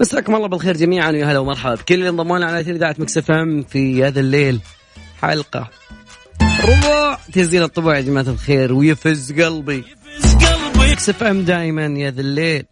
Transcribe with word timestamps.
مساكم 0.00 0.34
الله 0.34 0.48
بالخير 0.48 0.76
جميعا 0.76 1.10
ويا 1.10 1.24
هلا 1.24 1.38
ومرحبا 1.38 1.74
بكل 1.74 1.94
اللي 1.94 2.08
انضموا 2.08 2.38
لنا 2.38 2.46
على 2.46 2.60
إذاعة 2.60 2.96
Mix 2.98 3.18
في 3.18 4.04
هذا 4.04 4.20
الليل. 4.20 4.60
حلقة. 5.22 5.68
ربع. 6.64 7.18
تزين 7.32 7.62
الطبع 7.62 7.96
يا 7.96 8.00
جماعة 8.00 8.24
الخير 8.28 8.72
ويفز 8.72 9.32
قلبي. 9.32 9.84
يفز 10.18 10.34
قلبي 10.34 10.92
Mix 10.92 11.10
دائما 11.44 11.86
يا 11.86 12.10
ذا 12.10 12.20
الليل. 12.20 12.64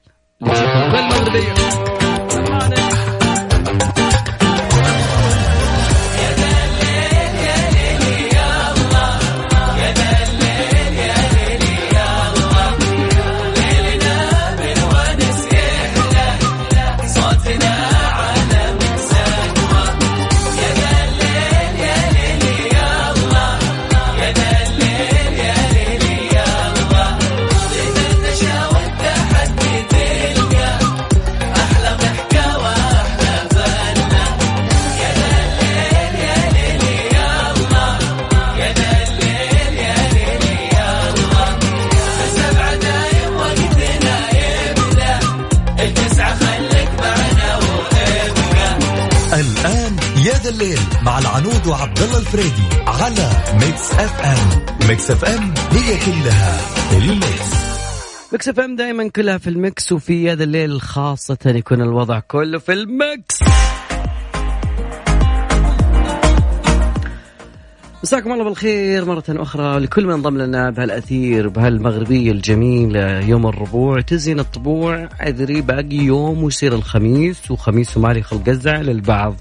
Mix 54.93 55.11
FM 55.11 55.55
هي 55.71 55.99
كلها 56.07 56.61
ال 56.99 57.10
mix. 57.10 57.53
Mix 58.33 58.49
FM 58.49 58.77
دائما 58.77 59.09
كلها 59.09 59.39
في 59.39 59.51
ال 59.51 59.61
mix 59.61 59.93
وفي 59.93 60.33
هذا 60.33 60.45
الليل 60.45 60.81
خاصة 60.81 61.39
يكون 61.47 61.83
الوضع 61.83 62.21
كله 62.21 62.59
في 62.59 62.73
ال 62.73 62.86
mix. 62.86 63.39
مساكم 68.03 68.33
الله 68.33 68.45
بالخير 68.45 69.05
مرة 69.05 69.25
أخرى 69.29 69.79
لكل 69.79 70.07
من 70.07 70.13
انضم 70.13 70.39
لنا 70.39 70.71
بهالأثير 70.71 71.49
بهالمغربية 71.49 72.33
الجميلة 72.33 73.21
يوم 73.21 73.47
الربوع 73.47 74.01
تزين 74.01 74.41
الطبوع 74.41 75.09
أدري 75.21 75.61
باقي 75.61 75.97
يوم 75.97 76.43
ويصير 76.43 76.75
الخميس 76.75 77.51
وخميس 77.51 77.97
ومالي 77.97 78.23
خلق 78.23 78.49
الزع 78.49 78.77
للبعض. 78.77 79.37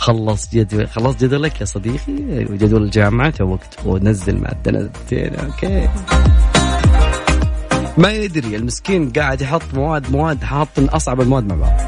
خلص 0.00 0.50
جدول 0.52 0.88
خلص 0.88 1.16
جدولك 1.16 1.60
يا 1.60 1.64
صديقي. 1.66 2.12
جدول 2.44 2.82
الجامعة 2.82 3.34
وقت. 3.40 3.78
ونزل 3.84 4.36
مادة 4.40 4.90
أوكي. 5.14 5.88
ما 7.98 8.12
يدري 8.12 8.56
المسكين 8.56 9.10
قاعد 9.10 9.40
يحط 9.40 9.62
مواد 9.74 10.10
مواد 10.12 10.44
حاط 10.44 10.68
أصعب 10.78 11.20
المواد 11.20 11.46
مع 11.46 11.54
بعض. 11.54 11.80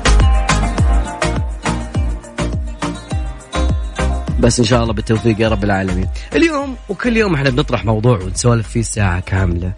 بس 4.41 4.59
إن 4.59 4.65
شاء 4.65 4.83
الله 4.83 4.93
بالتوفيق 4.93 5.41
يا 5.41 5.49
رب 5.49 5.65
العالمين. 5.65 6.09
اليوم 6.35 6.77
وكل 6.89 7.17
يوم 7.17 7.35
إحنا 7.35 7.51
بنطرح 7.51 7.85
موضوع 7.85 8.19
ونسولف 8.19 8.69
فيه 8.69 8.83
ساعة 8.83 9.21
كاملة. 9.21 9.73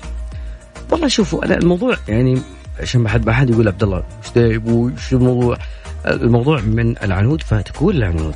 والله 0.91 1.09
شوفوا 1.09 1.45
أنا 1.45 1.55
الموضوع 1.55 1.97
يعني 2.09 2.43
عشان 2.81 3.01
ما 3.01 3.09
حد 3.09 3.27
ما 3.27 3.33
حد 3.33 3.51
يقول 3.51 3.69
عبد 3.69 3.83
الله 3.83 4.05
إيش 4.37 5.09
شو 5.09 5.17
الموضوع؟ 5.17 5.59
الموضوع 6.07 6.61
من 6.61 6.99
العنود 6.99 7.43
فتقول 7.43 7.97
العنود. 7.97 8.35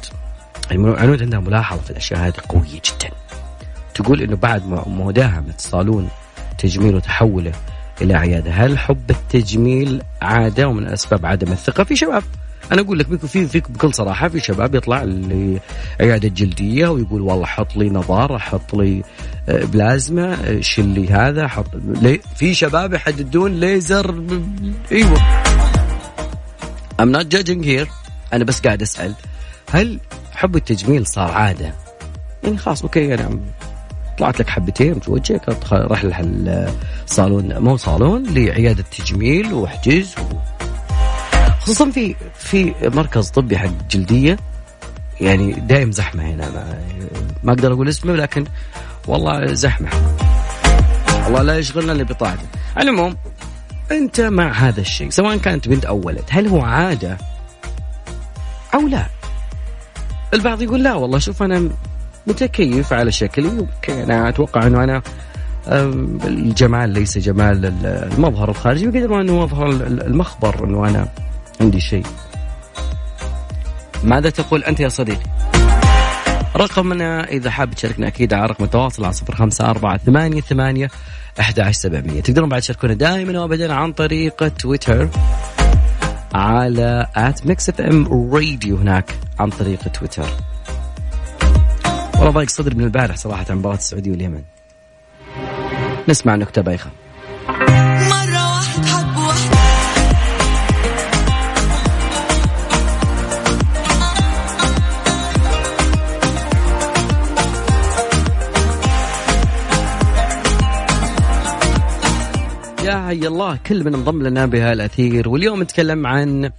العنود 0.70 1.22
عندها 1.22 1.40
ملاحظة 1.40 1.82
في 1.82 1.90
الأشياء 1.90 2.20
هذه 2.20 2.34
قوية 2.48 2.64
جدا. 2.70 3.14
تقول 3.94 4.20
أنه 4.22 4.36
بعد 4.36 4.62
مداهمة 4.86 5.54
صالون 5.58 6.08
تجميل 6.58 6.94
وتحوله 6.94 7.52
إلى 8.00 8.14
عيادة 8.14 8.50
هل 8.50 8.78
حب 8.78 9.10
التجميل 9.10 10.02
عادة 10.22 10.68
ومن 10.68 10.86
أسباب 10.86 11.26
عدم 11.26 11.52
الثقة؟ 11.52 11.84
في 11.84 11.96
شباب 11.96 12.22
أنا 12.72 12.80
أقول 12.80 12.98
لك 12.98 13.26
في 13.26 13.46
فيك 13.46 13.70
بكل 13.70 13.94
صراحة 13.94 14.28
في 14.28 14.40
شباب 14.40 14.74
يطلع 14.74 15.02
لعيادة 15.02 16.28
جلدية 16.28 16.88
ويقول 16.88 17.20
والله 17.20 17.46
حط 17.46 17.76
لي 17.76 17.90
نظارة 17.90 18.38
حط 18.38 18.74
لي 18.74 19.02
آه، 19.48 19.64
بلازما 19.64 20.34
آه، 20.44 20.60
شل 20.60 20.88
لي 20.88 21.08
هذا 21.08 21.48
حط 21.48 21.66
في 22.36 22.54
شباب 22.54 22.94
يحددون 22.94 23.60
ليزر 23.60 24.22
إيوه 24.92 25.18
I'm 27.02 27.12
not 27.12 27.26
judging 27.36 27.62
here 27.62 27.88
أنا 28.32 28.44
بس 28.44 28.60
قاعد 28.60 28.82
أسأل 28.82 29.14
هل 29.70 30.00
حب 30.32 30.56
التجميل 30.56 31.06
صار 31.06 31.30
عادة؟ 31.30 31.74
يعني 32.44 32.56
خلاص 32.56 32.82
أوكي 32.82 33.14
أنا 33.14 33.40
طلعت 34.18 34.40
لك 34.40 34.48
حبتين 34.48 35.00
في 35.00 35.10
وجهك 35.10 35.72
راح 35.72 36.20
الصالون 37.04 37.58
مو 37.58 37.76
صالون 37.76 38.22
لعيادة 38.22 38.84
تجميل 38.98 39.52
واحجز 39.52 40.14
و... 40.18 40.36
خصوصا 41.68 41.90
في 41.90 42.14
في 42.34 42.74
مركز 42.82 43.28
طبي 43.28 43.58
حق 43.58 43.70
جلدية. 43.90 44.38
يعني 45.20 45.52
دايم 45.52 45.92
زحمة 45.92 46.22
هنا. 46.22 46.50
ما, 46.50 46.78
ما 47.42 47.52
أقدر 47.52 47.72
أقول 47.72 47.88
اسمه 47.88 48.12
لكن 48.14 48.44
والله 49.06 49.54
زحمة. 49.54 49.88
والله 51.24 51.42
لا 51.42 51.58
يشغلنا 51.58 51.92
اللي 51.92 52.04
بطاعته. 52.04 52.46
على 52.76 52.90
العموم 52.90 53.16
أنت 53.90 54.20
مع 54.20 54.52
هذا 54.52 54.80
الشيء 54.80 55.10
سواء 55.10 55.36
كانت 55.36 55.68
بنت 55.68 55.84
أو 55.84 56.00
ولد 56.04 56.24
هل 56.30 56.46
هو 56.46 56.60
عادة 56.60 57.18
أو 58.74 58.80
لا؟ 58.80 59.06
البعض 60.34 60.62
يقول 60.62 60.82
لا 60.82 60.94
والله. 60.94 61.18
شوف 61.18 61.42
أنا 61.42 61.68
متكيف 62.26 62.92
على 62.92 63.12
شكلي 63.12 63.66
أنا 63.88 64.28
أتوقع 64.28 64.66
أنه 64.66 64.84
أنا 64.84 65.02
الجمال 66.24 66.90
ليس 66.90 67.18
جمال 67.18 67.74
المظهر 67.84 68.50
الخارجي 68.50 68.86
بقدر 68.86 69.08
ما 69.08 69.20
أنه 69.20 69.40
مظهر 69.40 69.68
المخبر 69.82 70.64
أنه 70.64 70.88
أنا 70.88 71.08
عندي 71.60 71.80
شيء. 71.80 72.06
ماذا 74.04 74.30
تقول 74.30 74.64
أنت 74.64 74.80
يا 74.80 74.88
صديقي؟ 74.88 75.26
رقمنا 76.56 77.28
إذا 77.28 77.50
حاب 77.50 77.74
تشاركنا 77.74 78.06
أكيد 78.06 78.34
على 78.34 78.46
رقم 78.46 78.64
التواصل 78.64 79.04
على 79.04 79.12
صفر 79.12 79.34
خمسة 79.34 79.70
أربعة 79.70 79.96
ثمانية 79.98 80.40
ثمانية 80.40 80.90
11700 81.40 82.20
تقدرون 82.20 82.48
بعد 82.48 82.60
تشاركونا 82.60 82.94
دائما 82.94 83.40
وابدا 83.40 83.74
عن 83.74 83.92
طريق 83.92 84.48
تويتر 84.48 85.08
على 86.34 87.06
at 87.16 87.46
Mix 87.46 87.68
FM 87.68 88.30
Radio 88.34 88.76
هناك 88.76 89.14
عن 89.38 89.50
طريق 89.50 89.88
تويتر. 89.88 90.28
والله 92.14 92.30
ضايق 92.30 92.48
صدري 92.48 92.74
من 92.74 92.84
البارح 92.84 93.16
صراحة 93.16 93.46
عن 93.50 93.56
مباراة 93.56 93.76
السعودية 93.76 94.10
واليمن. 94.10 94.42
نسمع 96.08 96.34
نكتة 96.34 96.62
بايخة. 96.62 96.90
حي 113.08 113.26
الله 113.26 113.58
كل 113.66 113.84
من 113.84 113.94
انضم 113.94 114.22
لنا 114.22 114.46
بهالاثير 114.46 115.28
واليوم 115.28 115.62
نتكلم 115.62 116.06
عن 116.06 116.50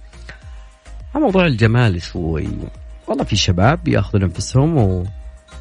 موضوع 1.14 1.46
الجمال 1.46 2.02
شوي. 2.02 2.48
والله 3.06 3.24
في 3.24 3.36
شباب 3.36 3.88
يأخذون 3.88 4.22
أنفسهم 4.22 5.04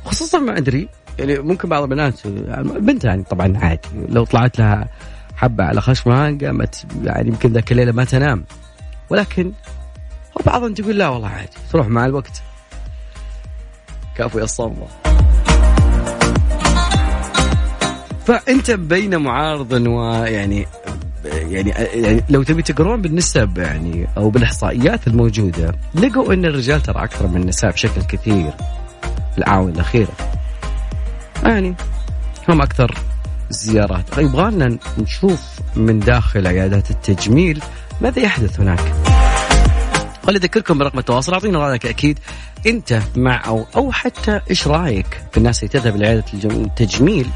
وخصوصا 0.06 0.40
ما 0.40 0.58
أدري 0.58 0.90
يعني 1.20 1.40
ممكن 1.40 1.70
بعض 1.70 1.84
البنات 1.84 2.26
البنت 2.26 3.04
يعني 3.04 3.24
طبعا 3.24 3.58
عادي. 3.58 3.88
لو 4.10 4.26
طلعت 4.26 4.60
لها 4.60 4.88
حبة 5.36 5.64
على 5.64 5.82
خشمها 5.82 6.38
قامت 6.42 6.86
يعني 7.04 7.28
يمكن 7.28 7.54
ذاك 7.54 7.72
الليلة 7.72 7.92
ما 7.92 8.04
تنام. 8.04 8.46
ولكن 9.10 9.52
وبعضهم 10.36 10.74
تقول 10.74 10.98
لا 10.98 11.10
والله 11.10 11.28
عادي 11.28 11.58
تروح 11.72 11.88
مع 11.88 12.06
الوقت. 12.06 12.42
كافو 14.16 14.40
يا 14.40 14.44
الصمه 14.44 15.09
فأنت 18.30 18.72
بين 18.72 19.18
معارض 19.18 19.72
ويعني 19.72 20.68
يعني 21.26 21.70
يعني 21.70 22.24
لو 22.30 22.44
تبي 22.44 22.62
تقرون 22.62 23.02
بالنسب 23.02 23.58
يعني 23.58 24.08
أو 24.18 24.30
بالإحصائيات 24.30 25.08
الموجودة 25.08 25.76
لقوا 25.96 26.34
إن 26.34 26.46
الرجال 26.46 26.82
ترى 26.82 27.04
أكثر 27.04 27.28
من 27.28 27.42
النساء 27.42 27.72
بشكل 27.72 28.02
كثير 28.02 28.52
في 29.32 29.38
الاعوام 29.38 29.70
الأخيرة. 29.70 30.12
يعني 31.44 31.76
هم 32.50 32.62
أكثر 32.62 32.98
زيارات 33.50 34.18
يبغى 34.18 34.52
لنا 34.52 34.78
نشوف 34.98 35.44
من 35.76 36.00
داخل 36.00 36.48
عيادات 36.48 36.92
التجميل 36.92 37.64
ماذا 38.02 38.20
يحدث 38.20 38.60
هناك. 38.60 38.94
خلي 40.24 40.38
اذكركم 40.38 40.78
برقم 40.78 41.00
التواصل 41.00 41.34
أعطينا 41.34 41.60
رأيك 41.60 41.86
أكيد 41.86 42.20
أنت 42.68 43.00
مع 43.16 43.42
أو 43.46 43.66
أو 43.76 43.92
حتى 43.92 44.42
إيش 44.50 44.68
رأيك 44.68 45.22
في 45.32 45.38
الناس 45.38 45.64
اللي 45.64 45.74
تذهب 45.74 45.98
لعيادة 45.98 46.26
التجميل 46.34 47.30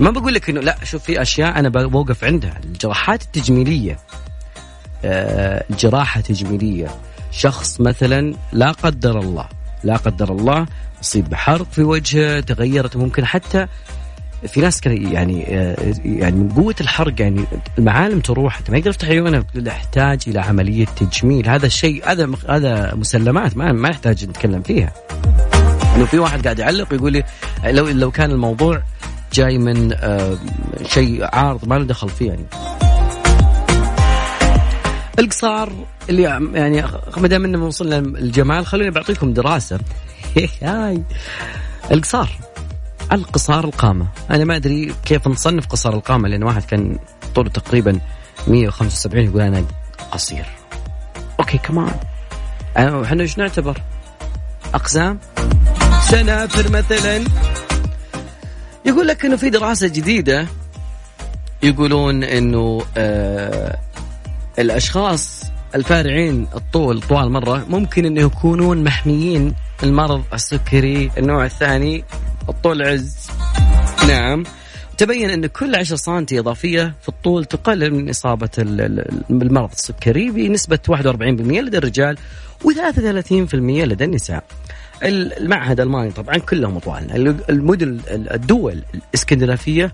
ما 0.00 0.10
بقول 0.10 0.34
لك 0.34 0.50
انه 0.50 0.60
لا 0.60 0.76
شوف 0.84 1.02
في 1.02 1.22
أشياء 1.22 1.58
أنا 1.58 1.68
بوقف 1.68 2.24
عندها. 2.24 2.60
الجراحات 2.64 3.22
التجميلية. 3.22 3.98
آه، 5.04 5.64
جراحة 5.70 6.20
تجميلية. 6.20 6.88
شخص 7.30 7.80
مثلا 7.80 8.34
لا 8.52 8.72
قدر 8.72 9.18
الله 9.18 9.48
لا 9.84 9.96
قدر 9.96 10.32
الله 10.32 10.66
أصيب 11.02 11.28
بحرق 11.28 11.66
في 11.72 11.82
وجهه 11.82 12.40
تغيرت 12.40 12.96
ممكن 12.96 13.24
حتى 13.24 13.66
في 14.46 14.60
ناس 14.60 14.80
كان 14.80 15.12
يعني 15.12 15.46
آه، 15.48 15.94
يعني 16.04 16.36
من 16.36 16.48
قوة 16.48 16.74
الحرق 16.80 17.20
يعني 17.20 17.44
المعالم 17.78 18.20
تروح 18.20 18.60
ما 18.70 18.78
يقدر 18.78 18.90
يفتح 18.90 19.08
عيونه 19.08 19.44
يحتاج 19.54 20.20
إلى 20.26 20.40
عملية 20.40 20.84
تجميل. 20.84 21.48
هذا 21.48 21.66
الشيء 21.66 22.12
هذا 22.12 22.28
هذا 22.48 22.94
مسلمات 22.94 23.56
ما 23.56 23.72
ما 23.72 23.88
يحتاج 23.88 24.24
نتكلم 24.24 24.62
فيها. 24.62 24.92
إنه 25.96 26.04
في 26.04 26.18
واحد 26.18 26.44
قاعد 26.44 26.58
يعلق 26.58 26.94
يقول 26.94 27.12
لي 27.12 27.24
لو 27.64 27.88
لو 27.88 28.10
كان 28.10 28.30
الموضوع 28.30 28.82
جاي 29.38 29.58
من 29.58 29.92
آه، 29.92 30.38
شيء 30.86 31.28
عارض 31.32 31.68
ما 31.68 31.74
له 31.74 31.84
دخل 31.84 32.08
فيه 32.08 32.28
يعني. 32.28 32.44
القصار 35.18 35.72
اللي 36.08 36.22
يعني 36.54 36.84
ما 37.16 37.28
دام 37.28 37.44
إنه 37.44 37.66
وصلنا 37.66 37.98
الجمال 37.98 38.66
خلوني 38.66 38.90
بعطيكم 38.90 39.32
دراسة. 39.32 39.80
هاي. 40.62 41.02
القصار. 41.90 42.30
القصار 43.12 43.64
القامة. 43.64 44.06
أنا 44.30 44.44
ما 44.44 44.56
أدري 44.56 44.94
كيف 45.04 45.28
نصنف 45.28 45.66
قصار 45.66 45.94
القامة 45.94 46.28
لأن 46.28 46.42
واحد 46.42 46.64
كان 46.64 46.98
طوله 47.34 47.50
تقريبا 47.50 48.00
175 48.46 49.24
يقول 49.24 49.40
أنا 49.40 49.64
قصير. 50.10 50.46
okay 51.40 51.58
كمان 51.58 51.94
إحنا 52.76 53.22
إيش 53.22 53.38
نعتبر؟ 53.38 53.82
اقزام 54.74 55.18
سنافر 56.00 56.70
مثلا. 56.70 57.24
يقول 58.88 59.06
لك 59.08 59.24
إنه 59.24 59.36
في 59.36 59.50
دراسة 59.50 59.88
جديدة 59.88 60.46
يقولون 61.62 62.24
إنه 62.24 62.82
آه 62.96 63.78
الأشخاص 64.58 65.44
الفارعين 65.74 66.46
الطول 66.54 67.00
طوال 67.00 67.30
مرة 67.30 67.66
ممكن 67.68 68.04
إنه 68.04 68.20
يكونون 68.20 68.84
محميين 68.84 69.54
المرض 69.82 70.22
السكري 70.34 71.10
النوع 71.18 71.44
الثاني 71.44 72.04
الطول 72.48 72.82
عز. 72.82 73.16
نعم. 74.08 74.44
تبين 74.98 75.30
أن 75.30 75.46
كل 75.46 75.74
10 75.74 75.96
سم 75.96 76.26
إضافية 76.32 76.94
في 77.02 77.08
الطول 77.08 77.44
تقلل 77.44 77.94
من 77.94 78.08
إصابة 78.08 78.50
بالمرض 79.30 79.70
السكري 79.72 80.30
بنسبة 80.30 80.78
41% 80.90 80.94
لدى 81.20 81.78
الرجال 81.78 82.18
و33% 82.64 83.54
لدى 83.54 84.04
النساء. 84.04 84.44
المعهد 85.02 85.80
الألماني 85.80 86.10
طبعا 86.10 86.38
كلهم 86.38 86.76
أطوالنا 86.76 87.16
المدن 87.50 88.00
الدول 88.10 88.82
الإسكندنافية 88.94 89.92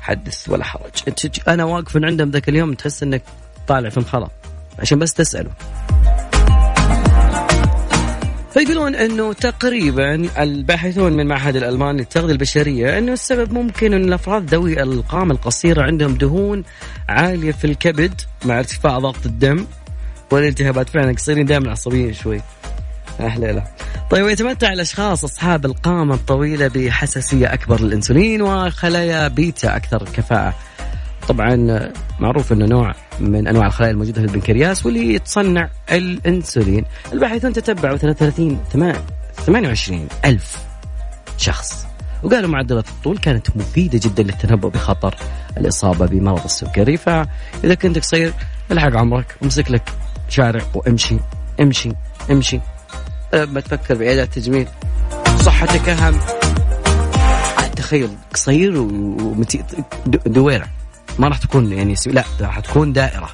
حدث 0.00 0.48
ولا 0.48 0.64
حرج. 0.64 0.90
أنا 1.48 1.64
واقف 1.64 1.96
عندهم 1.96 2.30
ذاك 2.30 2.48
اليوم 2.48 2.74
تحس 2.74 3.02
أنك 3.02 3.22
طالع 3.68 3.88
في 3.88 4.00
مخلة 4.00 4.28
عشان 4.78 4.98
بس 4.98 5.14
تسأله. 5.14 5.50
فيقولون 8.54 8.94
إنه 8.94 9.32
تقريبا 9.32 10.42
الباحثون 10.42 11.12
من 11.12 11.26
معهد 11.26 11.56
الالماني 11.56 11.98
للتغذية 11.98 12.32
البشرية 12.32 12.98
إنه 12.98 13.12
السبب 13.12 13.52
ممكن 13.52 13.94
إن 13.94 14.04
الأفراد 14.04 14.54
ذوي 14.54 14.82
القامه 14.82 15.32
القصيرة 15.32 15.82
عندهم 15.82 16.14
دهون 16.14 16.64
عالية 17.08 17.52
في 17.52 17.64
الكبد 17.64 18.20
مع 18.44 18.58
ارتفاع 18.58 18.98
ضغط 18.98 19.26
الدم 19.26 19.66
والالتهابات. 20.30 20.88
فعلا 20.88 21.12
قصيرين 21.12 21.46
دائما 21.46 21.70
عصبيين 21.70 22.12
شوي. 22.12 22.40
أهلا 23.20 23.64
طيب 24.10 24.24
ويتمتع 24.24 24.72
الأشخاص 24.72 25.24
أصحاب 25.24 25.66
القامة 25.66 26.14
الطويلة 26.14 26.68
بحساسية 26.68 27.54
أكبر 27.54 27.80
للإنسولين 27.80 28.42
وخلايا 28.42 29.28
بيتا 29.28 29.76
أكثر 29.76 30.04
كفاءة. 30.04 30.54
طبعا 31.28 31.80
معروف 32.20 32.52
إنه 32.52 32.66
نوع 32.66 32.94
من 33.20 33.48
أنواع 33.48 33.66
الخلايا 33.66 33.92
الموجودة 33.92 34.20
في 34.20 34.26
البنكرياس 34.26 34.86
واللي 34.86 35.18
تصنع 35.18 35.70
الإنسولين. 35.92 36.84
الباحثون 37.12 37.52
تتبعوا 37.52 37.96
33 37.96 38.60
28 39.46 40.08
ألف 40.24 40.56
شخص. 41.38 41.86
وقالوا 42.22 42.50
معدلات 42.50 42.88
الطول 42.88 43.18
كانت 43.18 43.56
مفيدة 43.56 44.00
جدا 44.02 44.22
للتنبؤ 44.22 44.68
بخطر 44.68 45.14
الإصابة 45.56 46.06
بمرض 46.06 46.44
السكري. 46.44 46.96
فإذا 46.96 47.74
كنت 47.82 47.98
قصير 47.98 48.32
الحق 48.70 48.96
عمرك 48.96 49.36
امسك 49.42 49.70
لك 49.70 49.92
شارع 50.28 50.62
وامشي 50.74 51.16
امشي 51.60 51.92
امشي. 52.30 52.60
ما 53.34 53.60
تفكر 53.60 53.94
بعيادات 53.94 54.34
تجميل. 54.34 54.66
صحتك 55.40 55.88
أهم. 55.88 56.20
تخيل 57.76 58.08
قصير 58.34 58.78
ودويره 58.78 60.66
ما 61.18 61.28
راح 61.28 61.38
تكون 61.38 61.72
يعني 61.72 61.94
لا 62.06 62.24
راح 62.40 62.60
تكون 62.60 62.92
دائرة. 62.92 63.30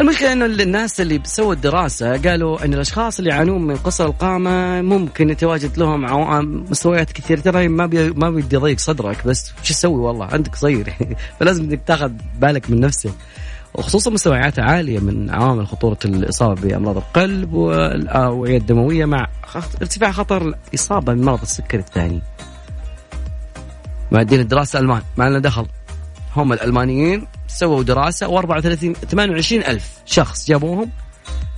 المشكلة 0.00 0.32
إنه 0.32 0.46
الناس 0.46 1.00
اللي 1.00 1.20
سووا 1.24 1.54
الدراسة 1.54 2.16
قالوا 2.16 2.64
إن 2.64 2.74
الأشخاص 2.74 3.18
اللي 3.18 3.30
يعانون 3.30 3.62
من 3.66 3.76
قصر 3.76 4.04
القامة 4.04 4.82
ممكن 4.82 5.30
يتواجد 5.30 5.78
لهم 5.78 6.04
مستويات 6.70 7.12
كثيرة. 7.12 7.40
ترى 7.40 7.68
ما 7.68 7.86
بي 7.86 8.10
ما 8.10 8.28
اضيق 8.28 8.78
صدرك 8.78 9.26
بس 9.26 9.52
شو 9.62 9.74
تسوي؟ 9.74 10.00
والله 10.00 10.26
عندك 10.26 10.54
صغير 10.54 10.94
فلازم 11.40 11.64
إنك 11.64 11.80
تاخذ 11.86 12.12
بالك 12.38 12.70
من 12.70 12.80
نفسك. 12.80 13.10
وخصوصا 13.74 14.10
مستويات 14.10 14.58
عالية 14.58 14.98
من 14.98 15.30
عوامل 15.30 15.66
خطورة 15.66 15.98
الإصابة 16.04 16.60
بأمراض 16.60 16.96
القلب 16.96 17.52
والأوعية 17.52 18.58
الدموية 18.58 19.04
مع 19.04 19.28
ارتفاع 19.56 20.12
خطر 20.12 20.42
الإصابة 20.42 21.14
بمرض 21.14 21.42
السكري 21.42 21.80
الثاني. 21.80 22.22
معدين 24.12 24.40
الدراسة 24.40 24.78
ألمان 24.78 25.02
ما 25.16 25.28
لنا 25.28 25.38
دخل. 25.38 25.66
هم 26.36 26.52
الألمانيين 26.52 27.26
سووا 27.48 27.82
دراسة 27.82 28.40
و34 28.40 28.92
28 28.92 29.62
ألف 29.62 29.90
شخص 30.06 30.48
جابوهم 30.48 30.90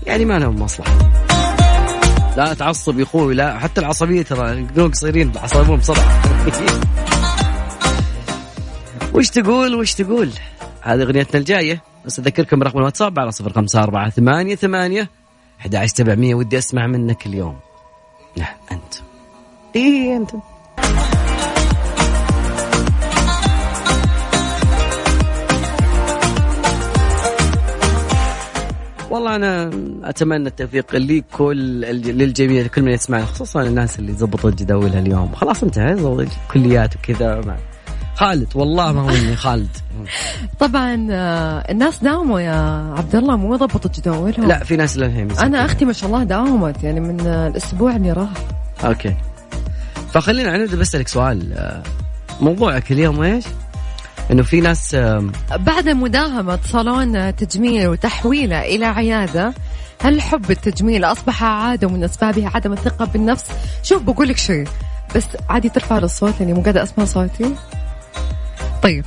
يعني 0.06 0.24
ما 0.24 0.38
لهم 0.38 0.62
مصلحة. 0.62 0.98
لا 2.36 2.54
تعصب 2.54 2.98
يا 2.98 3.04
أخوي 3.04 3.34
لا 3.34 3.58
حتى 3.58 3.80
العصبية 3.80 4.22
ترى 4.22 4.60
يقولون 4.60 4.90
قصيرين 4.90 5.32
عصبهم 5.36 5.76
بسرعة. 5.76 6.22
وش 9.14 9.30
تقول 9.30 9.74
وش 9.74 9.94
تقول؟ 9.94 10.30
هذه 10.80 11.02
أغنيتنا 11.02 11.40
الجاية. 11.40 11.89
بس 12.06 12.18
أذكركم 12.18 12.58
برقم 12.58 12.78
الواتساب 12.78 13.18
على 13.18 13.32
صفر 13.32 13.52
خمسة 13.52 13.82
أربعة 13.82 14.10
ثمانية 14.10 14.54
ثمانية 14.54 15.10
أحد 15.60 15.74
عشر 15.74 15.94
سبعمية 15.94 16.34
ودي 16.34 16.58
أسمع 16.58 16.86
منك 16.86 17.26
اليوم. 17.26 17.56
نعم 18.36 18.54
أنت. 18.72 18.94
إيه 19.76 20.16
أنت. 20.16 20.30
والله 29.10 29.36
أنا 29.36 29.70
أتمنى 30.04 30.48
التوفيق 30.48 30.96
لكل 30.96 31.80
للجميع 31.90 32.62
لكل 32.62 32.82
من 32.82 32.92
يسمعنا 32.92 33.24
خصوصا 33.24 33.62
الناس 33.62 33.98
اللي 33.98 34.12
زبطت 34.12 34.62
جداولها 34.62 34.98
اليوم 34.98 35.34
خلاص 35.34 35.62
انتهى 35.62 36.26
كليات 36.52 36.96
وكذا 36.96 37.60
خالد 38.20 38.48
والله 38.54 38.92
ما 38.92 39.00
هو 39.00 39.10
إني 39.10 39.36
خالد. 39.36 39.76
طبعا 40.58 41.06
آه، 41.10 41.70
الناس 41.70 41.98
داوموا 41.98 42.40
يا 42.40 42.54
عبد 42.98 43.16
الله 43.16 43.36
مو 43.36 43.56
ضبطوا 43.56 43.90
جداولهم 43.94 44.48
لا 44.48 44.64
في 44.64 44.76
ناس 44.76 44.96
للحين 44.96 45.30
أنا 45.30 45.64
أختي 45.64 45.84
ما 45.84 45.92
شاء 45.92 46.10
الله 46.10 46.22
داومت 46.24 46.84
يعني 46.84 47.00
من 47.00 47.20
الأسبوع 47.20 47.96
اللي 47.96 48.12
راح. 48.12 48.28
أوكي. 48.84 49.16
فخلينا 50.12 50.56
نبدا 50.56 50.76
بسالك 50.76 51.08
سؤال 51.08 51.52
آه، 51.52 51.82
موضوعك 52.40 52.92
اليوم 52.92 53.22
إيش؟ 53.22 53.44
إنه 54.30 54.42
في 54.42 54.60
ناس 54.60 54.94
بعد 55.56 55.88
مداهمة 55.88 56.58
صالون 56.64 57.36
تجميل 57.36 57.88
وتحويلة 57.88 58.60
إلى 58.60 58.86
عيادة 58.86 59.54
هل 60.02 60.20
حب 60.20 60.50
التجميل 60.50 61.04
أصبح 61.04 61.44
عادة 61.44 61.86
ومن 61.86 62.04
أسبابها 62.04 62.50
عدم 62.54 62.72
الثقة 62.72 63.04
بالنفس؟ 63.04 63.44
شوف 63.82 64.02
بقول 64.02 64.28
لك 64.28 64.36
شيء 64.36 64.68
بس 65.16 65.24
عادي 65.48 65.68
ترفع 65.68 65.98
الصوت 65.98 66.34
لأني 66.40 66.52
مو 66.52 66.62
قاعدة 66.62 66.82
أسمع 66.82 67.04
صوتي؟ 67.04 67.54
طيب 68.82 69.04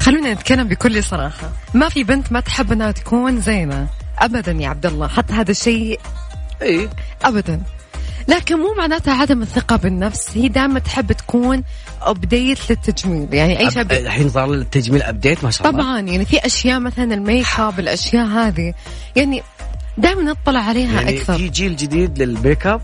خلونا 0.00 0.34
نتكلم 0.34 0.68
بكل 0.68 1.04
صراحة. 1.04 1.50
ما 1.74 1.88
في 1.88 2.04
بنت 2.04 2.32
ما 2.32 2.40
تحب 2.40 2.72
أنها 2.72 2.90
تكون 2.90 3.40
زينة؟ 3.40 3.86
أبدا 4.18 4.52
يا 4.52 4.68
عبد 4.68 4.86
الله 4.86 5.08
حتى 5.08 5.32
هذا 5.32 5.50
الشيء 5.50 6.00
إي. 6.62 6.88
ابدا. 7.24 7.60
لكن 8.28 8.58
مو 8.58 8.74
معناتها 8.78 9.14
عدم 9.14 9.42
الثقة 9.42 9.76
بالنفس 9.76 10.28
هي 10.34 10.48
دائما 10.48 10.78
تحب 10.78 11.12
تكون 11.12 11.62
update 12.02 12.58
للتجميل. 12.70 13.34
يعني 13.34 13.60
أي 13.60 13.70
شيء 13.70 13.82
الحين 13.82 14.28
صار 14.28 14.52
التجميل 14.52 15.02
update 15.02 15.44
ما 15.44 15.50
شاء 15.50 15.68
الله. 15.68 15.82
طبعا 15.82 16.00
يعني 16.00 16.24
في 16.24 16.46
أشياء 16.46 16.80
مثلا 16.80 17.14
الميك 17.14 17.46
أب 17.58 17.80
الأشياء 17.80 18.26
هذه. 18.26 18.74
يعني 19.16 19.42
دائما 19.98 20.22
نطلع 20.22 20.60
عليها 20.60 21.00
يعني 21.00 21.18
أكثر. 21.18 21.36
في 21.36 21.48
جيل 21.48 21.76
جديد 21.76 22.22
للميك 22.22 22.66
أب. 22.66 22.80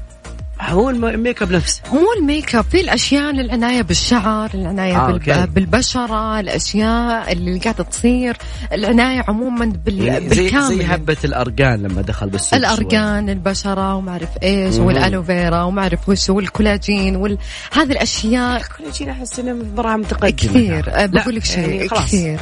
هو 0.69 0.91
الميك 0.91 1.43
اب 1.43 1.53
نفسه 1.53 1.83
مو 1.93 2.07
الميك 2.19 2.55
اب 2.55 2.65
في 2.65 2.81
الأشياء 2.81 3.33
للعناية 3.33 3.83
بالشعر 3.83 4.51
العناية 4.55 4.97
آه 4.97 5.11
بالب... 5.11 5.55
بالبشرة 5.55 6.41
الأشياء 6.41 7.33
اللي 7.33 7.59
قاعدة 7.59 7.85
تصير. 7.85 8.37
العناية 8.73 9.25
عموما 9.29 9.73
بال... 9.87 10.01
يعني 10.01 10.29
بالكامل. 10.29 10.67
زي, 10.69 10.77
زي 10.77 10.85
هبة 10.85 11.17
الارجان 11.25 11.83
لما 11.83 12.03
دخل 12.03 12.29
بالسوق 12.29 12.55
الارجان 12.55 13.25
شوي. 13.25 13.33
البشرة 13.33 13.95
وما 13.95 14.13
أعرف 14.13 14.29
إيش 14.43 14.77
وال 14.77 14.94
aloe 14.94 15.28
vera 15.28 15.63
وما 15.63 15.83
أعرف 15.83 16.09
وش 16.09 16.31
والكولاجين 16.31 17.17
وال... 17.17 17.39
هذه 17.73 17.93
الأشياء 17.93 18.57
الكولاجين 18.61 19.09
أحس 19.09 19.39
إنه 19.39 19.65
مره 19.77 19.97
متقدمه 19.97 20.31
كثير. 20.31 20.85
بقول 21.07 21.35
لك 21.37 21.45
شيء 21.45 21.69
يعني 21.69 21.89
كثير. 21.89 22.41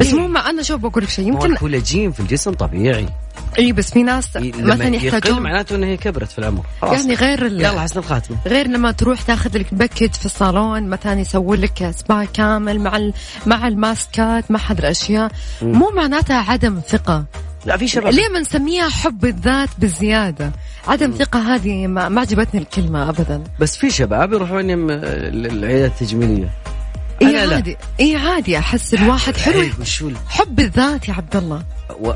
بس 0.00 0.14
مو 0.14 0.26
ما 0.28 0.40
أنا 0.50 0.62
شوف 0.62 0.80
بقول 0.80 1.02
لك 1.04 1.10
شيء 1.10 1.28
يمكن 1.28 1.52
الكولاجين 1.52 2.12
في 2.12 2.20
الجسم 2.20 2.52
طبيعي. 2.52 3.06
اي 3.58 3.72
بس 3.72 3.90
في 3.92 4.02
ناس 4.02 4.36
لما 4.36 4.74
مثلا 4.74 4.96
يحتاجون 4.96 5.42
معناته 5.42 5.76
إنها 5.76 5.88
هي 5.88 5.96
كبرت 5.96 6.32
في 6.32 6.38
العمر. 6.38 6.64
خلاص. 6.82 7.00
يعني 7.00 7.14
غير 7.14 7.46
ال- 7.46 7.60
يلا 7.60 7.80
حسن 7.80 7.98
الخاتمة. 7.98 8.36
غير 8.46 8.66
لما 8.66 8.92
تروح 8.92 9.22
تاخذ 9.22 9.58
لك 9.58 9.74
package 9.74 10.12
في 10.12 10.26
الصالون 10.26 10.88
مثلا 10.88 11.20
يسوي 11.20 11.56
لك 11.56 11.90
سبا 11.96 12.24
كامل 12.24 12.80
مع 12.80 12.96
ال- 12.96 13.12
مع 13.46 13.68
الماسكات 13.68 14.50
مع 14.50 14.60
هذه 14.60 14.78
الأشياء. 14.78 15.30
مو 15.62 15.90
معناتها 15.96 16.36
عدم 16.50 16.80
ثقة. 16.88 17.24
لا 17.66 17.76
في 17.76 17.88
شباب 17.88 18.12
ليه 18.12 18.28
ما 18.28 18.40
نسميها 18.40 18.88
حب 18.88 19.24
الذات 19.24 19.68
بزياده 19.78 20.52
عدم 20.88 21.10
ثقة 21.10 21.54
هذه 21.54 21.86
ما, 21.86 22.08
ما 22.08 22.20
عجبتني 22.20 22.60
الكلمة 22.60 23.08
ابدا. 23.08 23.44
بس 23.60 23.76
في 23.76 23.90
شباب 23.90 24.32
يروحون 24.32 24.70
يم 24.70 24.86
العيادة 24.90 25.86
التجميلية. 25.86 26.48
اي 27.22 27.26
أنا 27.26 27.46
لا. 27.46 27.54
عادي. 27.54 27.76
اي 28.00 28.16
عادي 28.16 28.58
أحس 28.58 28.94
الواحد 28.94 29.36
حلو. 29.36 29.60
ال- 29.60 30.16
حب 30.28 30.60
الذات 30.60 31.08
يا 31.08 31.14
عبد 31.14 31.36
الله. 31.36 31.62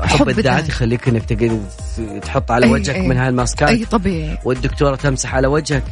حب 0.03 0.29
الذات. 0.29 0.69
يخليك 0.69 1.07
إنك 1.07 1.25
تقدر 1.25 1.59
تحط 2.21 2.51
على 2.51 2.65
أي- 2.65 2.69
وجهك 2.69 2.95
أي. 2.95 3.07
من 3.07 3.17
هالماسكات. 3.17 3.69
اي 3.69 3.85
طبيعي. 3.85 4.37
والدكتورة 4.45 4.95
تمسح 4.95 5.35
على 5.35 5.47
وجهك. 5.47 5.83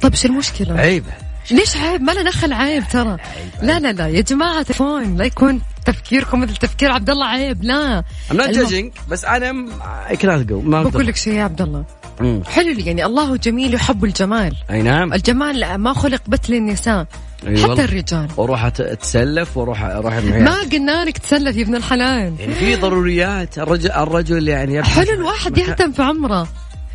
طيب 0.00 0.14
شو 0.14 0.28
المشكلة؟ 0.28 0.74
عيب. 0.80 1.04
ليش 1.50 1.76
عيب؟ 1.76 2.02
ما 2.02 2.12
له 2.12 2.22
دخل 2.22 2.52
عيب 2.52 2.84
ترى. 2.92 3.16
لا 3.62 3.78
لا 3.80 3.92
لا 3.92 4.06
يا 4.08 4.20
جماعة 4.20 4.62
تلفون. 4.62 5.16
لا 5.16 5.24
يكون 5.24 5.60
تفكيركم 5.84 6.40
مثل 6.40 6.56
تفكير 6.56 6.92
عبد 6.92 7.10
الله 7.10 7.26
عيب 7.26 7.64
لا. 7.64 8.04
I'm 8.30 8.34
not 8.34 8.54
judging 8.54 9.08
بس 9.10 9.24
أنا 9.24 9.66
I 10.10 10.14
cannot 10.14 10.48
go. 10.50 10.52
ما 10.52 10.82
بقول. 10.82 11.06
لك 11.06 11.16
شيء 11.16 11.32
يا 11.34 11.42
عبد 11.44 11.62
الله. 11.62 11.84
مم. 12.20 12.42
حلو 12.46 12.78
يعني 12.78 13.04
الله 13.04 13.36
جميل 13.36 13.74
يحب 13.74 14.04
الجمال. 14.04 14.56
أي 14.70 14.82
نعم. 14.82 15.12
الجمال 15.12 15.74
ما 15.74 15.92
خلق 15.92 16.22
بس 16.28 16.38
للنساء 16.48 17.06
أي 17.46 17.62
حتى. 17.62 17.84
الرجال. 17.84 18.28
وأروح 18.36 18.68
أت- 18.68 18.80
أتسلف 18.80 19.56
وأروح 19.56 19.82
أروح 19.82 20.14
ما 20.14 20.60
قلنا 20.72 21.04
لك 21.04 21.18
تسلف 21.18 21.56
يا 21.56 21.62
ابن 21.62 21.74
الحلال. 21.74 22.34
يعني 22.40 22.54
في 22.54 22.76
ضروريات. 22.76 23.58
الرجل 23.58 23.90
الرجل 23.90 24.48
يعني 24.48 24.82
حلو 24.82 25.12
الواحد 25.12 25.58
يهتم 25.58 25.92
في 25.92 26.02
عمره. 26.02 26.48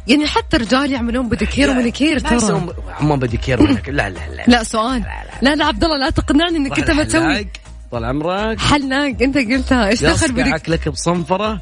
يعني 0.07 0.27
حتى 0.27 0.57
الرجال 0.57 0.91
يعملون 0.91 1.29
بديكير 1.29 1.69
ومانيكير 1.69 2.13
لا 2.13 2.19
ترى. 2.29 2.35
يسوون 2.35 2.69
حمام 2.89 3.19
بديكير. 3.19 3.61
لا 3.61 4.09
لا 4.09 4.09
لا. 4.09 4.43
لا 4.47 4.63
سؤال. 4.63 5.03
لا 5.41 5.55
لا. 5.55 5.65
عبد 5.65 5.83
الله 5.83 5.97
لا 5.97 6.09
تقنعني 6.09 6.57
إنك 6.57 6.79
انت 6.79 6.91
ما 6.91 7.03
تسوي. 7.03 7.47
طال 7.91 8.05
عمرك. 8.05 8.59
حلاق 8.59 9.15
أنت 9.21 9.37
قلتها. 9.37 9.87
إيش 9.87 10.03
دخل 10.03 10.31
بدك 10.31 10.69
لك 10.69 10.89
بصنفرة. 10.89 11.61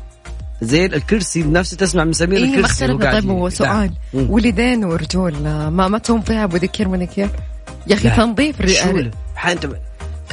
زين 0.61 0.93
الكرسي 0.93 1.43
نفسه 1.43 1.77
تسمع 1.77 2.03
من 2.03 2.13
سمير 2.13 2.39
ما 2.39 2.45
الكرسي 2.45 2.87
طيب 2.87 3.29
هو. 3.29 3.49
سؤال. 3.49 3.91
ولدين 4.13 4.85
ورجول 4.85 5.33
ما 5.69 5.87
ما 5.87 5.97
تسوون 5.97 6.21
فيها 6.21 6.45
بديكير 6.45 6.87
مانيكير 6.87 7.29
يا 7.87 7.95
أخي. 7.95 8.09
تنظيف 8.09 8.61
له؟ 8.61 9.11
أنت 9.45 9.67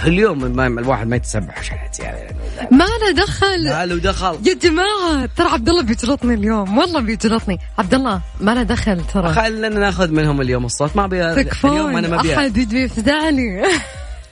كل 0.05 0.19
يوم 0.19 0.57
ما 0.57 0.67
الواحد 0.67 1.07
ما 1.07 1.17
يتسبح 1.17 1.59
عشان 1.59 1.77
يعني 1.99 2.37
ما 2.71 2.85
له 2.85 3.25
دخل. 3.25 3.65
لا 3.65 3.87
لو 3.87 3.99
دخل. 3.99 4.39
يا 4.47 4.55
جماعة 4.55 5.29
ترى 5.37 5.49
عبد 5.49 5.69
الله 5.69 5.83
بيجلطني 5.83 6.35
اليوم. 6.35 6.79
والله 6.79 7.01
بيجلطني. 7.01 7.59
عبد 7.79 7.95
الله 7.95 8.21
ما 8.41 8.55
له 8.55 8.63
دخل 8.63 9.01
ترى. 9.15 9.33
خلينا 9.33 9.69
ناخذ 9.69 10.11
منهم 10.11 10.41
اليوم 10.41 10.65
الصوت. 10.65 10.97
ما 10.97 11.05
ابي 11.05 11.33
اليوم 11.65 11.97
أنا 11.97 12.09
ما 12.09 12.21
ابي 12.21 12.37
أحد 12.37 12.57
يجي 12.57 12.83
يفزعني 12.83 13.63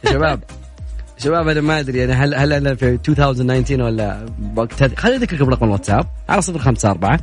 شباب. 0.08 0.40
شباب 1.18 1.48
أنا 1.48 1.60
ما 1.60 1.80
أدري. 1.80 2.04
أنا 2.04 2.24
هل 2.24 2.34
هل 2.34 2.52
أنا 2.52 2.74
في 2.74 2.88
2019 2.88 3.82
ولا 3.82 4.26
وقت 4.56 4.98
خليني 4.98 5.16
أذكركم 5.16 5.50
رقم 5.50 5.66
الواتساب. 5.66 6.06
على 6.28 6.42
054 6.42 7.18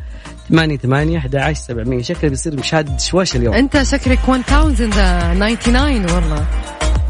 8 0.49 0.77
8 0.77 1.17
11 1.17 1.61
700 1.61 2.01
شكله 2.01 2.29
بيصير 2.29 2.55
مشاد 2.55 2.99
شوش 2.99 3.35
اليوم. 3.35 3.53
أنت 3.53 3.83
شكلك 3.83 4.19
1099 4.29 6.05
والله. 6.11 6.45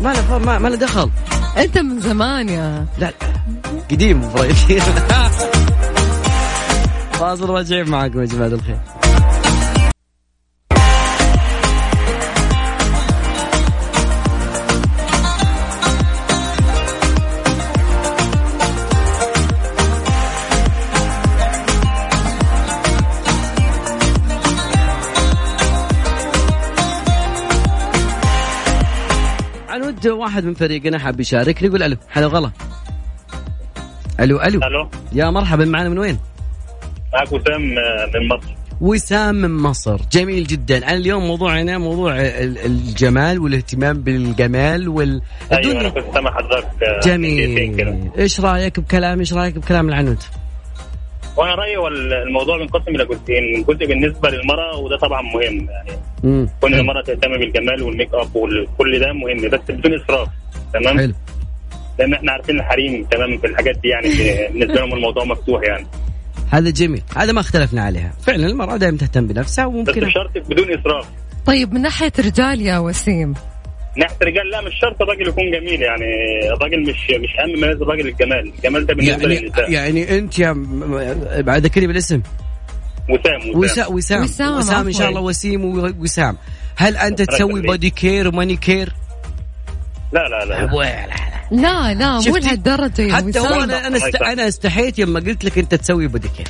ما 0.02 0.14
له 0.14 0.38
ما, 0.38 0.60
ما 0.60 0.68
له 0.68 0.76
دخل. 0.76 1.12
أنت 1.58 1.78
من 1.78 2.00
زمان 2.00 2.50
يا 2.50 2.86
لا 2.98 3.12
قديم 3.92 4.22
فاصل 7.20 7.50
راجعين 7.50 7.90
معاكم 7.90 8.20
يا 8.20 8.26
جماعة 8.26 8.48
الخير. 8.48 8.78
عنود 30.06 30.08
واحد 30.20 30.46
من 30.46 30.54
فريقنا 30.54 31.00
حاب 31.00 31.20
يشارك 31.20 31.62
يقول 31.64 31.84
ألو. 31.84 31.98
هلا 32.10 32.26
وغلا 32.26 32.52
ألو 34.20 34.42
ألو. 34.42 34.60
ألو. 34.64 34.90
يا 35.14 35.30
مرحبا 35.30 35.66
معنا 35.66 35.90
من 35.90 36.00
وين؟ 36.00 36.18
معك 37.14 37.32
وسام 37.32 37.64
آه، 37.78 38.20
من 38.20 38.28
مصر. 38.28 38.56
وسام 38.82 39.36
من 39.36 39.52
مصر. 39.58 40.02
جميل 40.12 40.48
جدا. 40.48 40.78
أنا 40.78 40.94
اليوم 40.94 41.28
موضوعنا 41.28 41.78
موضوع 41.78 42.16
ال- 42.20 42.66
الجمال 42.66 43.40
والاهتمام 43.40 44.02
بالجمال 44.02 44.90
وال 44.90 45.22
أيوه 45.52 45.82
أنا 45.82 45.90
كنت 45.90 46.14
سامع 46.14 46.32
حضرتك 46.32 46.84
آه،. 46.84 47.00
جميل. 47.08 48.12
إيش 48.18 48.40
رأيك 48.40 48.80
بكلام 48.80 49.20
إيش 49.20 49.34
رأيك 49.34 49.58
بكلام 49.58 49.90
العنود؟ 49.90 50.18
وأنا 51.38 51.56
رأيي 51.56 51.78
هو 51.78 51.88
الموضوع 51.88 52.58
بينقسم 52.58 52.96
إلى 52.96 53.06
جزئين 53.06 53.64
جزء 53.64 53.86
بالنسبة 53.86 54.30
للمرأة 54.30 54.78
وده 54.78 54.98
طبعا 54.98 55.22
مهم 55.22 55.70
يعني 55.70 55.92
امم 56.24 56.50
كون 56.62 56.74
المرأة 56.74 57.02
تهتم 57.02 57.32
بالجمال 57.32 57.84
والميك 57.84 58.10
أب 58.14 58.36
وكل 58.36 59.00
ده 59.00 59.14
مهم 59.14 59.50
بس 59.50 59.60
بدون 59.70 59.94
إسراف 59.94 60.28
تمام؟ 60.74 60.98
حلو. 60.98 61.14
لأن 62.00 62.14
إحنا 62.14 62.32
عارفين 62.32 62.60
الحريم 62.60 63.04
تمام 63.04 63.38
في 63.38 63.48
الحاجات 63.48 63.78
دي 63.78 63.88
يعني 63.88 64.08
بالنسبة 64.52 64.74
لهم 64.74 64.94
الموضوع 64.94 65.24
مفتوح 65.24 65.62
يعني. 65.64 65.88
هذا 66.52 66.70
جميل. 66.70 67.02
هذا 67.16 67.32
ما 67.32 67.40
اختلفنا 67.40 67.82
عليها. 67.82 68.14
فعلا 68.22 68.48
المرأة 68.48 68.78
دائما 68.78 68.98
تهتم 68.98 69.28
بنفسها 69.28 69.66
بس 69.66 69.74
وممكن 69.74 70.02
بشرط 70.02 70.38
بدون 70.50 70.80
إسراف. 70.80 71.08
طيب 71.46 71.74
من 71.74 71.82
ناحية 71.82 72.12
رجال 72.20 72.62
يا 72.62 72.78
وسيم 72.78 73.34
ناحيه 73.98 74.16
الرجال 74.22 74.50
لا 74.50 74.62
مش 74.62 74.74
شرط 74.82 75.02
الراجل 75.02 75.28
يكون 75.28 75.52
جميل 75.52 75.82
يعني. 75.82 76.06
الراجل 76.54 76.82
مش 76.82 76.90
مش 76.90 77.30
أهم 77.40 77.62
من 77.62 77.64
الراجل 77.64 78.08
الجمال. 78.08 78.54
الجمال 78.58 78.86
ده 78.86 78.94
بالنسبة 78.94 79.22
يعني 79.22 79.40
للنساء. 79.40 79.72
يعني 79.72 80.18
أنت 80.18 80.40
يا 80.40 80.54
بعد 81.42 81.66
ذكرني 81.66 81.88
بالاسم 81.88 82.22
وسام 83.10 83.60
وسام. 83.60 83.94
وسام. 83.94 84.24
وسام، 84.24 84.58
وسام 84.58 84.88
إن 84.88 84.94
شاء. 84.94 85.10
الله 85.10 85.22
وسيم 85.22 85.66
ووسام 85.66 86.38
هل 86.76 86.98
أنت 86.98 87.22
تسوي. 87.22 87.62
pedicure 87.62 88.28
و 88.28 88.56
manicure؟ 88.56 88.94
لا 90.12 90.28
لا 90.28 90.46
لا. 90.46 90.66
لا 91.52 91.94
لا. 91.94 92.16
مو 92.16 92.22
شفتي؟ 92.22 92.40
لهالدرجة 92.40 93.02
يا 93.02 93.14
حتى 93.14 93.40
هو 93.40 93.46
أنا 93.46 93.88
أنا 93.88 93.98
است... 93.98 94.16
أنا 94.16 94.48
استحيت 94.48 95.00
لما 95.00 95.20
قلت 95.20 95.46
لك 95.46 95.58
أنت 95.58 95.76
تسوي 95.76 96.08
pedicure 96.08 96.48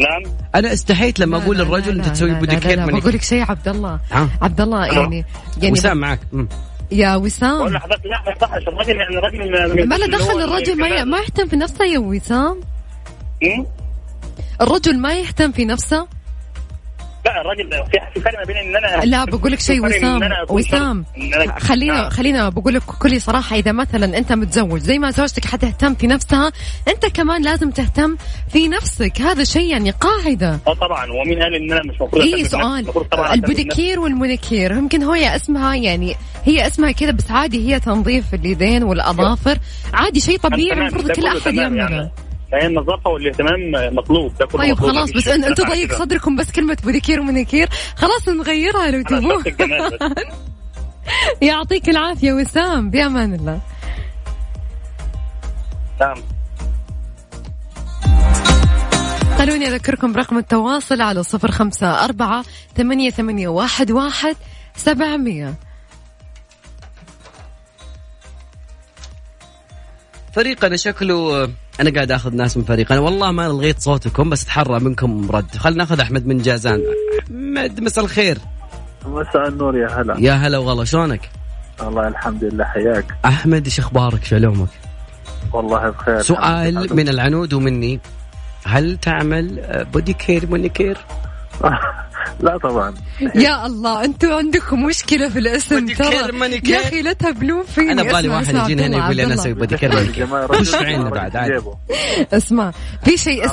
نعم. 0.00 0.32
أنا 0.54 0.72
استحيت 0.72 1.20
لما 1.20 1.36
لا، 1.36 1.44
أقول 1.44 1.58
لا، 1.58 1.62
للرجل 1.62 1.88
لا، 1.88 1.96
أنت 1.96 2.06
لا، 2.06 2.12
تسوي 2.12 2.30
لا، 2.30 2.38
pedi 2.38 2.54
لا، 2.54 2.60
cure 2.60 2.76
لا، 2.78 2.86
بقول 2.86 3.12
لك 3.14 3.22
شيء 3.22 3.42
عبد 3.50 3.68
الله. 3.68 4.00
عبد 4.42 4.60
الله. 4.60 4.86
يعني 4.86 5.24
يعني 5.60 5.72
وسام 5.72 5.96
معك. 5.96 6.20
مم. 6.32 6.48
يا 6.92 7.16
وسام. 7.16 7.68
لا 7.68 8.22
ما 8.26 8.32
يصحش 8.36 8.62
يعني 8.96 9.16
له 10.00 10.06
دخل 10.06 10.42
الرجل 10.42 10.78
ما 11.04 11.18
يهتم 11.18 11.46
في 11.46 11.56
نفسه 11.56 11.84
يا 11.84 11.98
وسام؟ 11.98 12.60
الرجل 14.60 14.98
ما 14.98 15.14
يهتم 15.14 15.52
في 15.52 15.64
نفسه؟ 15.64 16.06
لا 17.24 17.40
الراجل 17.40 17.70
في 18.14 18.20
فرق 18.20 18.38
ما 18.38 18.44
بين 18.44 18.56
إن 18.56 18.76
أنا 18.76 19.04
لا 19.04 19.24
بقول 19.24 19.52
لك 19.52 19.60
شيء 19.60 19.76
إن 19.78 19.84
وسام 19.84 20.20
وسام 20.50 21.04
خلينا 21.58 21.94
نعم. 21.94 22.10
خلينا 22.10 22.48
بقول 22.48 22.74
لك 22.74 22.86
بكل 22.86 23.20
صراحة 23.20 23.56
إذا 23.56 23.72
مثلا 23.72 24.18
أنت 24.18 24.32
متزوج 24.32 24.80
زي 24.80 24.98
ما 24.98 25.10
زوجتك 25.10 25.44
حتهتم 25.44 25.94
في 25.94 26.06
نفسها 26.06 26.52
أنت 26.88 27.06
كمان 27.06 27.42
لازم 27.42 27.70
تهتم 27.70 28.16
في 28.48 28.68
نفسك 28.68 29.20
هذا 29.20 29.44
شيء 29.44 29.70
يعني 29.70 29.90
قاعدة 29.90 30.58
آه 30.66 30.74
طبعا 30.74 31.06
ومين 31.12 31.42
قال 31.42 31.54
إن 31.54 31.72
أنا 31.72 31.82
مش 31.82 32.00
المفروض 32.00 32.22
اي؟ 32.22 32.44
سؤال. 32.44 32.86
ال 33.32 33.40
pedicure 33.40 34.00
وال 34.00 34.14
manicure 34.14 34.72
يمكن 34.72 35.02
هي 35.02 35.36
اسمها 35.36 35.74
يعني 35.76 36.16
هي 36.44 36.66
اسمها 36.66 36.92
كذا 36.92 37.10
بس 37.10 37.30
عادي 37.30 37.68
هي 37.68 37.80
تنظيف 37.80 38.34
اليدين 38.34 38.82
والأظافر 38.82 39.58
عادي 39.94 40.20
شيء 40.20 40.38
طبيعي 40.38 40.78
المفروض 40.78 41.10
كل 41.10 41.26
أحد 41.26 41.54
يعمله 41.54 41.90
يعني. 41.90 42.10
فهي 42.52 42.66
النظافة 42.66 43.10
والاهتمام 43.10 43.70
مطلوب. 43.94 44.34
ده 44.34 44.46
كله 44.46 44.62
طيب 44.62 44.72
مطلوب، 44.72 44.90
خلاص 44.90 45.12
بس 45.12 45.28
عن 45.28 45.40
ضيق 45.40 45.86
كده. 45.86 45.98
صدركم 45.98 46.36
بس 46.36 46.52
كلمة 46.52 46.76
بوديكير 46.84 47.20
ومونيكير 47.20 47.68
خلاص 47.96 48.28
نغيرها 48.28 48.90
لو 48.90 49.02
تبون. 49.02 49.44
يعطيك 51.42 51.88
العافية 51.88 52.32
وسام 52.32 52.90
بأمان 52.90 53.34
الله. 53.34 53.60
نعم 56.00 56.16
خلوني 59.38 59.68
أذكركم 59.68 60.12
برقم 60.12 60.38
التواصل 60.38 61.00
على 61.00 61.22
صفر 61.22 61.50
خمسة 61.50 62.04
أربعة 62.04 62.44
ثمانية, 62.76 63.10
ثمانية 63.10 63.48
واحد, 63.48 63.90
واحد 63.90 64.36
سبعمية. 64.76 65.54
فريقنا 70.34 70.76
شكله 70.76 71.48
أنا 71.80 71.90
قاعد 71.90 72.12
آخذ 72.12 72.34
ناس 72.34 72.56
من 72.56 72.64
فريقنا 72.64 73.00
والله 73.00 73.30
ما 73.30 73.48
لغيت 73.48 73.80
صوتكم 73.80 74.30
بس 74.30 74.42
اتحرى 74.42 74.80
منكم 74.80 75.30
رد. 75.30 75.56
خلينا 75.56 75.78
ناخذ 75.78 76.00
أحمد 76.00 76.26
من 76.26 76.38
جازان. 76.38 76.82
أحمد 77.20 77.80
مساء 77.80 78.04
الخير. 78.04 78.38
مساء 79.06 79.48
النور 79.48 79.76
يا 79.76 80.00
هلا. 80.00 80.16
يا 80.18 80.32
هلا 80.32 80.58
وغلا 80.58 80.84
شلونك؟ 80.84 81.30
والله 81.80 82.08
الحمد 82.08 82.44
لله 82.44 82.64
حياك. 82.64 83.04
أحمد 83.24 83.64
إيش 83.64 83.78
أخبارك؟ 83.78 84.24
شو 84.24 84.36
علومك 84.36 84.68
والله 85.52 85.90
بخير 85.90 86.22
سؤال 86.22 86.96
من 86.96 87.08
العنود 87.08 87.52
ومني. 87.52 88.00
هل 88.64 88.96
تعمل 88.96 89.62
pedicure 89.92 90.46
manicure؟ 90.46 90.98
لا 92.42 92.58
طبعا 92.58 92.94
يا 93.34 93.66
الله 93.66 94.04
أنتوا 94.04 94.36
عندكم 94.36 94.82
مشكلة 94.82 95.28
في 95.28 95.38
الأسم 95.38 95.86
ترى. 95.86 96.14
يا 96.64 96.80
أخي 96.80 97.02
لا 97.02 97.12
تهبلون 97.12 97.62
فيني 97.62 97.92
أنا 97.92 98.20
أسمع، 98.20 98.34
واحد 98.36 98.54
يجينا 98.54 98.86
هنا 98.86 98.96
يقول 98.96 99.20
أنا 99.20 99.34
أسوي 99.34 99.54
pedicure 99.54 100.12
في 100.64 100.76
عيننا 100.76 101.10
بعد 101.10 101.36
عادي. 101.36 101.60
أسمع 102.32 102.72
في 103.04 103.16
شيء. 103.16 103.48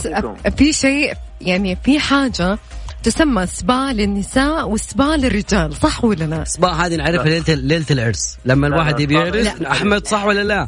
في 0.57 0.73
شيء 0.73 1.13
يعني 1.41 1.77
في 1.83 1.99
حاجة 1.99 2.57
تسمى 3.03 3.47
سبا 3.47 3.91
للنساء 3.93 4.69
وسبا 4.69 5.03
للرجال 5.17 5.73
صح 5.75 6.03
ولا 6.03 6.23
لا؟ 6.23 6.43
صباح 6.43 6.81
هذه 6.81 6.95
نعرفها 6.95 7.23
ليله 7.25 7.43
ليلة 7.47 7.85
العرس 7.91 8.37
لما 8.45 8.67
الواحد 8.67 8.99
يبي. 8.99 9.13
يعرس 9.15 9.47
أحمد 9.47 10.07
صح 10.07 10.25
ولا 10.25 10.43
لا؟ 10.43 10.67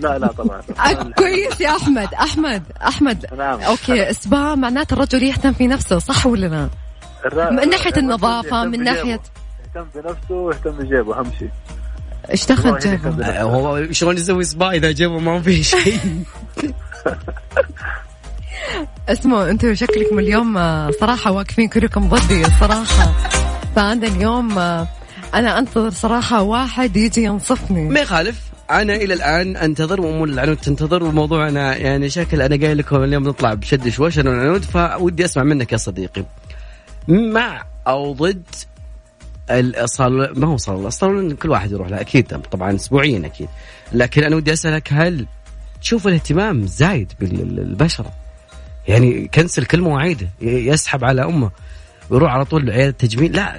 لا 0.00 0.18
لا 0.18 0.26
طبعا 0.26 0.62
أه، 0.90 1.10
كويس 1.18 1.60
يا 1.60 1.76
أحمد 1.76 2.14
أحمد 2.14 2.62
أحمد 2.88 3.26
نعم. 3.38 3.60
أوكي 3.60 4.12
سبا 4.12 4.54
معناته 4.54 4.94
الرجل 4.94 5.22
يهتم 5.22 5.52
في 5.52 5.66
نفسه 5.66 5.98
صح 5.98 6.26
ولا 6.26 6.46
لا؟ 6.46 6.68
من 7.34 7.68
ناحية 7.68 7.90
الرجل 7.90 7.98
النظافة، 7.98 8.46
يهتم 8.46 8.70
من 8.70 8.70
بجيبه. 8.70 8.94
ناحية- 8.94 9.20
يهتم 9.76 9.86
بنفسه 9.94 10.34
ويهتم 10.34 10.70
بجيبه 10.70 11.18
أهم 11.18 11.30
شيء. 11.38 11.50
إيش 12.30 12.46
دخل 12.46 12.78
جيبه؟ 12.78 13.26
آه، 13.26 13.42
هو 13.42 13.92
شلون 13.92 14.16
يسوي 14.16 14.44
سبا 14.44 14.70
إذا 14.70 14.90
جيبه 14.92 15.18
ما 15.18 15.42
في 15.42 15.62
شيء؟ 15.62 15.98
اسمعوا 19.08 19.50
أنتم 19.50 19.74
شكلكم 19.74 20.18
اليوم 20.18 20.58
آه، 20.58 20.90
صراحة 21.00 21.30
واقفين 21.32 21.68
كلكم 21.68 22.08
ضدي 22.08 22.46
الصراحه 22.46 23.12
فانا 23.76 24.06
اليوم 24.06 24.58
آه، 24.58 24.88
أنا 25.34 25.58
أنتظر 25.58 25.90
صراحة 25.90 26.42
واحد 26.42 26.96
يجي 26.96 27.22
ينصفني. 27.24 27.88
ما 27.88 28.00
يخالف. 28.00 28.40
أنا 28.70 28.94
إلى 28.94 29.14
الآن 29.14 29.56
أنتظر 29.56 30.00
وام 30.00 30.24
العنود 30.24 30.56
تنتظر 30.56 31.04
والموضوع 31.04 31.48
أنا 31.48 31.76
يعني 31.76 32.08
شكل 32.08 32.42
أنا 32.42 32.56
قايل 32.66 32.78
لكم 32.78 33.02
اليوم 33.02 33.28
نطلع 33.28 33.54
بشد 33.54 33.88
شوش 33.88 34.18
أنا 34.18 34.30
والعنود 34.30 34.62
فودي 34.64 35.24
أسمع 35.24 35.42
منك 35.42 35.72
يا 35.72 35.76
صديقي. 35.76 36.24
مع 37.08 37.64
أو 37.86 38.12
ضد 38.12 38.42
الصالون 39.50 40.38
ما 40.38 40.46
هو 40.46 40.56
صالون 40.56 40.86
الصالون 40.86 41.36
كل 41.36 41.50
واحد 41.50 41.72
يروح 41.72 41.88
له 41.88 42.00
أكيد 42.00 42.26
طبعا 42.50 42.74
اسبوعيا 42.74 43.26
أكيد. 43.26 43.48
لكن 43.92 44.24
أنا 44.24 44.36
ودي 44.36 44.52
أسألك 44.52 44.92
هل 44.92 45.26
تشوف 45.80 46.06
الاهتمام 46.06 46.66
زايد 46.66 47.12
بالبشره 47.20 48.12
يعني 48.88 49.28
كنسل 49.34 49.64
كل 49.64 49.80
مواعيده 49.80 50.28
يسحب 50.40 51.04
على 51.04 51.24
أمه. 51.24 51.50
ويروح 52.10 52.32
على 52.32 52.44
طول 52.44 52.70
عياده 52.70 52.90
تجميل. 52.90 53.32
لا 53.32 53.56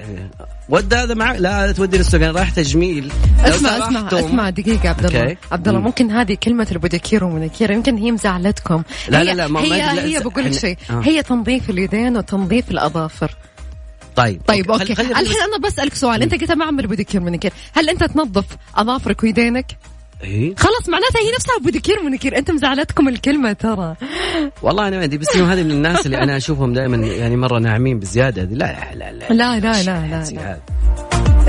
ود 0.68 0.94
هذا 0.94 1.14
معك. 1.14 1.36
لا 1.40 1.72
تودي 1.72 2.00
أنا 2.14 2.30
رايح 2.30 2.50
تجميل. 2.50 3.12
اسمع 3.44 3.70
اسمع 3.70 4.08
اسمع 4.12 4.50
دقيقة 4.50 4.88
عبد 4.88 5.06
الله. 5.06 5.20
okay. 5.22 5.36
عبد 5.52 5.68
الله 5.68 5.80
مم. 5.80 5.86
ممكن 5.86 6.10
هذه 6.10 6.34
كلمة 6.42 6.66
ال 6.72 6.78
pedicure 6.78 7.24
و 7.24 7.29
manicure 7.29 7.70
يمكن 7.70 7.96
هي 7.96 8.12
مزعلتكم. 8.12 8.82
لا، 9.08 9.20
هي 9.20 9.24
لا، 9.24 9.32
لا، 9.32 9.46
ما- 9.48 9.60
ما- 9.60 9.66
هي 9.66 9.78
لا، 9.78 10.04
هي 10.04 10.20
بقول 10.20 10.44
لك 10.44 10.52
شيء. 10.52 10.76
آه. 10.90 11.00
هي 11.04 11.22
تنظيف 11.22 11.70
اليدين 11.70 12.16
وتنظيف 12.16 12.70
الأظافر. 12.70 13.36
طيب 14.16 14.42
طيب 14.46 14.70
okay. 14.70 14.94
خلينا- 14.94 15.20
الحين 15.20 15.36
أنا 15.42 15.68
بسألك 15.68 15.94
سؤال. 15.94 16.22
أنت 16.22 16.34
قلت 16.34 16.52
ما 16.52 16.64
أعمل 16.64 16.86
pedicure 16.86 17.20
و 17.20 17.24
manicure 17.24 17.52
هل 17.72 17.88
أنت 17.88 18.04
تنظف 18.04 18.44
أظافرك 18.76 19.22
ويدينك؟ 19.22 19.66
إيه؟ 20.22 20.54
خلاص 20.56 20.88
معناتها 20.88 21.20
هي 21.20 21.32
نفسها 21.34 21.58
pedicure 21.62 21.98
و 22.00 22.04
manicure 22.04 22.38
انت 22.38 22.50
مزعلتكم 22.50 23.08
الكلمة 23.08 23.52
ترى 23.52 23.96
والله 24.62 24.88
أنا 24.88 24.98
ما 24.98 25.04
أدري 25.04 25.18
بس 25.18 25.36
انه 25.36 25.52
هذه 25.52 25.62
من 25.62 25.70
الناس 25.70 26.06
اللي 26.06 26.22
أنا 26.22 26.36
أشوفهم 26.36 26.72
دائما 26.72 26.96
يعني 26.96 27.36
مرة 27.36 27.58
ناعمين 27.58 27.98
بزيادة 27.98 28.42
هذه 28.42 28.54
لا 28.54 28.94
لا 28.94 29.12
لا 29.12 29.34
لا 29.34 29.60
لا 29.60 29.60
لا 29.60 29.82
لا, 29.82 30.24
لا. 30.30 30.52
هذا. 30.52 30.60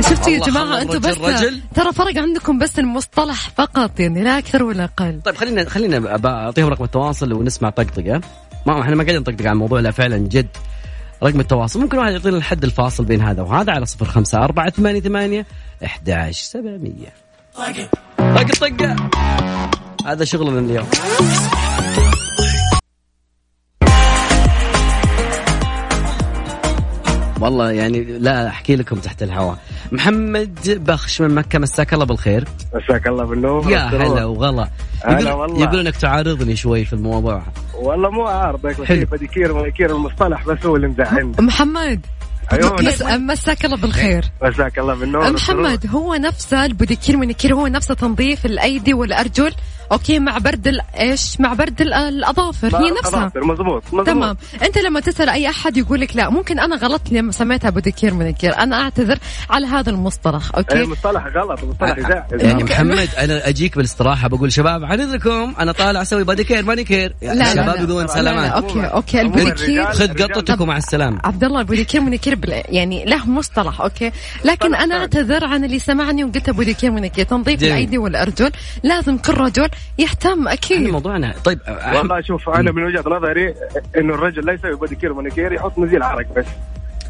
شفتوا 0.02 0.30
يا 0.30 0.40
جماعة 0.40 0.82
أنتم 0.82 1.00
بس 1.00 1.18
رجل. 1.18 1.62
ترى 1.76 1.94
فرق 1.94 2.18
عندكم 2.18 2.58
بس 2.60 2.80
المصطلح 2.80 3.50
فقط 3.50 4.00
يعني 4.00 4.24
لا 4.24 4.38
أكثر 4.38 4.64
ولا 4.64 4.84
أقل 4.84 5.22
طيب 5.26 5.36
خلينا 5.36 5.70
خلينا 5.70 6.20
أعطيهم 6.26 6.68
رقم 6.68 6.84
التواصل 6.84 7.34
ونسمع 7.34 7.70
طقطقة 7.70 8.22
ما 8.66 8.82
إحنا 8.82 8.96
ما 8.96 9.04
قاعدين 9.04 9.22
نطقطق 9.22 9.46
عن 9.46 9.52
الموضوع 9.54 9.80
لا 9.80 9.92
فعلا 9.92 10.18
جد 10.18 10.48
رقم 11.24 11.40
التواصل 11.40 11.80
ممكن 11.80 11.98
واحد 11.98 12.12
يعطينا 12.12 12.38
الحد 12.38 12.64
الفاصل 12.64 13.06
بين 13.06 13.22
هذا 13.22 13.42
وهذا 13.42 13.72
على 13.74 13.86
صفر 13.86 14.06
خمسة 14.06 14.44
أربعة 14.44 14.70
ثمانية 14.70 15.00
ثمانية 15.00 15.46
أحداش 15.86 16.42
سبعمية 16.42 17.25
طق 17.56 18.52
طقة 18.60 18.96
هذا 20.06 20.26
شغلنا 20.26 20.60
اليوم. 20.60 20.88
والله 27.40 27.72
يعني 27.72 28.04
لا 28.04 28.48
أحكي 28.48 28.76
لكم 28.76 28.96
تحت 28.96 29.24
الهواء. 29.24 29.58
محمد 29.92 30.84
بخش 30.88 31.22
من 31.22 31.36
مكة 31.36 31.60
مساك 31.60 31.94
الله 31.94 32.06
بالخير. 32.06 32.48
مساك 32.74 33.08
الله 33.08 33.24
بالنور 33.24 33.72
يا. 33.72 33.80
هلا 33.80 34.26
وغلا. 34.26 34.70
هلا 35.06 35.20
يقول, 35.20 35.42
والله. 35.42 35.64
يقول 35.64 35.80
إنك 35.80 35.96
تعارضني 35.96 36.56
شوي 36.56 36.86
في 36.86 36.94
الموضوع. 36.94 37.44
والله 37.74 38.10
مو 38.10 38.24
عارضك 38.24 38.82
بس 38.82 38.88
حلو. 38.88 39.06
بديكير 39.06 39.96
المصطلح 39.96 40.48
بس 40.48 40.66
هو 40.66 40.76
اللي 40.76 40.88
مزعلني. 40.88 41.36
محمد 41.40 42.06
أيوة. 42.54 42.82
مس... 42.82 43.02
مساك 43.02 43.66
الله 43.66 43.78
بالخير 43.78 44.26
مساك 44.42 44.80
الله 44.80 44.94
بالنور. 44.94 45.32
محمد 45.34 45.88
هو 45.88 46.16
نفسه 46.16 46.66
ال 46.66 46.72
pedicure 46.72 47.18
manicure 47.18 47.56
هو 47.56 47.68
نفسه 47.68 47.94
تنظيف 47.94 48.46
الأيدي 48.46 48.94
والأرجل 48.94 49.54
okay 49.92 50.20
مع 50.20 50.38
برد 50.38 50.68
ال- 50.68 50.82
إيش؟ 51.00 51.40
مع 51.40 51.54
برد 51.54 51.82
ال- 51.82 51.94
الأظافر 51.94 52.78
هي 52.78 52.92
نفسها. 52.92 53.32
مزبوط 53.36 53.84
مزبوط 53.88 54.06
تمام. 54.06 54.38
أنت 54.64 54.78
لما 54.78 55.00
تسأل 55.00 55.30
أي 55.30 55.50
أحد 55.50 55.78
يقول 55.78 56.02
لك 56.02 56.16
لا 56.16 56.30
ممكن 56.30 56.60
أنا 56.60 56.76
غلطت 56.76 57.12
لما 57.12 57.32
سميتها 57.32 57.70
pedicure 57.70 58.14
manicure 58.14 58.58
أنا 58.58 58.82
أعتذر 58.82 59.18
على 59.50 59.66
هذا 59.68 59.90
المصطلح 59.90 60.44
okay؟ 60.58 60.84
مصطلح 60.84 61.28
غلط 61.28 61.64
مصطلح 61.64 62.26
يعني 62.32 62.64
محمد 62.64 63.10
أنا 63.20 63.50
أجيك 63.50 63.76
بالاستراحة 63.76 64.28
بقول 64.28 64.52
شباب 64.54 64.84
عن 64.84 65.02
اذنكم 65.02 65.54
أنا 65.60 65.72
طالع 65.72 66.02
أسوي 66.02 66.24
pedicure 66.24 66.64
manicure 66.66 67.16
لا، 67.22 67.34
لا، 67.34 67.54
شباب 67.54 67.66
لا. 67.68 67.76
يقولون 67.76 68.02
لا، 68.02 68.08
لا، 68.08 68.14
سلامات. 68.14 68.52
okay 68.52 68.80
okay 68.86 69.22
ال 69.22 69.29
pedicure 69.29 69.86
خذ 69.86 70.02
الرجال- 70.04 70.34
قطتكم 70.34 70.68
مع 70.68 70.78
السلامة. 70.78 71.20
عبد 71.24 71.44
الله 71.44 71.60
ال 71.60 71.65
pedicure 71.65 72.02
manicure 72.02 72.36
بال... 72.36 72.64
يعني 72.70 73.06
له 73.06 73.30
مصطلح 73.30 73.82
okay؟ 73.82 74.12
لكن 74.46 74.76
أنا. 74.76 74.96
أعتذر 74.96 75.46
عن 75.46 75.64
اللي 75.64 75.80
سمعني 75.80 76.24
وقلت 76.24 76.50
pedicure 76.50 76.92
manicure 76.92 77.26
تنظيف. 77.26 77.64
الأيدي 77.64 77.98
والأرجل 77.98 78.52
لازم 78.84 79.18
كل 79.18 79.34
رجل 79.34 79.70
يهتم 79.98 80.30
إحنا 80.40 80.54
أكيد 80.54 80.82
موضوعنا. 80.90 81.34
طيب 81.44 81.60
والله 81.96 82.22
شوف 82.22 82.50
أنا 82.50 82.72
من 82.72 82.84
وجهة 82.84 83.04
نظري 83.10 83.54
إنه 83.98 84.14
الرجل 84.14 84.46
لا 84.46 84.54
يسوي 84.54 84.76
pedicure 84.76 85.12
و 85.12 85.17
manicure 85.17 85.54
يحط 85.54 85.78
مزيل 85.80 86.04
عرق 86.04 86.28
بس. 86.38 86.46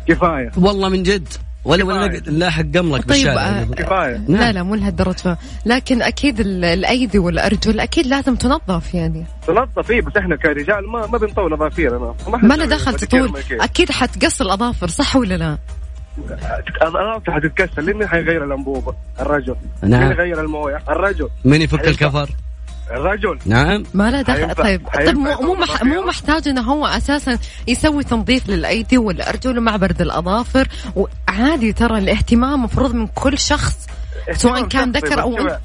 كفاية. 0.08 0.52
والله 0.58 0.90
من 0.90 1.04
جد. 1.04 1.28
ولا 1.66 1.84
ولا 1.86 2.08
كفاية. 2.08 2.22
لا 2.32 2.50
حق 2.50 2.62
قملك 2.62 3.00
طيب، 3.02 3.08
بالشارع. 3.08 3.42
آه، 3.42 3.64
كفاية. 3.64 4.18
نعم. 4.28 4.42
لا 4.42 4.52
لا 4.52 4.64
مو 4.64 4.76
لهالدرجة 4.76 5.38
لكن 5.66 6.02
أكيد 6.02 6.40
ال- 6.40 6.66
الأيدي 6.66 7.20
والأرجل 7.20 7.80
أكيد 7.80 8.08
لازم 8.08 8.36
تنظف 8.36 8.94
يعني. 8.94 9.26
تنظف 9.48 9.80
فيه 9.88 10.02
بس 10.02 10.18
إحنا 10.18 10.36
كرجال 10.36 10.90
ما 10.90 11.08
ما 11.08 11.18
بنطول 11.18 11.54
اظافيرنا 11.54 12.16
ما 12.28 12.54
له 12.54 12.66
دخل 12.66 12.94
تطول. 12.94 13.32
أكيد 13.52 13.92
حتقص 13.92 14.42
الأظافر 14.42 14.88
صح 14.88 15.16
ولا 15.16 15.38
لا؟ 15.38 15.58
اظافر 16.82 17.32
حتتكسر 17.32 17.82
لين 17.82 18.08
حيغير 18.08 18.44
الأنبوبة 18.44 18.96
الرجل. 19.20 19.56
نعم. 19.84 20.02
مين 20.04 20.12
يغير 20.12 20.42
الموية 20.42 20.80
الرجل. 20.90 21.30
من 21.46 21.62
يفك. 21.62 21.88
الكفر؟ 21.88 22.30
الرجل. 22.92 23.40
نعم. 23.46 23.84
ما 23.94 24.12
له 24.12 24.22
دخل. 24.22 24.56
طيب 24.56 24.88
طيب 24.94 25.18
مو 25.18 25.42
مو, 25.42 25.54
مح؟ 25.54 25.84
مو 25.84 26.02
محتاج 26.02 26.48
إنه 26.48 26.62
هو 26.62 26.86
أساسا 26.86 27.38
يسوي 27.68 28.04
تنظيف 28.04 28.50
للأيدي 28.50 28.98
والأرجل 28.98 29.58
ومع 29.58 29.76
برد 29.76 30.02
الأظافر. 30.02 30.68
وعادي 30.96 31.74
ترى 31.74 31.98
الاهتمام 31.98 32.64
مفروض 32.64 32.96
من 32.96 33.08
كل 33.08 33.38
شخص 33.38 33.88
سواء 34.32 34.68
كان 34.68 34.92
ذكر 34.92 35.16
بس 35.16 35.18
أو 35.18 35.38
أنثى. 35.38 35.58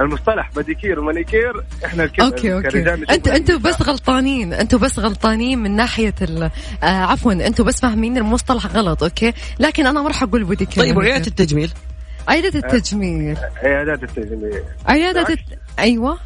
المصطلح 0.00 0.50
pedicure 0.56 1.00
و 1.00 1.06
manicure 1.06 1.52
إحنا 1.84 2.06
كده 2.06 2.26
okay 2.26 2.54
okay. 2.54 2.78
أنتوا 3.10 3.36
أنتوا. 3.36 3.58
بس 3.58 3.82
غلطانين. 3.82 4.52
أنتوا 4.52 4.78
بس 4.78 4.98
غلطانين 4.98 5.58
من 5.58 5.76
ناحية 5.76 6.14
ال... 6.22 6.42
آه 6.82 6.86
عفوا 6.86 7.32
أنتوا 7.32 7.64
بس 7.64 7.80
فاهمين 7.80 8.16
المصطلح 8.16 8.66
غلط 8.66 9.02
okay؟ 9.02 9.32
لكن 9.60 9.86
أنا 9.86 10.02
ما 10.02 10.08
راح 10.08 10.22
أقول 10.22 10.44
pedicure 10.44 10.84
طيب 10.84 10.96
وعيادة 10.96 11.26
التجميل؟ 11.26 11.70
عيادة 12.28 12.58
التجميل. 12.58 13.36
عيادات 13.62 14.02
التجميل. 14.02 14.62
عيادة 14.86 15.28
الت... 15.28 15.40
أيوه. 15.78 16.18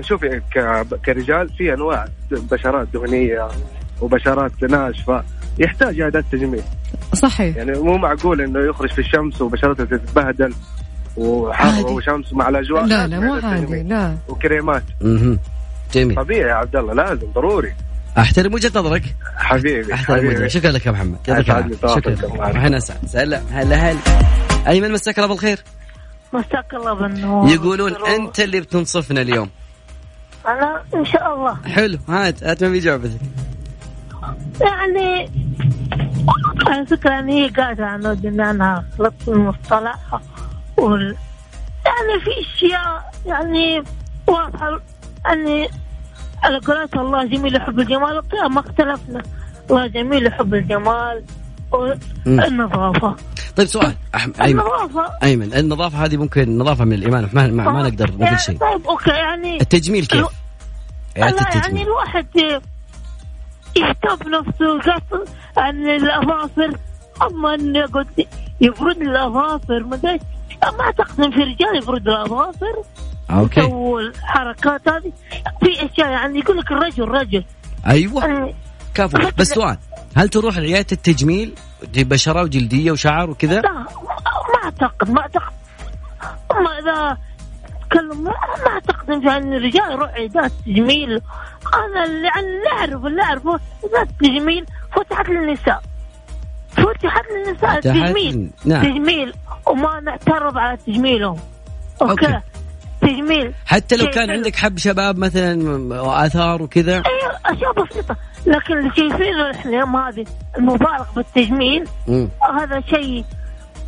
شوفي 0.00 0.40
ك- 0.54 0.86
كرجال 1.06 1.48
في 1.48 1.74
أنواع 1.74 2.04
بشرات 2.30 2.88
دهنية 2.94 3.48
وبشرات 4.00 4.52
ناشفة 4.62 5.24
يحتاج 5.58 6.00
عيادات 6.00 6.24
تجميل 6.32 6.62
صحيح. 7.14 7.56
يعني 7.56 7.72
مو 7.72 7.96
معقول 7.98 8.40
إنه 8.40 8.60
يخرج 8.60 8.90
في 8.92 8.98
الشمس 8.98 9.40
وبشرته 9.42 9.84
تتبهدل 9.84 10.54
وحر. 11.16 11.86
وشمس 11.86 12.32
مع 12.32 12.48
الأجواء. 12.48 12.84
لا 12.84 13.06
لازم 13.06 13.24
لا 13.24 13.40
مو 13.40 13.48
عادي. 13.48 13.82
لا. 13.82 14.16
وكريمات. 14.28 14.82
مهم. 15.00 15.38
جميل. 15.94 16.16
طبيعي 16.16 16.48
يا 16.48 16.54
عبد 16.54 16.76
الله 16.76 16.94
لازم 16.94 17.26
ضروري. 17.34 17.74
أحترم 18.18 18.54
وجهة 18.54 18.72
نظرك. 18.74 19.02
حبيبي 19.36 19.94
أحترم 19.94 20.18
وجهة 20.18 20.30
حبيبي. 20.34 20.48
شكرا 20.48 20.70
لك 20.70 20.86
يا 20.86 20.90
محمد. 20.90 21.16
شكرا. 21.26 22.56
أنا 22.66 22.76
اسعد 22.76 22.98
هلا 23.14 23.42
هلا 23.50 23.76
هلا. 23.76 23.98
أيمن 24.68 24.92
مساك 24.92 25.18
الله 25.18 25.28
بالخير. 25.28 25.58
مساك 26.32 26.74
الله 26.74 26.94
بالنور. 26.94 27.48
يقولون. 27.50 27.92
أنت 28.06 28.40
اللي 28.40 28.60
بتنصفنا 28.60 29.20
اليوم. 29.20 29.48
أنا 30.48 30.82
إن 30.94 31.04
شاء 31.04 31.34
الله. 31.34 31.54
حلو 31.54 31.98
هات 32.08 32.44
هات 32.44 32.64
ما 32.64 32.70
بيجاوبتك 32.70 33.20
يعني 34.60 35.30
على 36.66 36.86
فكرة 36.86 37.10
يعني 37.10 37.44
هي 37.44 37.48
قاعدة 37.48 37.86
عن 37.86 38.06
ان 38.06 38.40
أنا 38.40 38.84
غلطت 38.98 39.28
المصطلح 39.28 40.20
وال... 40.76 41.16
يعني 41.86 42.20
في 42.24 42.30
أشياء 42.40 43.12
يعني 43.26 43.82
واضحة 44.26 44.80
اني 45.32 45.68
على 46.42 46.58
قولات 46.58 46.96
الله 46.96 47.24
جميل 47.24 47.56
يحب 47.56 47.80
الجمال 47.80 48.22
ما 48.50 48.60
اختلفنا. 48.60 49.22
الله 49.70 49.86
جميل 49.86 50.26
يحب 50.26 50.54
الجمال 50.54 51.24
والنظافة 51.74 53.16
طيب 53.56 53.66
سؤال. 53.66 53.94
أحم... 54.14 54.32
أيمن. 54.42 54.60
النظافة. 54.60 55.12
أيمن 55.22 55.54
النظافة 55.54 56.04
هذه 56.04 56.16
ممكن 56.16 56.42
النظافه 56.42 56.84
من 56.84 56.92
الإيمان. 56.92 57.28
ما, 57.32 57.46
ما, 57.46 57.70
ما 57.72 57.82
نقدر 57.82 58.10
نقول 58.10 58.22
يعني 58.22 58.38
شيء. 58.38 58.58
طيب 58.58 58.86
أوكي 58.86 59.10
يعني 59.10 59.60
التجميل 59.60 60.06
كيف؟ 60.06 60.26
يعني 61.16 61.40
التجميل. 61.40 61.86
الواحد 61.86 62.26
يهتم 63.76 64.16
بنفسه 64.16 64.92
قص 64.92 65.28
عن 65.56 65.88
الأظافر 65.88 66.76
أما 67.22 67.54
انه 67.54 67.78
يقعد 67.78 68.26
يفرد 68.60 68.96
الأظافر 68.96 69.82
ما 69.82 70.18
ما 70.62 70.80
اعتقد 70.80 71.20
ان 71.20 71.30
في 71.30 71.40
رجال 71.40 71.76
يفرد 71.78 72.08
الأظافر. 72.08 72.82
أوكي. 73.30 73.60
يسووا 73.60 74.00
الحركات 74.00 74.88
هذه. 74.88 75.12
في 75.60 75.86
أشياء 75.92 76.08
يعني 76.08 76.38
يقول 76.38 76.58
لك 76.58 76.72
الرجل 76.72 77.08
رجل. 77.08 77.44
أيوه. 77.86 78.24
يعني 78.24 78.54
كفو. 78.94 79.18
بس 79.38 79.48
سؤال. 79.48 79.76
هل 80.16 80.28
تروح 80.28 80.58
لعياده 80.58 80.86
التجميل؟ 80.92 81.54
تجيب 81.92 82.08
بشرة 82.08 82.42
وجلدية 82.42 82.92
وشعر 82.92 83.30
وكذا؟ 83.30 83.60
لا 83.60 83.72
ما 83.72 83.86
أعتقد 84.64 85.10
ما 85.10 85.20
أعتقد. 85.20 85.52
أما 86.52 86.78
إذا 86.78 87.18
تكلم 87.90 88.24
ما 88.24 88.32
أعتقد 88.66 89.10
إن 89.10 89.52
الرجال 89.52 89.92
يروح 89.92 90.10
عيادات 90.10 90.52
تجميل. 90.66 91.10
أنا 91.74 92.04
اللي 92.04 92.28
اللي 92.38 92.68
اعرفه 92.72 93.06
اللي 93.06 93.22
أعرفه 93.22 93.50
عيادات 93.82 94.08
تجميل 94.20 94.66
فتحت 94.96 95.28
للنساء. 95.28 95.82
فتحت 96.70 97.24
للنساء 97.34 97.80
لل- 98.34 98.50
نعم. 98.64 98.82
تجميل 98.82 99.32
وما 99.66 100.00
نعترض 100.00 100.58
على 100.58 100.76
تجميلهم. 100.86 101.38
okay, 102.02 102.26
okay. 102.26 102.40
تجميل 103.02 103.52
حتى 103.66 103.96
لو 103.96 104.10
كان 104.10 104.28
حلو. 104.28 104.36
عندك 104.36 104.56
حب 104.56 104.78
شباب 104.78 105.18
مثلا 105.18 105.64
وآثار 106.02 106.62
وكذا. 106.62 106.92
أيوه 106.92 107.38
أشياء 107.46 107.72
بسيطة. 107.72 108.16
لكن 108.46 108.78
اللي 108.78 108.90
شايفينه 108.96 109.50
إحنا 109.50 109.70
اليوم 109.70 109.96
هذه 109.96 110.24
المبالغ 110.58 111.04
بالتجميل 111.16 111.84
مم. 112.08 112.28
هذا 112.58 112.80
شيء 112.80 113.24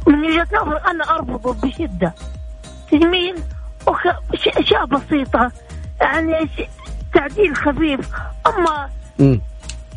من 0.06 0.24
وجهة 0.24 0.46
نظري 0.52 0.80
أنا 0.90 1.04
أرفضه 1.10 1.54
بشدة. 1.54 2.14
تجميل 2.90 3.34
أشياء 4.58 4.86
بسيطة. 4.86 5.52
يعني 6.00 6.48
تعديل 7.14 7.56
خفيف. 7.56 8.00
أما 8.46 8.88
مم. 9.18 9.40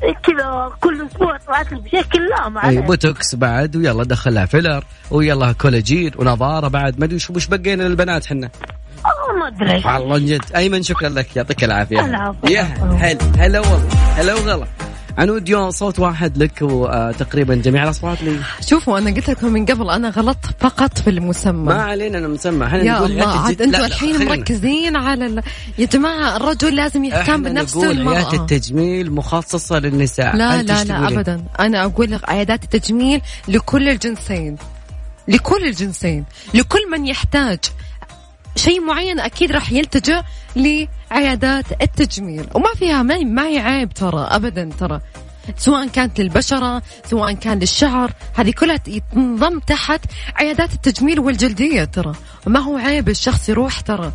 كذا 0.02 0.72
كل 0.82 1.06
أسبوع 1.06 1.38
طلعت 1.38 1.74
بشكل 1.74 2.30
لا 2.30 2.50
ما 2.50 2.70
اي. 2.70 2.82
بوتوكس 2.82 3.36
بعد 3.36 3.76
ويلا 3.76 4.04
دخلها 4.04 4.46
فيلر 4.46 4.84
ويلا 5.12 5.52
كولاجين 5.52 6.12
ونظارة 6.18 6.68
بعد. 6.68 7.00
ما 7.00 7.06
أدري 7.06 7.20
شو 7.20 7.34
وش 7.34 7.48
بقينا 7.48 7.84
للبنات 7.84 8.26
حنا 8.26 8.50
ما 9.40 9.48
ادري 9.48 9.84
والله 9.86 10.18
جد. 10.20 10.42
أيمن 10.56 10.84
شكرا 10.84 11.10
لك. 11.10 11.36
يعطيك 11.36 11.64
العافية. 11.64 12.06
العفو. 12.06 12.48
يا 12.48 12.62
هل 13.00 13.18
هلا 13.38 13.60
والله. 13.60 13.90
هلا 14.16 14.34
وغلا. 14.34 14.68
عنود 15.18 15.50
يوم 15.50 15.72
صوت 15.72 16.00
واحد 16.00 16.38
لك 16.38 16.62
وتقريبا 16.62 17.56
جميع 17.56 17.84
الأصوات 17.84 18.24
لي. 18.24 18.40
شوفوا 18.62 18.98
أنا 18.98 19.12
قلت 19.12 19.30
لكم 19.30 19.54
من 19.54 19.66
قبل 19.66 19.90
أنا 19.90 20.10
غلطت 20.10 20.46
فقط 20.60 21.00
في 21.00 21.10
المسمى. 21.10 21.64
ما 21.64 21.82
علينا 21.82 22.18
أنا 22.18 22.28
مسمى. 22.28 22.66
إحنا 22.66 22.84
يا 22.84 22.92
نقول 22.94 23.12
الله 23.12 23.40
عاد 23.40 23.62
أنتم 23.62 23.86
الحين. 23.86 24.26
مركزين 24.26 24.96
على 24.96 25.26
ال... 25.26 25.44
يا 25.78 25.86
جماعة 25.86 26.38
الرجل 26.38 26.76
لازم 26.76 27.04
يهتم 27.04 27.44
بنفسه 27.44 27.80
عيادة 27.82 27.90
والمراه 27.90 28.34
التجميل 28.34 29.12
مخصصة 29.12 29.80
للنساء. 29.80 30.36
لا 30.36 30.64
لا 30.64 30.84
لا؟ 30.84 31.08
ابدا. 31.08 31.44
أنا 31.60 31.86
أقول 31.86 32.12
لك 32.12 32.30
عيادات 32.30 32.64
التجميل 32.64 33.22
لكل 33.48 33.90
الجنسين. 33.90 34.58
لكل 35.28 35.68
الجنسين. 35.68 36.26
لكل 36.54 36.90
من 36.92 37.06
يحتاج. 37.06 37.60
شيء 38.58 38.82
معين 38.82 39.20
أكيد 39.20 39.52
راح 39.52 39.72
يلتجئ 39.72 40.22
لعيادات 40.56 41.66
التجميل. 41.82 42.46
وما 42.56 42.70
فيها 42.76 43.04
ما 43.04 43.18
ما 43.18 43.48
هي 43.48 43.60
عيب 43.60 43.94
ترى 43.94 44.28
ابدا 44.32 44.70
ترى. 44.80 45.02
سواء 45.58 45.88
كانت 45.88 46.22
للبشرة 46.22 46.82
سواء 47.06 47.34
كان 47.34 47.60
للشعر 47.60 48.12
هذه 48.36 48.52
كلها 48.52 48.78
تنضم 49.14 49.60
تحت 49.60 50.02
عيادات 50.36 50.74
التجميل 50.74 51.20
والجلدية 51.20 51.84
ترى. 51.84 52.14
ما 52.46 52.60
هو 52.60 52.78
عيب 52.78 53.10
الشخص 53.10 53.50
يروح 53.50 53.80
ترى؟ 53.80 54.12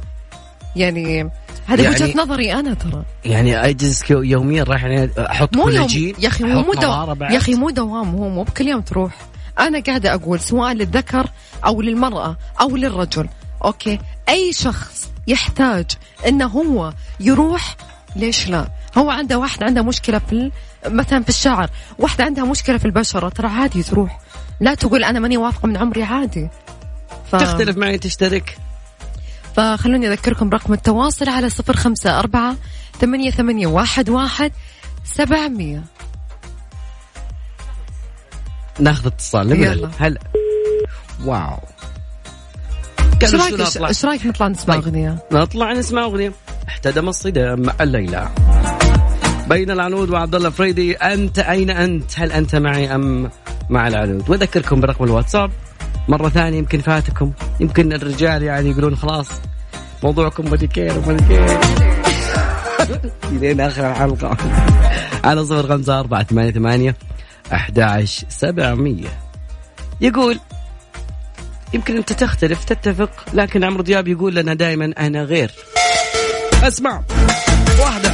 يعني 0.76 1.31
هذه 1.66 1.83
يعني- 1.83 1.94
وجهة 1.94 2.18
نظري 2.22 2.52
أنا 2.52 2.74
ترى. 2.74 3.02
يعني 3.24 3.68
اجلس 3.68 4.11
يوميا 4.11 4.62
رايح 4.62 4.85
يعني 4.85 5.11
أحط 5.18 5.57
مو 5.57 5.62
يوم 5.62 5.72
كولاجين 5.72 6.14
يا 6.18 6.28
أخي 6.28 6.44
مو 6.44 6.72
دوام. 6.74 7.22
يا 7.22 7.37
أخي 7.37 7.55
مو 7.55 7.70
دوام. 7.70 8.11
هو 8.14 8.28
مو 8.28 8.42
بكل 8.42 8.68
يوم 8.68 8.81
تروح. 8.81 9.12
أنا 9.59 9.81
قاعدة 9.81 10.14
أقول 10.14 10.40
سواء 10.40 10.72
للذكر 10.72 11.26
أو 11.66 11.83
للمرأة 11.83 12.37
أو 12.61 12.76
للرجل 12.76 13.28
أوكي. 13.64 13.98
أي 14.29 14.53
شخص 14.53 15.11
يحتاج 15.27 15.87
إنه 16.27 16.46
هو 16.46 16.92
يروح 17.20 17.77
ليش 18.16 18.48
لا؟ 18.48 18.68
هو 18.98 19.11
عنده 19.11 19.38
واحد 19.38 19.62
عنده 19.62 19.83
مشكلة 19.83 20.18
في 20.18 20.51
مثلا 20.87 21.22
في 21.22 21.29
الشعر 21.29 21.70
واحدة 21.98 22.25
عندها 22.25 22.44
مشكلة 22.44 22.79
في 22.79 22.85
البشرة 22.85 23.29
ترى 23.29 23.48
عادي 23.48 23.83
تروح. 23.83 24.20
لا 24.61 24.75
تقول 24.75 25.05
أنا 25.05 25.20
ماني 25.20 25.37
واثقة 25.37 25.66
من 25.66 25.77
عمري 25.77 26.03
عادي. 26.03 26.48
ف... 27.33 27.37
تختلف 27.37 27.77
معي 27.77 27.98
تشترك. 27.98 28.59
فخلوني 29.57 30.09
أذكركم 30.09 30.51
رقم 30.51 30.72
التواصل 30.72 31.29
على 31.29 31.51
صفر 31.51 31.77
خمسة 31.77 32.18
أربعة 32.18 32.57
ثمانية 33.01 33.31
ثمانية 33.31 33.66
واحد 33.66 34.11
واحد 34.11 34.53
سبعمية. 35.05 35.83
ناخذ 38.79 39.07
اتصال. 39.07 39.88
هلا. 39.98 40.20
واو. 41.25 41.59
إيش 43.22 43.35
رأيك؟ 43.35 43.87
إيش 43.88 44.04
رأيك 44.04 44.26
نطلع 44.26 44.48
نسمع 44.48 44.74
طيب. 44.74 44.85
أغنية؟ 44.85 45.18
نطلع 45.32 45.72
نسمع 45.72 46.04
أغنية 46.04 46.32
احتدم 46.68 47.08
الصدام 47.08 47.61
مع 47.62 47.72
الليلى 47.80 48.28
بين 49.48 49.70
العنود 49.70 50.11
وعبد 50.11 50.35
الله 50.35 50.50
فريدي 50.50 50.92
أنت 50.92 51.38
أين 51.38 51.70
أنت؟ 51.70 52.11
هل 52.16 52.32
أنت 52.32 52.56
معي 52.56 52.94
أم 52.94 53.30
مع 53.70 53.88
العنود؟ 53.88 54.30
وأذكركم 54.30 54.80
برقم 54.80 55.04
الواتساب 55.04 55.50
مرة 56.08 56.28
ثانية 56.28 56.58
يمكن 56.58 56.78
فاتكم 56.78 57.32
يمكن 57.61 57.92
الرجال 57.92 58.42
يعني 58.42 58.70
يقولون 58.70 58.96
خلاص 58.96 59.28
موضوعكم 60.02 60.50
مديكير 60.50 60.98
ومديكير 60.98 61.58
لين 63.40 63.61
آخر 63.61 63.90
الحلقة 63.90 64.37
على 65.24 65.44
صفر 65.44 65.68
خمسة 65.68 66.00
أربعة 66.00 66.22
ثمانية 66.24 66.50
ثمانية 66.50 66.96
أحد 67.52 67.80
عشر 67.80 68.26
سبعمية 68.28 69.08
يقول 70.00 70.38
يمكن 71.74 71.96
أنت 71.96 72.12
تختلف 72.12 72.64
تتفق 72.64 73.11
لكن 73.35 73.64
عمرو 73.64 73.82
دياب 73.82 74.08
يقول 74.08 74.35
لنا 74.35 74.54
دائما 74.54 74.92
أنا 74.98 75.22
غير. 75.22 75.50
اسمع. 76.62 77.02
واحدة. 77.80 78.12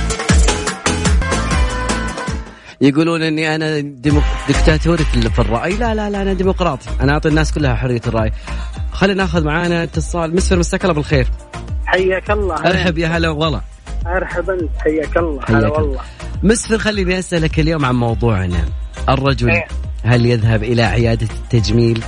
يقولون 2.80 3.22
إني 3.22 3.54
أنا 3.54 3.80
ديمو... 3.80 4.20
دكتاتوري 4.48 5.04
في 5.04 5.38
الرأي. 5.38 5.76
لا 5.76 5.94
لا 5.94 6.10
لا 6.10 6.22
أنا 6.22 6.32
ديمقراطي. 6.32 6.90
أنا 7.00 7.12
أعطي 7.12 7.28
الناس 7.28 7.52
كلها 7.52 7.74
حرية 7.74 8.00
الرأي. 8.06 8.32
خلينا 8.92 9.22
ناخذ 9.22 9.44
معانا 9.44 9.82
اتصال. 9.82 10.34
مسفر 10.36 10.58
مساك 10.58 10.84
الله 10.84 10.94
بالخير. 10.94 11.26
حياك 11.86 12.30
الله. 12.30 12.54
أرحب 12.54 12.98
يا 12.98 13.08
هلا 13.08 13.28
وغلا 13.28 13.60
أرحب 14.06 14.50
أنت. 14.50 14.70
حياك 14.78 15.16
الله. 15.16 15.42
هلا 15.48 15.58
الله. 15.58 15.70
والله. 15.70 16.00
مسفر 16.42 16.78
خليني 16.78 17.18
أسألك 17.18 17.60
اليوم 17.60 17.84
عن 17.84 17.94
موضوعنا. 17.94 18.64
الرجل 19.08 19.50
إيه. 19.50 19.66
هل 20.04 20.26
يذهب 20.26 20.62
إلى 20.62 20.82
عيادة 20.82 21.28
التجميل؟ 21.34 22.04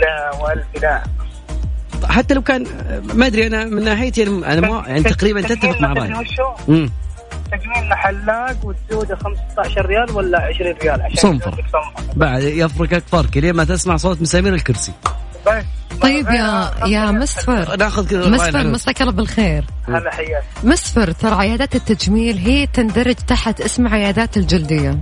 لا 0.00 0.42
والف 0.42 0.82
لا. 0.82 1.02
حتى 2.04 2.34
لو 2.34 2.42
كان 2.42 2.66
ما 3.14 3.26
أدري 3.26 3.46
أنا 3.46 3.64
من 3.64 3.84
ناحيتي 3.84 4.22
أنا 4.22 4.60
ما 4.60 4.84
يعني 4.86 5.02
تقريبا 5.02 5.40
تتفق 5.40 5.80
مع 5.80 5.92
رايي 5.92 6.26
تجميل 7.52 7.94
حلاق 7.94 8.56
والسودة 8.64 9.16
15 9.16 9.86
ريال 9.86 10.10
ولا 10.10 10.38
20 10.38 10.74
ريال 10.82 11.02
عشان 11.02 11.16
صنفر. 11.16 11.64
بعد 12.16 12.42
يفرقك 12.42 13.02
فرق 13.06 13.38
لين 13.38 13.54
ما 13.54 13.64
تسمع 13.64 13.96
صوت 13.96 14.22
مسامير 14.22 14.54
الكرسي. 14.54 14.92
بس. 15.46 15.64
طيب 16.00 16.28
يا 16.28 16.70
يا 16.86 17.10
مسفر. 17.10 17.76
ناخذ 17.76 18.08
كذا. 18.08 18.28
مسفر. 18.28 18.66
مساك 18.66 19.00
الله 19.02 19.12
بالخير. 19.12 19.64
هلا 19.88 20.10
حياك. 20.10 20.42
مسفر 20.64 21.10
ترى 21.10 21.34
عيادات 21.34 21.76
التجميل 21.76 22.38
هي 22.38 22.66
تندرج 22.66 23.14
تحت 23.14 23.60
اسم 23.60 23.88
عيادات 23.88 24.36
الجلدية. 24.36 24.98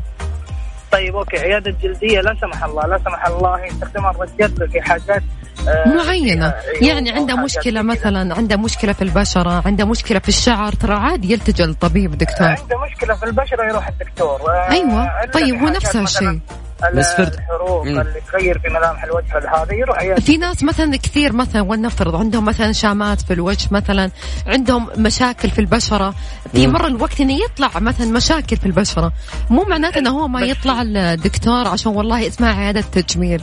طيب 0.92 1.16
أوكي. 1.16 1.38
عيادة 1.38 1.74
جلدية 1.83 2.20
لا 2.20 2.37
سمح 2.40 2.64
الله 2.64 2.87
لا 2.87 2.98
سمح 3.05 3.26
الله. 3.26 3.64
يستخدمها 3.64 4.11
الرجال 4.11 4.70
في 4.70 4.81
حاجات 4.81 5.22
آه، 5.68 5.88
معينة. 5.88 6.46
عيوب 6.46 6.83
يعني 6.83 7.11
عنده 7.11 7.37
مشكلة. 7.37 7.83
مثلا 7.83 8.35
عنده 8.35 8.57
مشكلة 8.57 8.92
في 8.92 9.03
البشرة 9.03 9.62
عنده 9.66 9.85
مشكلة 9.85 10.18
في 10.18 10.29
الشعر 10.29 10.72
ترى 10.72 10.94
عادي 10.94 11.33
يلتجئ 11.33 11.64
للطبيب 11.64 12.18
دكتور. 12.18 12.46
عنده 12.48 12.79
مشكلة 12.90 13.14
في 13.14 13.24
البشرة 13.26 13.64
يروح 13.68 13.88
الدكتور. 13.88 14.40
آه، 14.50 14.70
أيوه. 14.70 15.26
طيب 15.33 15.55
هو 15.55 15.66
حاجات 15.66 15.76
نفس 15.76 15.87
مثلاً 15.96 16.03
الشيء 16.03 16.29
ال- 16.29 16.40
بس 16.95 17.12
فرد. 17.14 17.35
الحروق 17.35 17.83
مم. 17.85 18.01
اللي 18.01 18.21
تغير 18.33 18.59
في 18.59 18.69
ملامح 18.69 19.05
الوجه 19.05 19.62
هذا 19.62 19.75
يروح 19.75 19.99
عياده 19.99 20.21
في 20.21 20.37
ناس 20.37 20.62
مثلا 20.62 20.97
كثير 20.97 21.33
مثلا 21.33 21.62
ولنفرض 21.62 22.16
عندهم 22.16 22.45
مثلا 22.45 22.73
شامات 22.73 23.21
في 23.21 23.33
الوجه 23.33 23.69
مثلا 23.71 24.11
عندهم 24.47 24.88
مشاكل 24.97 25.51
في 25.51 25.59
البشرة 25.59 26.14
في. 26.53 26.66
مرة 26.66 26.87
الوقت 26.87 27.21
إنه 27.21 27.38
يطلع 27.45 27.71
مثلا 27.79 28.07
مشاكل 28.07 28.57
في 28.57 28.66
البشرة 28.66 29.12
مو 29.51 29.62
معناته 29.62 29.99
إنه 29.99 30.11
هو 30.11 30.29
ما 30.29 30.40
يطلع 30.40 30.83
الدكتور 30.83 31.69
عشان 31.69 31.93
والله 31.93 32.27
اسمها 32.27 32.53
عيادة 32.53 32.81
تجميل 32.81 33.43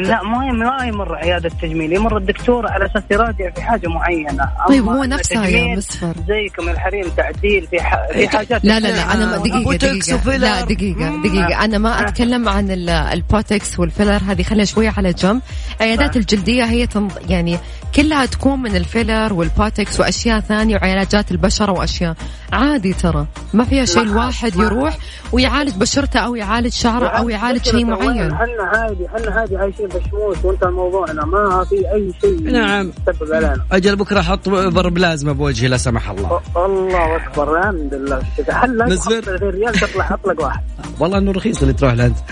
لا 0.00 0.22
ما 0.22 0.52
ما 0.52 0.84
يمر 0.86 1.14
عيادة 1.14 1.50
تجميل 1.62 1.92
يمر 1.92 2.16
الدكتور 2.16 2.66
على 2.72 2.86
أساس 2.86 3.02
يراجع 3.10 3.50
في 3.50 3.62
حاجة 3.62 3.88
معينة. 3.88 4.48
طيب 4.68 4.88
هو 4.88 5.02
إن 5.02 5.08
نفسها 5.08 5.46
يا 5.46 5.76
مسفر 5.76 6.14
زيكم 6.28 6.68
الحريم 6.68 7.04
تعديل 7.16 7.66
في 7.70 7.80
ح... 7.82 7.94
في 8.12 8.28
حاجات 8.28 8.64
لا 8.64 8.80
لا 8.80 8.88
لا 8.88 9.12
أنا 9.14 9.26
ما 9.26 9.36
دقيقة 9.36 9.76
دقيقة. 9.76 10.36
لا 10.36 10.60
دقيقة 10.60 11.22
دقيقة. 11.22 11.64
أنا 11.64 11.78
ما 11.78 12.08
أتكلم 12.08 12.48
عن 12.48 12.70
ال- 12.70 12.88
البوتكس 12.90 13.78
والفيلر 13.78 14.20
هذه 14.28 14.42
خليها 14.42 14.64
شوية 14.64 14.94
على 14.96 15.12
جنب. 15.12 15.40
عيادات 15.80 16.16
الجلدية 16.16 16.64
هي 16.64 16.86
تنض... 16.86 17.12
يعني 17.28 17.58
كلها 17.94 18.26
تكون 18.26 18.62
من 18.62 18.76
الفيلر 18.76 19.32
والبوتكس 19.32 20.00
وأشياء 20.00 20.40
ثانية 20.40 20.76
وعلاجات 20.76 21.30
البشرة 21.30 21.72
وأشياء. 21.72 22.14
عادي 22.52 22.92
ترى. 22.92 23.26
ما 23.54 23.64
فيها 23.64 23.84
شيء 23.84 24.02
الواحد 24.02 24.56
يروح 24.56 24.98
ويعالج 25.32 25.76
بشرته 25.76 26.20
أو 26.20 26.34
يعالج 26.34 26.72
شعره 26.72 27.06
أو 27.06 27.28
يعالج 27.28 27.64
شيء 27.64 27.84
معين. 27.84 28.32
إحنا 28.32 28.62
عادي 28.62 29.06
إحنا 29.06 29.30
عادي 29.30 29.56
عايشين 29.56 29.86
بشموس 29.86 30.44
وانت 30.44 30.64
موضوعنا. 30.64 31.24
ما 31.24 31.64
في 31.64 31.74
أي 31.94 32.12
شيء 32.20 32.50
نعم. 32.50 32.92
علينا 33.32 33.64
أجل 33.72 33.96
بكرة 33.96 34.20
أحط 34.20 34.48
ابر 34.48 34.88
بلازما 34.88 35.32
بوجهي 35.32 35.68
لا 35.68 35.76
سمح 35.76 36.10
الله. 36.10 36.40
الله 36.56 37.16
أكبر 37.16 37.58
الحمد 37.58 37.94
لله. 37.94 38.22
2 38.40 39.38
ريال 39.42 39.74
تطلع 39.74 40.14
أطلق 40.14 40.42
واحد. 40.42 40.60
والله 41.00 41.18
إنه 41.18 41.32
رخيص 41.32 41.62
اللي 41.62 41.72
تروح 41.72 41.92
له 41.92 42.06
أنت. 42.06 42.18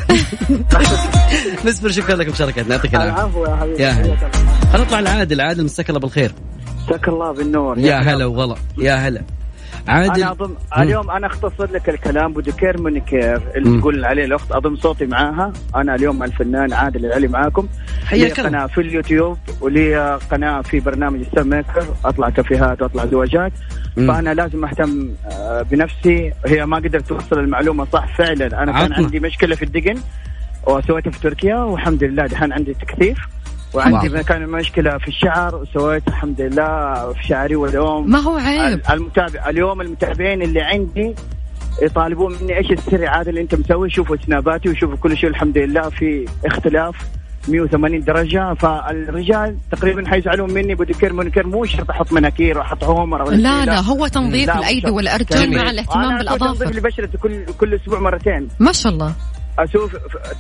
نسبر 1.66 1.90
شكرا 1.90 2.16
لك 2.16 2.27
بمشاركتنا 2.27 2.75
يعطيك 2.75 2.95
العافية. 2.95 3.21
العفو 3.21 3.45
يا 3.45 3.57
حبيبي. 3.57 3.83
يا 3.83 3.90
هلا. 3.90 4.16
خلينا 4.73 4.87
نطلع 4.87 5.01
لعادل 5.01 5.40
عادل 5.46 5.64
مساك 5.64 5.88
الله 5.88 6.00
بالخير. 6.00 6.32
مساك 6.88 7.09
الله 7.09 7.32
بالنور. 7.32 7.78
يا 7.78 7.96
هلا 7.96 8.24
وغلا. 8.24 8.56
يا 8.78 8.94
هلا. 8.94 9.22
عادل 9.88 10.22
أنا 10.22 10.30
اضم 10.30 10.54
اليوم 10.78 11.11
أنا 11.11 11.26
أختصر 11.26 11.70
لك 11.72 11.88
الكلام 11.88 12.32
بوديكير 12.32 12.82
مونيكير 12.82 13.40
اللي. 13.56 13.80
تقول 13.80 14.04
عليه 14.04 14.24
الأخت. 14.24 14.52
اضم 14.52 14.76
صوتي 14.76 15.06
معاها. 15.06 15.52
أنا 15.76 15.94
اليوم 15.94 16.18
مع 16.18 16.26
الفنان 16.26 16.72
عادل 16.72 17.06
العلي 17.06 17.28
معاكم. 17.28 17.68
حياك. 18.04 18.40
قناة 18.40 18.66
في 18.66 18.80
اليوتيوب 18.80 19.38
ولي 19.61 20.18
قناة 20.30 20.61
في 20.61 20.80
برنامج 20.80 21.22
StarMaker 21.22 21.87
أطلع 22.04 22.30
كافيهات 22.30 22.82
وأطلع 22.82 23.06
زواجات. 23.06 23.52
مم. 23.96 24.12
فأنا 24.12 24.35
لازم 24.35 24.64
أهتم 24.64 25.11
آه، 25.26 25.62
بنفسي. 25.62 26.32
هي 26.46 26.66
ما 26.66 26.76
قدرت 26.76 27.09
توصل 27.09 27.38
المعلومة 27.38 27.87
صح 27.92 28.16
فعلا. 28.16 28.46
أنا 28.62 28.72
كان 28.72 28.92
عطنا. 28.92 28.96
عندي 28.96 29.20
مشكلة 29.20 29.56
في 29.56 29.64
الدقن 29.64 29.98
وسويتها 30.66 31.11
في 31.11 31.20
تركيا 31.20 31.56
والحمد 31.56 32.04
لله 32.04 32.26
دحين 32.26 32.52
عندي 32.52 32.74
تكثيف. 32.74 33.18
وعندي. 33.76 34.22
كان 34.22 34.48
مشكلة 34.48 34.98
في 34.98 35.08
الشعر 35.08 35.56
وسويت 35.56 36.08
الحمد 36.08 36.40
لله 36.40 36.94
في 37.12 37.26
شعري 37.26 37.56
واليوم. 37.56 38.10
ما 38.10 38.18
هو 38.18 38.36
عيب؟ 38.36 38.80
المتابع 38.90 39.48
اليوم 39.48 39.80
المتابعين 39.80 40.42
اللي 40.42 40.60
عندي 40.60 41.14
يطالبون 41.82 42.36
مني 42.42 42.58
إيش 42.58 42.70
السر 42.70 43.06
عادل 43.06 43.28
اللي 43.28 43.40
انت 43.40 43.54
مسوي؟ 43.54 43.90
شوفوا 43.90 44.16
سناباتي 44.26 44.68
وشوفوا 44.68 44.96
كل 44.96 45.16
شيء 45.16 45.30
الحمد 45.30 45.58
لله 45.58 45.88
في 45.88 46.26
اختلاف 46.46 46.96
180 47.48 48.00
درجة. 48.00 48.54
فالرجال 48.54 49.56
تقريبا 49.72 50.08
حيزعلون 50.08 50.52
مني 50.52 50.74
بوديكير 50.74 51.12
مونيكير 51.12 51.46
مو 51.46 51.64
شرط 51.64 51.90
أحط 51.90 52.12
مناكير 52.12 52.58
وأحط 52.58 52.84
هومر 52.84 53.22
ولا 53.22 53.36
لا 53.36 53.58
شيء، 53.58 53.66
لا 53.66 53.80
هو 53.80 54.06
تنظيف 54.06 54.46
لا، 54.46 54.58
الأيدي. 54.58 54.90
والأرجل. 54.90 55.56
مع 55.56 55.70
الاهتمام 55.70 56.18
أسوي 56.18 56.38
تنظيف 56.38 56.58
بالاظافر 56.58 56.74
لبشرتي 56.74 57.18
كل 57.18 57.44
كل 57.60 57.74
أسبوع 57.74 58.00
مرتين. 58.00 58.48
ما 58.58 58.72
شاء 58.72 58.92
الله. 58.92 59.12
أسوي 59.59 59.90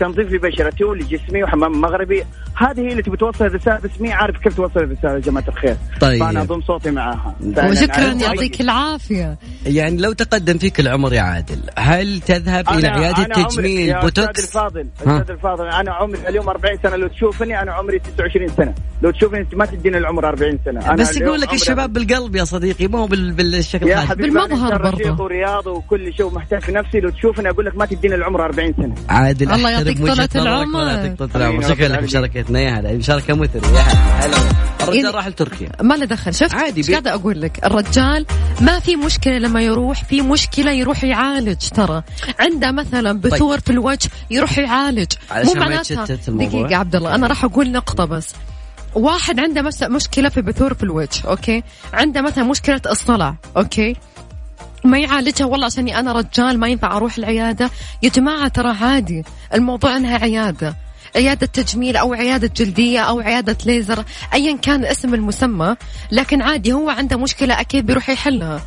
تنظيف 0.00 0.32
لبشرتي 0.32 0.84
ولجسمي 0.84 1.42
وحمام 1.42 1.80
مغربي. 1.80 2.24
هذه 2.54 2.80
هي 2.80 2.88
اللي 2.88 3.02
تبي 3.02 3.16
توصل 3.16 3.44
الرسالة 3.44 3.78
بس 3.84 4.00
مي 4.00 4.12
عارف 4.12 4.36
كيف 4.36 4.56
توصل 4.56 4.80
الرسالة 4.80 5.14
يا 5.14 5.18
جماعة 5.18 5.44
الخير. 5.48 5.76
طيب. 6.00 6.20
فأنا 6.20 6.42
أضم 6.42 6.60
صوتي 6.62 6.90
معاها. 6.90 7.34
وشكرا 7.40 8.12
يعطيك 8.12 8.60
العافية. 8.60 9.38
يعني 9.66 9.96
لو 9.96 10.12
تقدم 10.12 10.58
فيك 10.58 10.80
العمر 10.80 11.12
يا 11.12 11.20
عادل 11.20 11.58
هل 11.78 12.20
تذهب 12.20 12.68
إلى 12.68 12.88
عيادة 12.88 13.24
تجميل 13.24 14.00
بوتوكس 14.00 14.44
أستاذ 14.44 14.44
الفاضل. 14.44 14.86
أستاذ 15.00 15.30
الفاضل 15.30 15.66
أنا 15.66 15.92
عمري 15.92 16.18
اليوم 16.28 16.48
40 16.48 16.78
سنة. 16.82 16.96
لو 16.96 17.08
تشوفني 17.08 17.62
أنا 17.62 17.72
عمري 17.72 17.98
29 17.98 18.48
سنة. 18.48 18.74
لو 19.02 19.10
تشوفني 19.10 19.40
أنت 19.40 19.54
ما 19.54 19.66
تديني 19.66 19.98
العمر 19.98 20.28
40 20.28 20.58
سنة. 20.64 20.86
أنا 20.86 20.94
بس 20.96 21.16
يقول 21.16 21.40
لك 21.40 21.52
الشباب 21.54 21.92
بالقلب 21.92 22.36
يا 22.36 22.44
صديقي 22.44 22.86
مو 22.86 23.06
بال... 23.06 23.32
بالشكل 23.32 23.88
يا 23.88 23.92
الخارجي. 24.02 24.10
حبيبي 24.10 24.30
بالمظهر 24.30 24.82
برضه. 24.82 24.90
رشيق 24.90 25.20
ورياض 25.20 25.66
وكل 25.66 26.14
شيء 26.14 26.26
ومحتاج 26.26 26.60
في 26.60 26.72
نفسي. 26.72 27.00
لو 27.00 27.10
تشوفني 27.10 27.50
أقول 27.50 27.64
لك 27.64 27.76
ما 27.76 27.86
تديني 27.86 28.14
العمر 28.14 28.44
40 28.44 28.74
سنة. 28.76 28.94
عادل 29.08 29.52
الله 29.52 29.70
يعطيك 29.70 29.98
طولة 29.98 30.28
العمر. 30.34 30.78
ولا 30.78 30.92
يعطيك 30.92 31.18
طولة 31.18 31.36
العمر؟ 31.36 31.68
شكرا 31.68 31.88
لك 31.88 32.02
مشاركتنا 32.02 32.60
يا 32.60 32.70
هلا 32.70 32.92
مشاركة 32.92 33.34
مثري 33.34 33.74
يا 33.74 33.80
هلا 33.82 34.26
هلا 34.26 34.36
الرجال 34.82 35.04
يعني- 35.04 35.16
راح 35.16 35.26
لتركيا. 35.26 35.68
ما 35.82 35.94
له 35.94 36.04
دخل. 36.04 36.34
شفت؟ 36.34 36.54
عادي 36.54 36.78
إيش 36.78 36.86
بي- 36.86 36.92
قاعدة 36.92 37.14
أقول 37.14 37.40
لك؟ 37.40 37.64
الرجال 37.64 38.26
ما 38.60 38.78
في 38.78 38.96
مشكلة 38.96 39.38
لما 39.38 39.62
يروح 39.62 40.04
في 40.04 40.20
مشكلة 40.22 40.72
يروح 40.72 41.04
يعالج 41.04 41.56
ترى. 41.74 42.02
عنده 42.40 42.70
مثلا 42.72 43.20
بثور 43.20 43.60
في 43.60 43.70
الوجه 43.70 44.10
يروح 44.30 44.58
يعالج. 44.58 45.12
مو 45.44 45.52
معناتها. 45.54 46.04
دقيقة 46.28 46.76
عبد 46.76 46.96
الله 46.96 47.14
أنا 47.14 47.26
راح 47.26 47.44
أقول 47.44 47.72
نقطة 47.72 48.04
بس. 48.04 48.28
واحد 48.94 49.40
عنده 49.40 49.62
مس- 49.62 49.82
مشكلة 49.82 50.28
في 50.28 50.42
بثور 50.42 50.74
في 50.74 50.82
الوجه 50.82 51.28
okay؟ 51.28 51.62
عنده 51.94 52.22
مثلا 52.22 52.44
مشكلة 52.44 52.80
الصلع 52.90 53.34
okay؟ 53.56 53.96
ما 54.86 54.98
يعالجها. 54.98 55.44
والله 55.44 55.66
عشاني 55.66 55.98
أنا 55.98 56.12
رجال 56.12 56.58
ما 56.58 56.68
ينفع 56.68 56.96
أروح 56.96 57.18
العيادة. 57.18 57.70
يا 58.02 58.08
جماعة 58.08 58.48
ترى 58.48 58.76
عادي. 58.80 59.24
الموضوع 59.54 59.96
إنها 59.96 60.18
عيادة. 60.18 60.76
عيادة 61.16 61.46
تجميل 61.46 61.96
أو 61.96 62.14
عيادة 62.14 62.50
جلدية 62.56 63.00
أو 63.00 63.20
عيادة 63.20 63.56
ليزر 63.66 64.04
أيا 64.34 64.56
كان 64.56 64.84
اسم 64.84 65.14
المسمى. 65.14 65.76
لكن 66.12 66.42
عادي 66.42 66.72
هو 66.72 66.90
عنده 66.90 67.16
مشكلة 67.16 67.60
أكيد 67.60 67.86
بيروح 67.86 68.10
يحلها. 68.10 68.60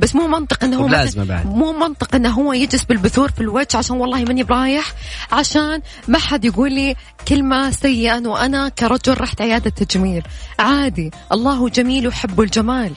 بس 0.00 0.14
مو 0.14 0.26
منطق 0.26 0.64
إنه 0.64 0.76
هو 0.76 0.86
بعد. 0.86 1.46
مو 1.46 1.72
منطق 1.72 2.14
إنه 2.14 2.30
هو 2.30 2.52
يجلس 2.52 2.84
بالبثور 2.84 3.30
في 3.30 3.40
الوجه 3.40 3.76
عشان 3.76 3.96
والله 3.96 4.24
ماني 4.24 4.42
برايح. 4.42 4.92
عشان 5.32 5.80
ما 6.08 6.18
حد 6.18 6.44
يقول 6.44 6.72
لي 6.72 6.96
كلمة 7.28 7.70
سيئة 7.70 8.18
انه 8.18 8.44
أنا 8.46 8.68
كرجل 8.68 9.20
رحت 9.20 9.40
عيادة 9.40 9.70
تجميل. 9.70 10.22
عادي. 10.58 11.10
الله 11.32 11.68
جميل 11.68 12.06
يحب 12.06 12.40
الجمال. 12.40 12.92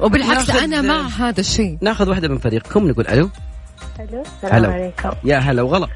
وبالعكس 0.00 0.50
أنا 0.50 0.80
مع 0.80 1.06
هذا 1.06 1.40
الشيء. 1.40 1.78
ناخذ 1.82 2.08
واحدة 2.08 2.28
من 2.28 2.38
فريقكم 2.38 2.88
نقول 2.88 3.06
ألو. 3.06 3.30
ألو 4.00 4.08
هلا. 4.08 4.22
السلام 4.44 4.72
عليكم. 4.72 5.10
يا 5.24 5.38
هلا 5.38 5.62
وغلا. 5.62 5.86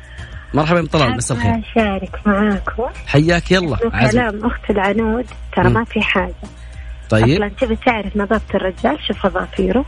مرحبا 0.54 0.80
يا 0.80 0.86
طلال 0.86 1.16
مساء 1.16 1.36
الخير. 1.36 1.62
أشارك 1.72 2.20
معاكم 2.26 2.82
حياك 3.06 3.50
يلا 3.50 3.76
كلام 4.10 4.46
أخت 4.46 4.70
العنود. 4.70 5.26
ترى. 5.56 5.68
ما 5.68 5.84
في 5.84 6.00
حاجة. 6.00 6.34
طيب. 7.10 7.24
أصلا 7.24 7.48
تبي 7.48 7.76
تعرف 7.76 8.16
نظافة 8.16 8.54
الرجال؟ 8.54 8.98
شوف 9.08 9.26
أظافيره. 9.26 9.84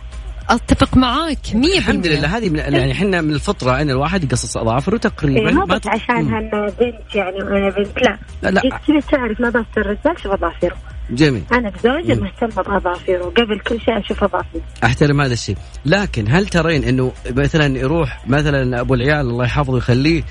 أتفق 0.50 0.96
معاك 0.96 1.38
100% 1.46 1.79
الحمد 1.79 2.07
لله 2.07 2.37
هذه 2.37 2.48
من 2.48 2.59
يعني 2.59 2.92
إحنا 2.92 3.20
من 3.20 3.35
الفطرة 3.35 3.81
ان 3.81 3.90
الواحد 3.90 4.24
يقصص 4.24 4.57
أظافره 4.57 4.96
تقريبا. 4.96 5.48
إيه 5.48 5.55
ما 5.55 5.64
بس 5.64 5.87
عشان. 5.87 6.35
أنا 6.35 6.66
بنت 6.81 7.14
يعني 7.14 7.37
وأنا 7.37 7.70
بنت 7.70 7.98
لا. 8.02 8.18
لا 8.42 8.50
لا. 8.50 8.61
تبي 8.61 9.00
تعرف 9.00 9.40
نظافة 9.40 9.66
الرجال؟ 9.76 10.20
شوف 10.22 10.33
أظافيره. 10.33 10.76
جميل. 11.10 11.42
أنا 11.52 11.70
بزوجي. 11.70 12.20
مهتمة 12.20 12.62
بأظافيره 12.62 13.24
قبل 13.24 13.60
كل 13.60 13.80
شيء 13.80 13.98
أشوف 13.98 14.24
أظافيره 14.24 14.62
أحترم 14.84 15.20
هذا 15.20 15.32
الشيء. 15.32 15.56
لكن 15.84 16.24
هل 16.28 16.46
ترين 16.46 16.84
إنه 16.84 17.12
مثلا 17.30 17.78
يروح 17.78 18.26
مثلا 18.26 18.80
أبو 18.80 18.94
العيال 18.94 19.20
الله 19.20 19.44
يحفظه 19.44 19.72
ويخليه 19.72 20.22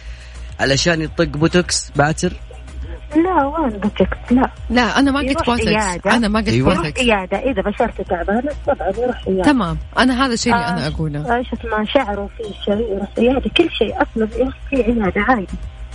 علشان 0.60 1.02
يطق 1.02 1.24
بوتوكس 1.24 1.92
باتر؟ 1.96 2.34
لا 3.16 3.46
وين 3.46 3.70
بوتكس 3.70 4.18
لا. 4.32 4.52
لا 4.70 5.00
أنا 5.00 5.12
ما 5.12 5.20
قلت 5.20 5.42
يروح 5.48 5.60
عيادة. 5.60 6.16
أنا 6.16 6.28
ما 6.28 6.40
قلت 6.40 6.50
أيوة. 6.50 6.72
يروح 6.72 6.86
بوتكس 6.86 7.02
عيادة. 7.02 7.38
إذا 7.38 7.62
بشرته 7.62 8.04
تعبانة 8.04 8.52
طبعا 8.68 8.90
يروح 8.90 9.28
عيادة. 9.28 9.44
تمام. 9.44 9.78
أنا 9.98 10.26
هذا 10.26 10.34
الشيء 10.34 10.54
اللي 10.54 10.66
آه. 10.66 10.70
أنا 10.70 10.88
أقوله. 10.88 11.36
إيش 11.36 11.48
اسمه 11.54 11.86
شعره 11.86 12.30
في 12.38 12.44
شيء 12.66 12.96
يروح 12.96 13.10
عيادة. 13.18 13.50
كل 13.58 13.70
شيء 13.72 13.96
أصلا 14.02 14.28
يروح 14.38 14.56
في 14.70 14.76
عيادة 14.76 15.22
عادي. 15.22 15.48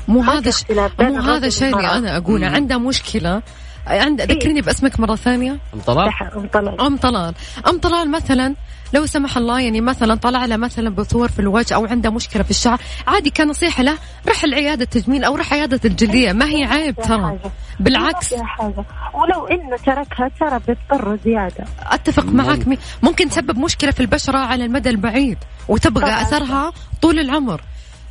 مو 0.08 0.20
ما 0.20 0.38
هذا 0.38 0.52
مو 1.00 1.20
هذا 1.20 1.46
الشيء 1.46 1.76
اللي. 1.76 1.90
أنا 1.90 2.16
أقوله. 2.16 2.46
عنده 2.46 2.78
مشكلة 2.78 3.42
عند 3.90 4.20
ذكرني 4.20 4.60
باسمك 4.60 5.00
مرة 5.00 5.16
ثانية. 5.16 5.58
أم 5.74 5.80
طلال؟ 5.80 6.08
سحر 6.08 6.38
وطلع 6.38 6.86
أم 6.86 6.96
طلال. 6.96 7.34
أم 7.68 7.78
طلال 7.78 8.10
مثلا 8.10 8.54
لو 8.94 9.06
سمح 9.06 9.36
الله 9.36 9.60
يعني 9.60 9.80
مثلا 9.80 10.14
طلع 10.14 10.44
له 10.44 10.56
مثلا 10.56 10.90
بثور 10.90 11.28
في 11.28 11.38
الوجه 11.38 11.74
أو 11.74 11.86
عنده 11.86 12.10
مشكلة 12.10 12.42
في 12.42 12.50
الشعر 12.50 12.80
عادي 13.06 13.30
كنصيحة 13.30 13.82
له 13.82 13.98
رح 14.28 14.44
العيادة 14.44 14.82
التجميل 14.82 15.24
أو 15.24 15.36
رح 15.36 15.52
عيادة 15.52 15.80
الجلدية. 15.84 16.32
ما 16.32 16.44
هي 16.44 16.64
عيب 16.64 16.96
ترى. 16.96 17.38
بالعكس. 17.80 18.34
حاجة. 18.34 18.84
ولو 19.14 19.46
إنه 19.46 19.76
تركها 19.76 20.30
ترى 20.40 20.60
بيضطر 20.66 21.18
زيادة. 21.24 21.64
أتفق 21.78 22.24
معك 22.24 22.78
ممكن 23.02 23.28
تسبب 23.28 23.58
مشكلة 23.58 23.90
في 23.90 24.00
البشرة 24.00 24.38
على 24.38 24.64
المدى 24.64 24.90
البعيد 24.90 25.38
وتبقى. 25.68 26.22
أثرها 26.22 26.72
طول 27.02 27.18
العمر. 27.18 27.60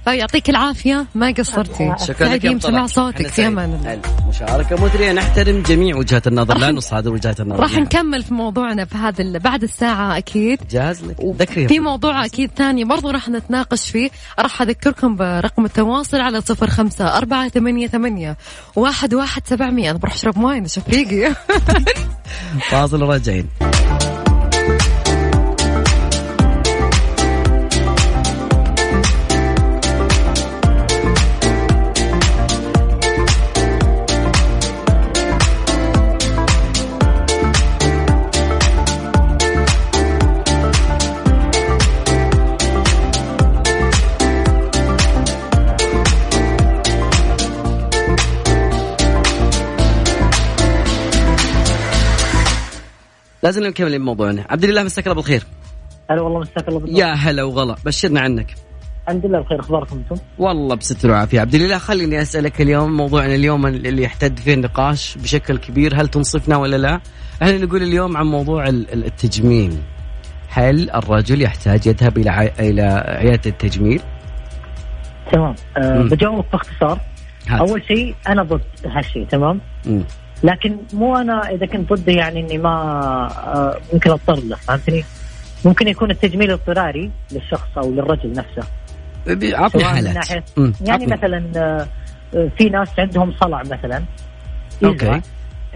فيعطيك 0.06 0.50
العافية. 0.50 1.06
ما 1.16 1.34
قصرتي. 1.38 1.96
شكرا 2.08 2.28
سعيدين 2.28 2.60
سمع. 2.60 2.88
صوتك. 2.88 3.28
في. 3.28 3.48
أمان 3.48 3.74
الله. 3.74 3.94
هلا. 3.94 4.02
مشاركه 4.30 4.86
مثريه 4.86 5.12
نحترم 5.12 5.62
جميع 5.62 5.96
وجهات 5.96 6.28
النظر. 6.28 6.58
لا 6.58 6.72
نصادر 6.72 7.14
وجهات 7.14 7.40
النظر. 7.42 7.60
راح. 7.60 7.78
نكمل 7.78 8.24
في 8.24 8.34
موضوعنا 8.34 8.86
في 8.86 8.98
هذا 8.98 9.38
بعد 9.38 9.64
الساعة 9.64 10.18
أكيد. 10.18 10.60
جاهز 10.72 11.04
لك؟ 11.04 11.16
ذكري 11.40 11.68
في 11.68 11.80
موضوع 11.80 12.26
أكيد 12.26 12.52
ثاني 12.56 12.84
برضو 12.84 13.10
راح 13.10 13.30
نتناقش 13.30 13.90
فيه. 13.90 14.10
راح 14.40 14.62
أذكركم 14.62 15.16
برقم 15.16 15.66
التواصل 15.66 16.22
على 16.22 16.42
صفر 16.42 16.68
خمسة 16.68 17.18
أربعة 17.18 17.50
ثمانية 17.50 17.88
ثمانية 17.88 18.38
واحد 18.76 19.14
واحد 19.14 19.42
سبعمية. 19.48 19.90
أنا 19.90 20.00
بروح 20.00 20.14
أشرب 20.14 20.38
موية 20.38 20.68
شوف 20.68 20.90
ريقي 20.90 21.36
فاصل 22.70 23.04
وراجعين. 23.04 23.48
لازم 53.43 53.63
نكمل 53.63 53.99
موضوعنا 53.99 54.45
عبد 54.49 54.63
الله 54.63 54.84
مساك 54.84 55.08
الله 55.08 55.15
بالخير 55.15 55.43
هلا 56.10 56.21
والله 56.21 56.39
مساك 56.39 56.67
الله 56.67 56.80
بالنور 56.80 56.99
يا 56.99 57.13
هلا 57.13 57.43
وغلا 57.43 57.75
بشرنا 57.86 58.19
عنك 58.21 58.56
الحمد 59.08 59.25
لله 59.25 59.39
بخير 59.41 59.60
أخباركم 59.60 59.97
أنتم؟ 59.97 60.15
والله 60.38 60.75
بستر 60.75 61.12
وعافية 61.12 61.39
عبد 61.41 61.56
الله 61.56 61.78
خليني 61.78 62.21
أسألك 62.21 62.62
اليوم 62.62 62.97
موضوعنا 62.97 63.36
اليوم 63.36 63.65
اللي 63.67 64.04
يحتد 64.04 64.39
فيه 64.39 64.54
النقاش 64.54 65.17
بشكل 65.17 65.58
كبير 65.58 66.02
هل 66.02 66.08
تنصفنا 66.08 66.58
ولا 66.58 66.75
لا؟ 66.75 67.02
إحنا 67.43 67.58
نقول 67.58 67.84
اليوم 67.84 68.17
عن 68.17 68.25
موضوع 68.25 68.67
ال- 68.69 68.93
ال- 68.93 69.06
التجميل 69.06 69.78
هل 70.49 70.89
الرجل 70.89 71.41
يحتاج 71.41 71.88
يذهب 71.88 72.17
إلى 72.17 72.52
إلى 72.60 72.82
عيادة 73.08 73.49
التجميل؟ 73.49 74.02
تمام 75.32 75.56
أه 75.78 75.97
مم. 76.02 76.08
بجاوب 76.10 76.45
باختصار 76.52 76.99
هات. 77.47 77.69
أول 77.69 77.84
شيء 77.88 78.15
أنا 78.28 78.43
ضد 78.43 78.62
هالشيء 78.86 79.25
تمام 79.28 79.62
مم. 79.86 80.04
لكن 80.43 80.78
مو 80.93 81.15
أنا 81.17 81.49
إذا 81.49 81.65
كنت 81.65 81.93
ضده 81.93 82.13
يعني 82.13 82.39
إني 82.39 82.58
ما 82.58 82.69
آه، 83.45 83.78
ممكن 83.93 84.10
أضطر 84.12 84.39
له 84.39 84.56
فهمتني؟ 84.56 85.04
ممكن 85.65 85.88
يكون 85.88 86.12
التجميل 86.12 86.52
اضطراري 86.52 87.12
للشخص 87.32 87.78
أو 87.78 87.91
للرجل 87.91 88.32
نفسه 88.32 88.63
عطني 89.58 89.84
حالات. 89.84 90.30
يعني 90.32 90.43
عطني. 90.89 91.08
مثلا 91.08 91.43
آه، 91.56 91.88
آه، 92.36 92.49
في 92.58 92.69
ناس 92.69 92.88
عندهم 92.99 93.34
صلع 93.41 93.63
مثلا 93.63 94.04
أوكي. 94.84 95.06
يزرع. 95.06 95.21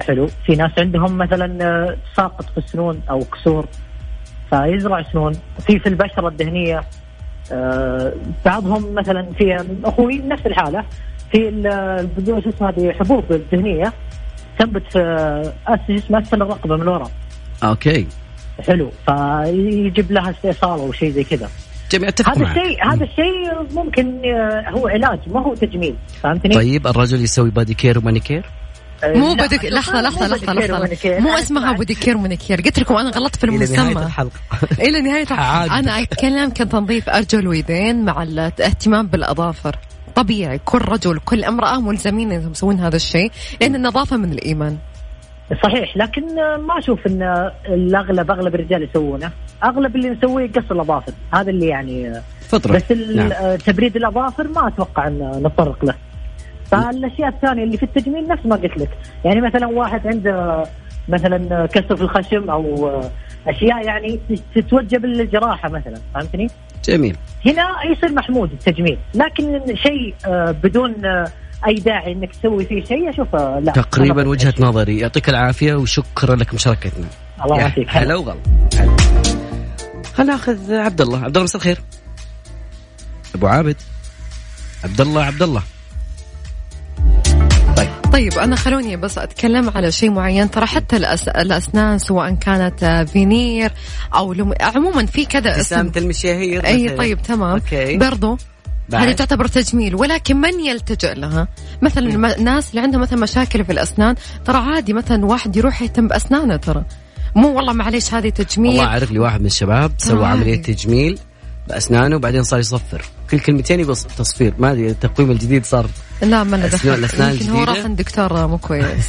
حلو 0.08 0.28
في 0.46 0.56
ناس 0.56 0.72
عندهم 0.78 1.18
مثلا 1.18 1.66
آه، 1.66 1.98
ساقط 2.18 2.46
في 2.50 2.58
السنون 2.58 3.02
أو 3.10 3.20
كسور 3.20 3.66
فيزرع 4.50 5.04
سنون 5.12 5.34
في 5.68 5.80
في 5.80 5.90
البشرة 5.90 6.28
الدهنيه 6.28 6.82
آه، 7.52 8.14
بعضهم 8.46 8.94
مثلا 8.94 9.26
في 9.38 9.66
أخوي 9.86 10.18
نفس 10.18 10.46
الحالة 10.46 10.86
في 11.32 11.52
شو 12.26 12.50
اسمها 12.50 12.70
هذه 12.70 12.92
حبوب 12.92 13.32
الدهنيه 13.32 13.94
تنبت 14.60 14.84
في 14.92 15.96
اسمها 15.96 16.22
اسفل 16.22 16.42
الرقبه 16.42 16.78
من 16.78 16.88
ورا 16.88 17.10
okay. 17.64 18.08
حلو. 18.68 18.92
فيجيب 19.06 20.12
لها 20.12 20.30
استئصال 20.32 20.80
أو 20.80 20.92
شيء 20.92 21.12
زي 21.12 21.24
كذا. 21.24 21.50
جميل 21.92 22.08
أتفق 22.08 22.38
هذا 22.38 22.44
الشيء 22.44 22.88
هذا 22.94 23.04
الشيء 23.04 23.74
ممكن 23.76 24.22
آه، 24.26 24.70
هو 24.70 24.88
علاج 24.88 25.20
ما 25.28 25.40
هو 25.42 25.56
تجميل. 25.56 25.96
فهمتني؟ 26.24 26.56
طيب 26.56 26.88
الرجل 26.88 27.22
يسوي 27.22 27.50
بادي 27.50 27.74
كير 27.74 27.98
ومانيكير؟ 27.98 28.46
آه، 29.04 29.14
مو 29.14 29.34
لا، 29.34 29.46
بدك 29.46 29.66
لحظة 29.66 29.94
مو 29.94 30.02
لحظة 30.02 30.28
لحظة 30.28 30.54
بديكير 30.54 30.66
لحظة. 30.66 30.78
ومانيكير. 30.78 31.20
مو 31.22 31.30
اسمها. 31.34 31.72
بوديكير 31.74 32.18
ومانيكير. 32.18 32.62
قلت 32.62 32.80
لكم 32.80 32.96
أنا 32.96 33.10
غلطت 33.10 33.36
في 33.36 33.44
إلى 33.44 33.58
نهاية 33.58 33.82
المسمى. 33.82 34.06
الحلقة. 34.06 34.32
إلى 34.88 35.02
نهاية 35.02 35.26
عادي. 35.32 35.72
أنا 35.74 36.02
أتكلم 36.02 36.50
كتنظيف 36.50 37.10
أرجل 37.10 37.48
ويدين 37.48 38.06
مع 38.06 38.24
الاهتمام 38.24 39.08
بالأظافر. 39.08 39.76
طبيعي 40.16 40.60
كل 40.66 40.78
رجل 40.78 41.20
كل 41.26 41.44
امرأة 41.44 41.82
ملزمين 41.82 42.32
انهم 42.32 42.52
يسوون 42.52 42.80
هذا 42.80 42.96
الشيء 42.96 43.32
لأن 43.62 43.76
النظافة 43.76 44.18
من 44.18 44.32
الإيمان. 44.32 44.78
صحيح 45.64 45.98
لكن 45.98 46.36
ما 46.36 46.78
أشوف 46.78 47.08
إن 47.08 47.52
الأغلب 47.66 48.32
أغلب 48.32 48.56
الرجال 48.56 48.84
يسوونه. 48.84 49.32
أغلب 49.64 49.96
اللي 49.96 50.10
نسويه 50.10 50.52
قص 50.52 50.72
الأظافر. 50.72 51.12
هذا 51.34 51.50
اللي 51.50 51.68
يعني 51.68 52.22
فطرة. 52.40 52.74
بس 52.74 52.92
نعم. 52.92 53.32
آه، 53.32 53.56
تبريد 53.56 53.96
الأظافر 53.96 54.48
ما 54.48 54.68
أتوقع 54.68 55.08
إن 55.08 55.42
نتطرق 55.44 55.86
له. 55.86 55.96
فالأشياء 56.66 57.30
الثانية 57.30 57.64
اللي 57.64 57.78
في 57.78 57.84
التجميل 57.84 58.28
نفس 58.28 58.46
ما 58.46 58.56
قلت 58.56 58.78
لك. 58.78 58.90
يعني 59.26 59.42
مثلا 59.42 59.68
واحد 59.68 60.08
عنده 60.08 60.64
مثلا 61.10 61.66
كسر 61.66 61.96
في 61.96 62.02
الخشم 62.02 62.50
أو 62.50 62.88
آه، 62.88 63.12
أشياء 63.48 63.86
يعني 63.86 64.20
تتوجه 64.56 64.98
بالجراحة 64.98 65.70
مثلا 65.70 65.98
فهمتني؟ 66.14 66.48
جميل. 66.86 67.18
هنا 67.46 67.68
يصير 67.92 68.12
محمود 68.12 68.52
التجميل 68.52 68.98
لكن 69.14 69.76
شيء 69.76 70.16
آه، 70.26 70.52
بدون 70.52 71.06
آه، 71.06 71.32
أي 71.68 71.74
داعي 71.74 72.12
إنك 72.12 72.36
تسوي 72.36 72.66
فيه 72.66 72.84
شيء 72.84 73.10
اشوفه 73.10 73.60
لا 73.60 73.72
تقريبا 73.72 74.28
وجهة 74.28 74.52
بشيء. 74.52 74.66
نظري. 74.66 75.00
يعطيك 75.00 75.30
العافية 75.30 75.74
وشكرا 75.74 76.36
لك 76.36 76.54
مشاركتنا. 76.54 77.08
الله 77.46 77.58
يعافيك. 77.58 77.88
هلا 77.90 78.16
وغلا. 78.16 78.40
خلينا 80.14 80.32
ناخذ 80.34 80.74
عبد 80.74 81.02
الله. 81.02 81.18
عبد 81.18 81.36
الله 81.36 81.44
مساء 81.44 81.58
الخير. 81.58 81.78
أبو 83.36 83.48
عابد. 83.48 83.76
عبد 84.84 85.02
الله 85.02 85.24
عبد 85.24 85.42
الله. 85.42 85.64
طيب 88.14 88.32
طيب 88.32 88.40
أنا 88.42 88.56
خلوني 88.56 88.98
بس 88.98 89.18
أتكلم 89.18 89.70
على 89.76 89.92
شيء 89.92 90.12
معين. 90.12 90.52
ترى 90.52 90.66
حتى 90.66 90.98
الأس... 90.98 91.28
الأسنان 91.28 92.00
سواء 92.00 92.34
كانت 92.34 93.06
فينير 93.14 93.72
أو 94.16 94.34
لم... 94.34 94.54
عموما 94.62 95.06
في 95.06 95.26
كذا 95.26 95.60
اسم. 95.60 95.92
المشاهير 95.98 96.66
أي 96.66 96.84
مثلاً. 96.84 96.98
طيب 96.98 97.22
تمام. 97.22 97.52
أوكي. 97.54 97.98
برضو. 97.98 98.38
هذه 98.94 99.12
تعتبر 99.12 99.48
تجميل 99.48 99.96
ولكن 99.96 100.38
من 100.38 100.60
يلتجئ 100.60 101.14
لها؟ 101.14 101.48
مثلا 101.82 102.08
الم- 102.10 102.26
الناس 102.26 102.70
اللي 102.70 102.82
عندها 102.82 103.00
مثلا 103.00 103.20
مشاكل 103.20 103.66
في 103.66 103.72
الأسنان 103.72 104.16
ترى 104.46 104.58
عادي 104.58 104.94
مثلا 104.94 105.26
واحد 105.26 105.56
يروح 105.56 105.82
يهتم 105.82 106.08
بأسنانه 106.08 106.56
ترى. 106.56 106.84
مو 107.36 107.56
والله 107.56 107.74
معليش 107.74 108.14
هذه 108.14 108.30
تجميل. 108.30 108.72
والله 108.72 108.86
أعرف 108.86 109.12
لي 109.12 109.20
واحد 109.20 109.40
من 109.40 109.46
الشباب 109.46 109.92
سوى 109.98 110.26
عادي. 110.26 110.42
عملية 110.42 110.62
تجميل 110.62 111.20
بأسنانه 111.68 112.16
وبعدين 112.16 112.44
صار 112.44 112.60
يصفر. 112.60 113.02
كل 113.34 113.40
كلمتين 113.40 113.80
يبغى 113.80 113.96
تصفير. 114.18 114.54
ما 114.60 114.72
أدري 114.72 114.90
التقويم 114.90 115.32
الجديد 115.32 115.66
صار 115.66 115.90
لا 116.22 116.44
ما 116.44 116.58
له 116.58 116.68
دخل 116.68 117.04
يمكن 117.34 117.50
هو؟ 117.50 117.64
راح 117.64 117.78
عند 117.78 118.02
دكتور 118.02 118.48
مو 118.48 118.58
كويس. 118.58 119.06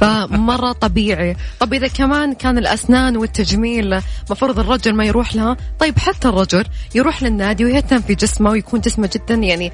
فمرة 0.00 0.72
طبيعي. 0.72 1.36
طب 1.60 1.74
إذا 1.74 1.86
كمان 1.86 2.34
كان 2.34 2.58
الأسنان 2.58 3.16
والتجميل 3.16 4.00
مفروض 4.30 4.58
الرجل 4.58 4.94
ما 4.94 5.04
يروح 5.04 5.34
لها 5.34 5.56
طيب 5.78 5.98
حتى 5.98 6.28
الرجل 6.28 6.64
يروح 6.94 7.22
للنادي 7.22 7.64
ويهتم 7.64 8.00
في 8.00 8.14
جسمه 8.14 8.50
ويكون 8.50 8.80
جسمه 8.80 9.10
جدا 9.14 9.34
يعني 9.34 9.72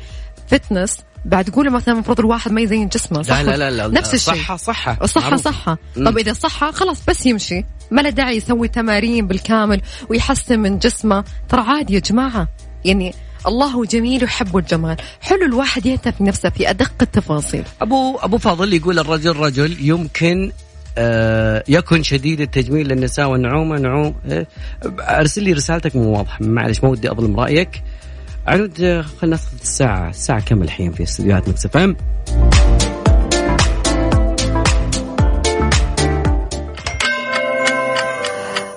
فتنس 0.49 0.99
بعد 1.25 1.45
تقولوا 1.45 1.73
مثلا 1.73 1.95
المفروض 1.95 2.21
الواحد 2.21 2.53
ما 2.53 2.61
يزين 2.61 2.89
جسمه 2.89 3.23
صح؟ 3.23 3.41
لا 3.41 3.57
لا 3.57 3.71
لا, 3.71 3.89
لا 3.89 4.01
نفس 4.01 4.15
الشيء. 4.15 4.35
صحة 4.35 4.57
صحة. 4.57 4.99
الصحة 5.03 5.25
معروف. 5.25 5.45
صحة. 5.45 5.79
طب 5.97 6.19
إذا 6.19 6.33
صحة 6.33 6.71
خلاص 6.71 6.99
بس 7.09 7.27
يمشي. 7.27 7.65
ما 7.91 8.01
له 8.01 8.11
داعي 8.11 8.37
يسوي 8.37 8.69
تمارين 8.69 9.27
بالكامل 9.27 9.81
ويحسن 10.09 10.59
من 10.59 10.79
جسمه. 10.79 11.25
ترى 11.49 11.61
عادي 11.61 11.95
يا 11.95 12.01
جماعة. 12.01 12.49
يعني 12.85 13.15
الله 13.47 13.85
جميل 13.85 14.23
ويحب 14.23 14.57
الجمال 14.57 14.97
حلو 15.21 15.47
الواحد 15.47 15.87
يهتم 15.87 16.11
في 16.11 16.25
نفسه 16.25 16.51
في 16.51 16.71
أدق 16.71 16.93
التفاصيل. 17.03 17.65
أبو 17.81 18.17
أبو 18.17 18.39
فاضل 18.39 18.75
يقول 18.75 18.99
الرجل 18.99 19.37
رجل 19.37 19.77
يمكن 19.81 20.53
آه 20.99 21.65
يكن 21.69 22.03
شديد 22.03 22.41
التجميل 22.41 22.89
للنساء 22.89 23.29
والنعومة. 23.29 23.79
نعوم 23.79 24.15
آه، 24.27 24.47
أرسل 25.01 25.43
لي 25.43 25.53
رسالتك 25.53 25.97
مو 25.97 26.17
واضحة. 26.17 26.39
معلش 26.41 26.83
ما 26.83 26.89
ودي 26.89 27.11
أظلم 27.11 27.41
رأيك. 27.41 27.83
عنود 28.47 28.81
آه، 28.81 29.03
خلينا 29.03 29.37
ناخذ 29.37 29.53
الساعة 29.63 30.11
الساعة 30.11 30.41
كم 30.41 30.63
الحين 30.63 30.93
في 30.93 31.03
استديوهات 31.03 31.49
Mix 31.49 31.67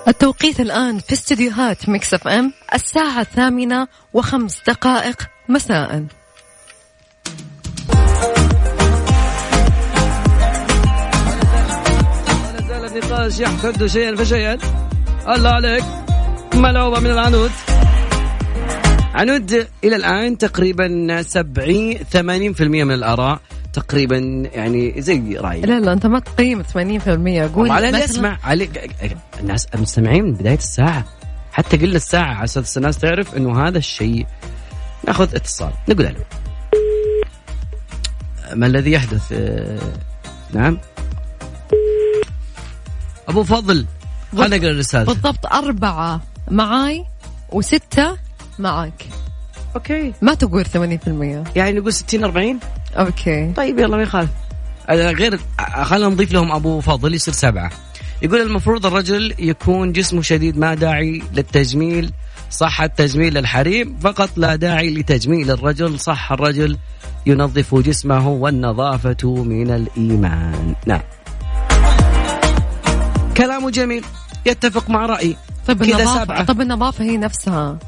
التوقيت 0.08 0.60
الآن 0.60 0.98
في 0.98 1.12
استديوهات 1.12 1.88
Mix 1.88 2.14
FM 2.14 2.52
الساعة 2.74 3.20
الثامنة 3.20 3.88
وخمس 4.12 4.62
دقائق 4.66 5.22
مساء. 5.48 6.06
النقاش 12.96 13.40
يحتد 13.40 13.86
شيئا 13.86 14.16
فشيئا. 14.16 14.58
الله 15.28 15.50
عليك. 15.50 15.84
ملعوبة 16.54 17.00
من 17.00 17.10
العنود. 17.10 17.50
عنود 19.14 19.66
إلى 19.84 19.96
الآن 19.96 20.38
تقريبا 20.38 21.22
70 21.22 21.98
80% 21.98 22.84
من 22.84 22.94
الآراء. 22.94 23.40
تقريبا 23.76 24.16
يعني 24.52 24.94
زي 24.98 25.36
رأيي 25.36 25.60
لا 25.60 25.80
لا 25.80 25.92
أنت 25.92 26.06
ما 26.06 26.18
تقيم 26.18 26.62
80% 26.62 27.54
قول 27.54 27.70
على 27.70 28.04
اسمع 28.04 28.38
علي 28.44 28.68
الناس 29.40 29.66
المستمعين 29.74 30.24
من 30.24 30.32
بداية 30.32 30.58
الساعة. 30.58 31.04
حتى 31.52 31.76
قلنا 31.76 31.96
الساعة 31.96 32.34
على 32.34 32.44
أساس 32.44 32.76
الناس 32.76 32.98
تعرف 32.98 33.36
إنه 33.36 33.66
هذا 33.68 33.78
الشيء 33.78 34.26
ناخذ 35.06 35.34
اتصال. 35.34 35.72
نقول 35.88 36.06
ألو. 36.06 36.20
ما 38.54 38.66
الذي 38.66 38.92
يحدث؟ 38.92 39.32
آه، 39.32 39.92
نعم. 40.52 40.78
أبو 43.28 43.42
فضل 43.42 43.86
خلينا 44.36 44.56
نقرأ 44.56 44.70
الرسالة. 44.70 45.04
بالضبط 45.04 45.46
أربعة 45.46 46.20
معاي 46.50 47.04
وستة 47.52 48.16
معاك. 48.58 49.06
okay. 49.76 50.12
ما 50.22 50.34
تقول 50.34 50.64
80% 50.64 51.56
يعني 51.56 51.72
نقول 51.80 51.92
60 51.92 52.24
40 52.24 52.58
okay. 52.96 53.52
طيب 53.56 53.78
يلا 53.78 53.96
ما 53.96 54.02
يخالف 54.02 54.30
غير 54.90 55.40
خلينا 55.82 56.08
نضيف 56.08 56.32
لهم 56.32 56.52
أبو 56.52 56.80
فاضل 56.80 57.14
يصير 57.14 57.34
سبعة. 57.34 57.70
يقول 58.22 58.40
المفروض 58.40 58.86
الرجل 58.86 59.34
يكون 59.38 59.92
جسمه 59.92 60.22
شديد 60.22 60.58
ما 60.58 60.74
داعي 60.74 61.22
للتجميل 61.34 62.12
صح 62.50 62.80
التجميل 62.80 63.34
للحريم 63.34 63.98
فقط 64.00 64.30
لا 64.36 64.56
داعي 64.56 64.90
لتجميل 64.90 65.50
الرجل 65.50 66.00
صح 66.00 66.32
الرجل 66.32 66.78
ينظف 67.26 67.74
جسمه 67.74 68.28
والنظافة 68.28 69.44
من 69.44 69.70
الإيمان. 69.70 70.74
نعم. 70.86 71.00
كلامه 73.36 73.70
جميل 73.70 74.04
يتفق 74.46 74.90
مع 74.90 75.06
رأيي. 75.06 75.36
طيب 75.66 75.84
كذا 75.84 75.96
النظافة 75.96 76.24
سبعة. 76.24 76.44
طب 76.44 76.60
النظافة 76.60 77.04
هي 77.04 77.16
نفسها. 77.16 77.78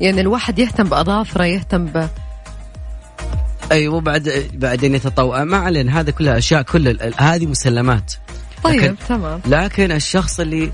يعني 0.00 0.20
الواحد 0.20 0.58
يهتم 0.58 0.84
بأظافره 0.84 1.44
يهتم 1.44 1.84
ب 1.84 2.08
أيوه 3.70 3.94
وبعد 3.94 4.48
بعدين 4.54 4.94
يتطوع. 4.94 5.44
ما 5.44 5.56
علينا 5.56 6.00
هذا 6.00 6.10
كلها 6.10 6.38
أشياء 6.38 6.62
كل 6.62 6.98
هذه 7.16 7.46
مسلمات. 7.46 8.12
طيب 8.64 8.80
لكن- 8.82 8.96
تمام. 9.08 9.40
لكن 9.46 9.92
الشخص 9.92 10.40
اللي 10.40 10.70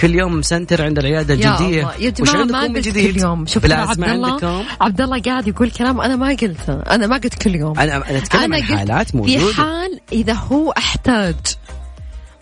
كل 0.00 0.14
يوم 0.14 0.34
مسنتر 0.38 0.84
عند 0.84 0.98
العيادة 0.98 1.34
يا 1.34 1.58
الله. 1.58 1.94
يا 1.98 2.12
وش 2.20 2.30
جماعة 2.30 2.40
عندكم 2.40 2.72
ما 2.72 2.78
قلت؟ 2.78 2.88
كل 2.88 3.16
يوم. 3.20 3.46
شوف 3.46 3.64
عبد 3.64 4.04
الله. 4.04 4.64
عبد 4.80 5.00
الله 5.00 5.20
قاعد 5.20 5.48
يقول 5.48 5.70
كلام 5.70 6.00
أنا 6.00 6.16
ما 6.16 6.28
قلته. 6.28 6.80
أنا 6.80 7.06
ما 7.06 7.16
قلت 7.16 7.34
كل 7.42 7.54
يوم. 7.54 7.78
أنا 7.78 7.96
أنا 7.96 8.18
أتكلم 8.18 8.54
عن 8.54 8.60
قلت 8.60 8.72
حالات 8.72 9.10
في 9.10 9.16
موجودة. 9.16 9.52
حال 9.54 10.00
إذا 10.12 10.32
هو 10.32 10.70
أحتاج. 10.70 11.34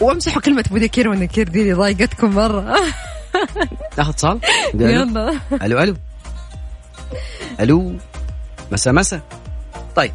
وامسحوا 0.01 0.43
كلمة 0.43 0.65
بوديكير 0.71 1.09
ونكير 1.09 1.49
دي 1.49 1.61
اللي 1.63 1.73
ضايقتكم 1.73 2.35
مرة. 2.35 2.75
ناخذ 3.99 4.11
اتصال؟ 4.11 4.39
يلا. 4.75 5.35
ألو 5.63 5.79
ألو. 5.83 5.97
ألو. 7.61 7.95
مسا 8.73 8.93
مسا 8.93 9.21
طيب 9.97 10.13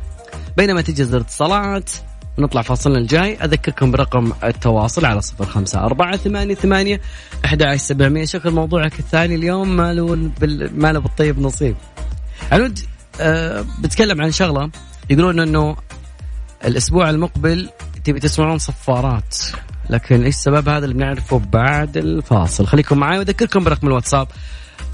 بينما 0.57 0.81
تجهز 0.81 1.13
الاتصالات 1.13 1.89
نطلع 2.37 2.61
فاصلنا 2.61 2.97
الجاي. 2.97 3.37
أذكركم 3.43 3.91
برقم 3.91 4.31
التواصل 4.43 5.05
على 5.05 5.21
صفر 5.21 5.45
خمسة 5.45 5.79
أربعة 5.79 6.17
ثمانية 6.17 6.55
ثمانية 6.55 7.01
أحد 7.45 7.75
سبعمية. 7.75 8.25
شكل 8.25 8.51
موضوعك 8.51 8.99
الثاني 8.99 9.35
اليوم 9.35 9.77
ماله 9.77 10.15
بال... 10.15 10.81
ماله 10.81 10.99
بالطيب 10.99 11.39
نصيب. 11.39 11.75
عنود 12.51 12.79
أه 13.21 13.65
بتكلم 13.79 14.21
عن 14.21 14.31
شغلة 14.31 14.69
يقولون 15.09 15.39
أنه 15.39 15.75
الأسبوع 16.65 17.09
المقبل 17.09 17.69
تبي 18.03 18.19
تسمعون 18.19 18.57
صفارات. 18.57 19.37
لكن 19.89 20.23
إيش 20.23 20.35
سبب 20.35 20.69
هذا 20.69 20.85
اللي 20.85 20.95
بنعرفه 20.95 21.39
بعد 21.39 21.97
الفاصل؟ 21.97 22.67
خليكم 22.67 22.97
معي 22.97 23.17
وأذكركم 23.17 23.63
برقم 23.63 23.87
الواتساب 23.87 24.27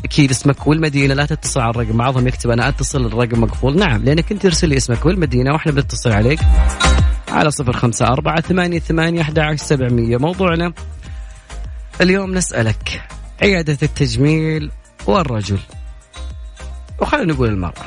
أكيد 0.04 0.32
اسمك 0.32 0.68
والمدينة 0.68 1.14
لا 1.14 1.26
تتصل 1.26 1.60
على 1.60 1.70
الرقم 1.70 1.98
بعضهم 1.98 2.28
يكتب 2.28 2.50
أنا 2.50 2.70
أتصل 2.70 3.06
الرقم 3.06 3.42
مقفول. 3.42 3.78
نعم 3.80 4.04
لانك 4.04 4.32
انت 4.32 4.46
ارسل 4.46 4.70
لي 4.70 4.78
اسمك 4.78 5.06
والمدينة 5.06 5.54
وإحنا 5.54 5.72
بنتصل 5.72 6.12
عليك 6.12 6.40
على 7.30 7.52
صفر 7.52 7.74
خمسة 7.74 8.08
أربعة 8.08 8.42
ثمانية 8.42 8.80
ثمانية 8.80 9.22
أحد 9.22 9.40
عشر 9.40 9.56
سبعمية. 9.56 10.18
موضوعنا 10.18 10.74
اليوم 12.02 12.34
نسألك 12.34 13.02
عيادة 13.42 13.78
التجميل 13.84 14.72
والرجل 15.08 15.60
وخلينا 17.00 17.34
نقول 17.34 17.50
المرأة. 17.50 17.86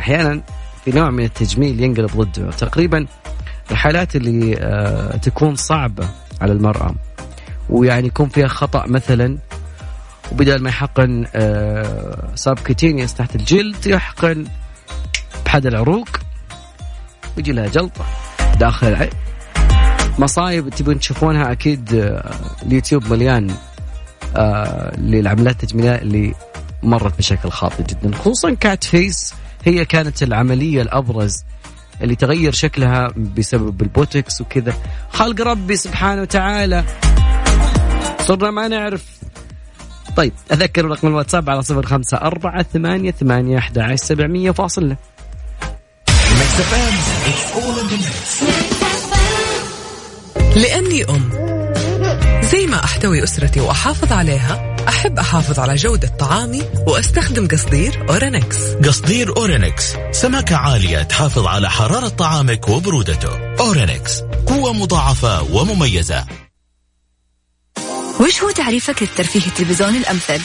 أحيانا 0.00 0.40
في 0.84 0.90
نوع 0.90 1.10
من 1.10 1.24
التجميل 1.24 1.80
ينقلب 1.80 2.10
ضده. 2.16 2.50
تقريبا 2.50 3.06
الحالات 3.70 4.16
اللي 4.16 4.56
آه 4.58 5.16
تكون 5.16 5.56
صعبة 5.56 6.08
على 6.40 6.52
المرأة 6.52 6.94
ويعني 7.70 8.06
يكون 8.06 8.28
فيها 8.28 8.48
خطأ 8.48 8.86
مثلا 8.86 9.38
وبدل 10.32 10.62
ما 10.62 10.68
يحقن 10.68 11.26
آه 11.34 12.28
subcutaneous 12.34 13.14
تحت 13.14 13.36
الجلد 13.36 13.86
يحقن 13.86 14.44
بحد 15.44 15.66
العروق 15.66 16.08
ويجي 17.36 17.52
لها 17.52 17.66
جلطة 17.66 18.04
داخل 18.60 18.86
العين 18.86 19.10
مصايب 20.18 20.68
تبون 20.68 20.98
تشوفونها 20.98 21.52
أكيد 21.52 21.94
آه، 21.94 22.34
اليوتيوب 22.62 23.12
مليان 23.12 23.54
آه 24.36 24.96
للعمليات 24.96 25.62
التجميلية 25.62 25.94
اللي 25.94 26.34
مرت 26.82 27.18
بشكل 27.18 27.50
خاطئ 27.50 27.82
جدا 27.82 28.16
خصوصا 28.16 28.54
cat 28.54 28.84
face 28.84 29.34
هي 29.64 29.84
كانت 29.84 30.22
العملية 30.22 30.82
الأبرز 30.82 31.44
اللي 32.02 32.14
تغير 32.16 32.52
شكلها 32.52 33.08
بسبب 33.36 33.82
البوتكس 33.82 34.40
وكذا. 34.40 34.74
خلق 35.12 35.40
ربي 35.40 35.76
سبحانه 35.76 36.22
وتعالى 36.22 36.84
صرنا 38.20 38.50
ما 38.50 38.68
نعرف 38.68 39.21
طيب 40.16 40.32
أذكر 40.52 40.84
رقم 40.84 41.08
الواتساب 41.08 41.50
على 41.50 41.62
صفر 41.62 41.86
خمسة 41.86 42.16
أربعة 42.16 42.62
ثمانية 42.62 43.10
ثمانية 43.10 43.58
أحد 43.58 43.78
عشر 43.78 43.96
سبعمية 43.96 44.50
فاصل 44.50 44.88
له 44.88 44.96
Mix 46.08 46.60
FM 46.60 46.94
it's 47.26 47.64
all 47.64 47.80
in 47.80 47.86
the 47.86 47.96
mix 47.96 48.42
لأني 50.56 51.04
أم. 51.04 51.30
زي 52.42 52.66
ما 52.66 52.84
أحتوي 52.84 53.24
أسرتي 53.24 53.60
وأحافظ 53.60 54.12
عليها 54.12 54.76
أحب 54.88 55.18
أحافظ 55.18 55.58
على 55.58 55.74
جودة 55.74 56.08
طعامي 56.08 56.62
وأستخدم 56.86 57.48
قصدير 57.48 58.06
أورينكس. 58.10 58.56
قصدير 58.74 59.36
أورينكس. 59.36 59.96
سماكة 60.12 60.56
عالية 60.56 61.02
تحافظ 61.02 61.46
على 61.46 61.70
حرارة 61.70 62.08
طعامك 62.08 62.68
وبرودته. 62.68 63.54
أورينكس. 63.60 64.20
قوة 64.46 64.72
مضاعفة 64.72 65.42
ومميزة. 65.42 66.24
وش 68.22 68.42
هو 68.42 68.50
تعريفك 68.50 69.02
للترفيه 69.02 69.46
التلفزيوني 69.46 69.98
الأمثل؟ 69.98 70.40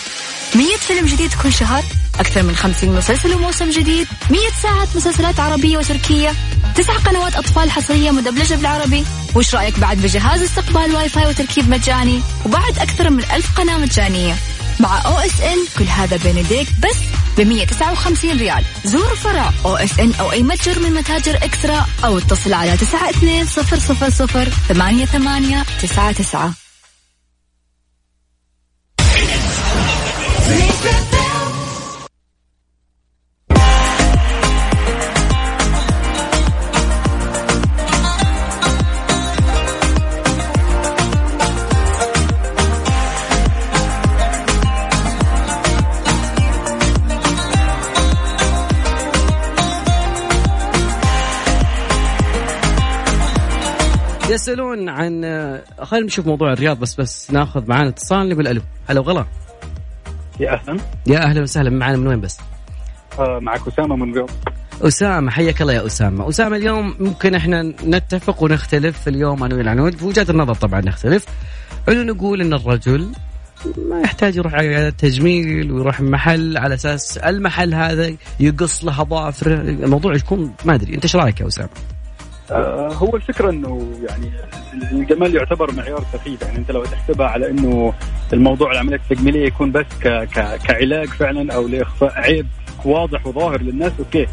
100 0.55 0.77
فيلم 0.77 1.05
جديد 1.05 1.33
كل 1.43 1.53
شهر؟ 1.53 1.83
أكثر 2.19 2.43
من 2.43 2.55
50 2.55 2.95
مسلسل 2.95 3.33
وموسم 3.33 3.69
جديد؟ 3.69 4.07
100 4.29 4.41
ساعة 4.63 4.87
مسلسلات 4.95 5.39
عربية 5.39 5.77
وتركية؟ 5.77 6.33
تسع 6.75 6.93
قنوات 6.93 7.35
أطفال 7.35 7.71
حصرية 7.71 8.11
مدبلجة 8.11 8.55
بالعربي؟ 8.55 9.05
وش 9.35 9.55
رأيك 9.55 9.79
بعد 9.79 9.97
بجهاز 9.97 10.41
استقبال 10.41 10.95
واي 10.95 11.09
فاي 11.09 11.27
وتركيب 11.27 11.69
مجاني؟ 11.69 12.21
وبعد 12.45 12.79
أكثر 12.79 13.09
من 13.09 13.23
ألف 13.23 13.57
قناة 13.57 13.77
مجانية 13.77 14.35
مع 14.79 15.05
OSN 15.05 15.57
كل 15.77 15.85
هذا 15.85 16.17
بين 16.17 16.37
يديك 16.37 16.67
بس 16.83 16.95
ب 17.37 17.41
159 17.41 18.39
ريال 18.39 18.63
زور 18.85 19.15
فرع 19.15 19.51
أو 19.65 19.75
إس 19.75 19.99
إن 19.99 20.13
أو 20.19 20.31
أي 20.31 20.43
متجر 20.43 20.79
من 20.79 20.93
متاجر 20.93 21.35
إكسترا 21.35 21.85
أو 22.03 22.17
اتصل 22.17 22.53
على 22.53 22.73
92 22.73 23.43
000 23.43 24.45
8899 24.67 26.66
يسألون 54.29 54.89
عن 54.89 55.21
خلينا 55.81 56.05
نشوف 56.05 56.27
موضوع 56.27 56.53
الرياض 56.53 56.79
بس 56.79 56.95
بس 56.95 57.31
ناخذ 57.31 57.67
معانا 57.69 57.89
اتصال 57.89 58.29
نقول 58.29 58.47
ألو 58.47 58.61
هلا 58.89 58.99
وغلا. 58.99 59.25
يا 60.39 60.53
أهلا. 60.53 60.77
يا 61.07 61.19
أهلا 61.19 61.41
وسهلا. 61.41 61.69
معنا 61.69 61.97
من 61.97 62.07
وين 62.07 62.21
بس؟ 62.21 62.37
آه 63.19 63.39
معك 63.41 63.67
أسامة 63.67 63.95
من 63.95 64.09
الرياض 64.09 64.29
أسامة 64.81 65.31
حياك 65.31 65.61
الله 65.61 65.73
يا 65.73 65.85
أسامة، 65.85 66.29
أسامة 66.29 66.57
اليوم 66.57 66.95
ممكن 66.99 67.35
إحنا 67.35 67.61
نتفق 67.85 68.43
ونختلف 68.43 69.07
اليوم 69.07 69.43
أنا 69.43 69.55
والعنود 69.55 70.03
وجهات 70.03 70.29
النظر 70.29 70.53
طبعا 70.53 70.81
نختلف. 70.81 71.25
إنه 71.89 72.03
نقول 72.03 72.41
إن 72.41 72.53
الرجل 72.53 73.11
ما 73.89 74.01
يحتاج 74.01 74.35
يروح 74.35 74.53
على 74.53 74.91
تجميل 74.91 75.71
ويروح 75.71 76.01
محل 76.01 76.57
على 76.57 76.75
أساس 76.75 77.17
المحل 77.17 77.73
هذا 77.73 78.13
يقص 78.39 78.83
له 78.83 79.01
أظافره، 79.01 79.53
الموضوع 79.53 80.15
يكون 80.15 80.53
ما 80.65 80.75
أدري. 80.75 80.95
أنت 80.95 81.03
إيش 81.03 81.15
رأيك 81.15 81.41
يا 81.41 81.47
أسامة؟ 81.47 81.69
آه 82.51 82.93
هو 82.93 83.15
الفكرة 83.15 83.49
إنه 83.49 83.91
يعني 84.09 84.31
الجمال 84.91 85.35
يعتبر 85.35 85.71
معيار 85.73 86.03
سخيف. 86.13 86.41
يعني 86.41 86.57
أنت 86.57 86.71
لو 86.71 86.85
تحسبها 86.85 87.27
على 87.27 87.49
إنه 87.49 87.93
الموضوع 88.33 88.71
العملية 88.71 88.95
التجميليه 88.95 89.45
يكون 89.47 89.71
بس 89.71 89.85
ك 90.01 90.07
ك 90.07 90.59
كعلاج 90.67 91.07
فعلا 91.07 91.53
أو 91.53 91.67
لإخفاء 91.67 92.11
عيب 92.19 92.47
واضح 92.85 93.27
وظاهر 93.27 93.61
للناس 93.61 93.91
أوكي. 93.99 94.27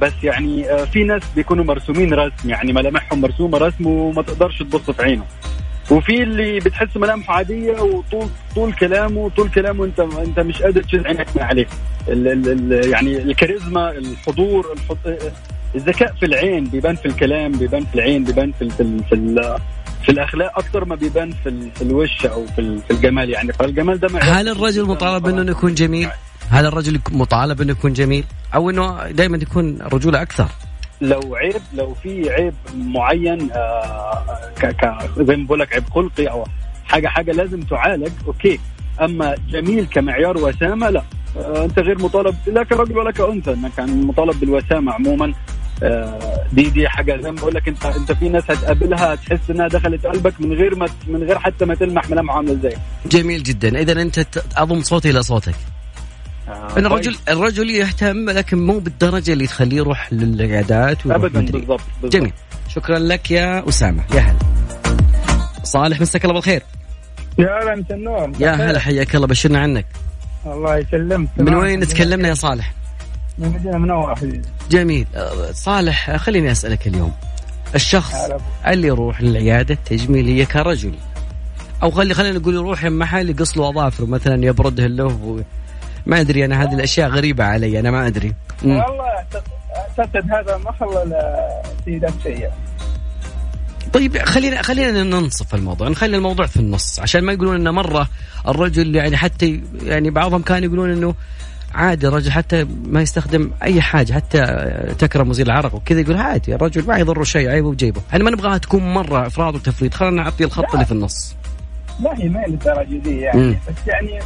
بس 0.00 0.12
يعني 0.22 0.70
آه 0.70 0.84
في 0.84 1.04
ناس 1.04 1.22
بيكونوا 1.36 1.64
مرسومين 1.64 2.14
رسم. 2.14 2.50
يعني 2.50 2.72
ملامحهم 2.72 3.20
مرسومة 3.20 3.58
رسم 3.58 3.86
وما 3.86 4.22
تقدرش 4.22 4.58
تبص 4.62 4.90
في 4.90 5.02
عينه 5.02 5.24
وفي 5.90 6.22
اللي 6.22 6.58
بتحس 6.58 6.96
ملامحه 6.96 7.34
عادية 7.34 7.80
وطول 7.80 8.28
طول 8.54 8.72
كلامه 8.72 9.30
طول 9.36 9.48
كلامه 9.50 9.84
انت 9.84 10.00
أنت 10.00 10.40
مش 10.40 10.62
قادر 10.62 10.82
تشيل 10.82 11.06
عينك 11.06 11.26
من 11.36 11.42
عليه. 11.42 11.66
ال 12.08 12.28
ال 12.28 12.72
ال 12.72 12.90
يعني 12.90 13.16
الكاريزما 13.22 13.90
الحضور 13.90 14.66
الحض... 14.72 15.18
الذكاء 15.74 16.14
في 16.20 16.26
العين 16.26 16.64
بيبان 16.64 16.96
في 16.96 17.06
الكلام 17.06 17.52
بيبان 17.52 17.84
في 17.84 17.94
العين 17.94 18.24
بيبان 18.24 18.52
في 18.52 18.62
ال 18.62 18.70
في 18.70 18.80
ال 18.82 19.04
في, 19.04 19.14
ال 19.14 19.58
في 20.02 20.08
الأخلاق 20.08 20.58
أكثر 20.58 20.84
ما 20.84 20.94
بيبان 20.94 21.30
في, 21.32 21.48
ال 21.48 21.70
في 21.70 21.82
الوش 21.82 22.26
أو 22.26 22.46
في, 22.46 22.78
في 22.78 22.90
الجمال 22.90 23.30
يعني 23.30 23.52
فالجمال 23.52 24.00
ده 24.00 24.08
هل 24.20 24.48
الرجل 24.48 24.84
مطالب 24.84 25.26
إنه 25.26 25.50
يكون 25.50 25.74
جميل؟ 25.74 26.08
هل 26.50 26.66
الرجل 26.66 27.00
مطالب 27.12 27.60
إنه 27.60 27.72
يكون 27.72 27.92
جميل؟ 27.92 28.24
أو 28.54 28.70
إنه 28.70 29.10
دائما 29.10 29.36
يكون 29.36 29.78
رجوله 29.92 30.22
أكثر؟ 30.22 30.48
لو 31.00 31.34
عيب 31.34 31.62
لو 31.74 31.94
في 31.94 32.30
عيب 32.30 32.54
معين 32.76 33.52
آه 33.52 34.24
ك 34.60 34.66
ك 34.66 34.98
زي 35.18 35.36
ما 35.36 35.46
بقول 35.46 35.60
لك 35.60 35.72
عيب 35.72 35.84
خلقي 35.90 36.26
أو 36.26 36.44
حاجة 36.84 37.08
حاجة 37.08 37.32
لازم 37.32 37.60
تعالج 37.60 38.12
أوكي 38.26 38.60
أما 39.00 39.34
جميل 39.50 39.86
كمعيار 39.86 40.38
وسامة 40.38 40.90
لا 40.90 41.02
آه 41.36 41.64
أنت 41.64 41.78
غير 41.78 41.98
مطالب 42.02 42.34
لا 42.46 42.62
كرجل 42.64 42.98
ولا 42.98 43.10
كأنثى 43.10 43.52
إنك 43.52 43.78
يعني 43.78 43.92
مطالب 43.92 44.40
بالوسامة 44.40 44.92
عموما 44.92 45.32
دي 46.52 46.70
دي 46.70 46.88
حاجة 46.88 47.20
زي 47.22 47.30
ما 47.30 47.36
بقول 47.40 47.54
لك 47.54 47.68
انت 47.68 47.86
انت 47.86 48.12
في 48.12 48.28
ناس 48.28 48.50
هتقابلها 48.50 49.14
تحس 49.14 49.50
انها 49.50 49.68
دخلت 49.68 50.06
قلبك 50.06 50.40
من 50.40 50.52
غير 50.52 50.74
ما 50.74 50.88
من 51.06 51.22
غير 51.22 51.38
حتى 51.38 51.64
ما 51.64 51.74
تلمح 51.74 52.10
ملامحها 52.10 52.36
عاملة 52.36 52.52
إزاي. 52.52 52.76
جميل 53.06 53.42
جدا. 53.42 53.80
اذا 53.80 54.02
أنت 54.02 54.26
أضم 54.56 54.82
صوتي 54.82 55.10
إلى 55.10 55.22
صوتك. 55.22 55.54
آه 56.48 56.78
إن 56.78 56.86
الرجل 56.86 57.16
الرجل 57.28 57.70
يهتم 57.70 58.30
لكن 58.30 58.66
مو 58.66 58.78
بالدرجة 58.78 59.32
اللي 59.32 59.46
تخليه 59.46 59.76
يروح 59.76 60.12
للعيادات 60.12 61.06
ابدا 61.06 61.40
بالضبط 61.40 61.80
جميل. 62.04 62.32
شكرا 62.68 62.98
لك 62.98 63.30
يا 63.30 63.68
أسامة. 63.68 64.02
يا 64.14 64.20
هلا. 64.20 64.38
صالح 65.62 66.00
مساك 66.00 66.24
الله 66.24 66.34
بالخير. 66.34 66.62
يا 67.38 67.62
هلا 67.62 67.76
مساء 67.76 67.96
النور. 67.96 68.32
يا 68.40 68.50
هلا 68.50 68.78
حياك 68.80 69.16
الله 69.16 69.26
بشرنا 69.26 69.58
عنك. 69.58 69.86
الله 70.46 70.76
يسلمك. 70.76 71.28
من 71.38 71.54
وين 71.54 71.86
تكلمنا 71.86 72.28
يا 72.28 72.34
صالح؟ 72.34 72.74
جميل. 74.70 75.06
أه، 75.14 75.52
صالح 75.52 76.10
أه، 76.10 76.16
خليني 76.16 76.52
أسألك 76.52 76.86
اليوم. 76.86 77.12
الشخص 77.74 78.14
اللي 78.66 78.86
يروح 78.86 79.22
للعيادة 79.22 79.74
التجميلية 79.74 80.44
كرجل. 80.44 80.94
أو 81.82 81.90
خلي 81.90 82.14
خلينا 82.14 82.38
نقول 82.38 82.54
يروح 82.54 82.84
محل 82.84 83.30
يقص 83.30 83.58
له 83.58 83.68
أظافره 83.68 84.06
مثلا 84.06 84.44
يبرده 84.44 84.86
له 84.86 85.04
و... 85.04 85.40
ما 86.06 86.20
أدري 86.20 86.44
أنا 86.44 86.62
هذه 86.62 86.74
الأشياء 86.74 87.08
غريبة 87.08 87.44
علي 87.44 87.80
أنا 87.80 87.90
ما 87.90 88.06
أدري. 88.06 88.34
مم. 88.62 88.70
والله 88.70 89.04
اعتقد 89.98 90.30
هذا 90.30 90.56
ما 90.56 90.72
خلى 90.72 91.02
السيدات 91.78 92.12
شيء 92.22 92.48
طيب 93.92 94.18
خلينا 94.18 94.62
خلينا 94.62 95.02
ننصف 95.02 95.54
الموضوع. 95.54 95.88
نخلي 95.88 96.16
الموضوع 96.16 96.46
في 96.46 96.56
النص 96.56 97.00
عشان 97.00 97.24
ما 97.24 97.32
يقولون 97.32 97.56
إنه 97.56 97.70
مرة 97.70 98.08
الرجل 98.48 98.96
يعني 98.96 99.16
حتى 99.16 99.62
يعني 99.82 100.10
بعضهم 100.10 100.42
كانوا 100.42 100.66
يقولون 100.66 100.90
إنه 100.92 101.14
عادي 101.74 102.08
الرجل 102.08 102.32
حتى 102.32 102.66
ما 102.84 103.02
يستخدم 103.02 103.50
أي 103.62 103.80
حاجة 103.80 104.12
حتى 104.12 104.40
تكرم 104.98 105.28
مزيل 105.28 105.46
العرق 105.46 105.74
وكذا 105.74 106.00
يقول 106.00 106.16
عادي 106.16 106.54
الرجل 106.54 106.86
ما 106.86 106.98
يضره 106.98 107.22
شيء 107.22 107.48
عيبه 107.48 107.72
بجيبه. 107.72 108.00
إحنا 108.10 108.24
ما 108.24 108.30
نبغاها 108.30 108.58
تكون 108.58 108.94
مرة 108.94 109.26
إفراط 109.26 109.54
وتفريط؟ 109.54 109.94
خلينا 109.94 110.22
نعطي 110.22 110.44
الخط 110.44 110.72
اللي 110.72 110.84
في 110.84 110.92
النص. 110.92 111.36
لا 112.00 112.18
هي 112.18 112.28
ما 112.28 112.40
هي 112.40 112.46
للدرجة 112.46 112.96
دي 112.96 113.20
يعني. 113.20 113.40
مم. 113.40 113.56
بس 113.68 113.86
يعني 113.86 114.18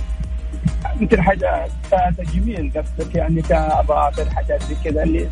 مثل 1.00 1.20
حاجة 1.20 1.68
كتجميل 1.92 2.72
قصدك 2.76 3.14
يعني 3.14 3.42
كاظافر 3.42 4.30
حاجات 4.30 4.62
زي 4.62 4.76
كذا 4.84 5.02
اللي 5.02 5.28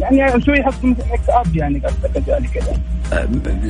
يعني 0.00 0.44
شوي 0.44 0.58
يحط 0.58 0.84
مثل 0.84 1.10
ميكس 1.10 1.28
أب 1.28 1.56
يعني 1.56 1.78
قصدك 1.78 2.10
كذلك 2.10 2.50
كذا 2.50 2.80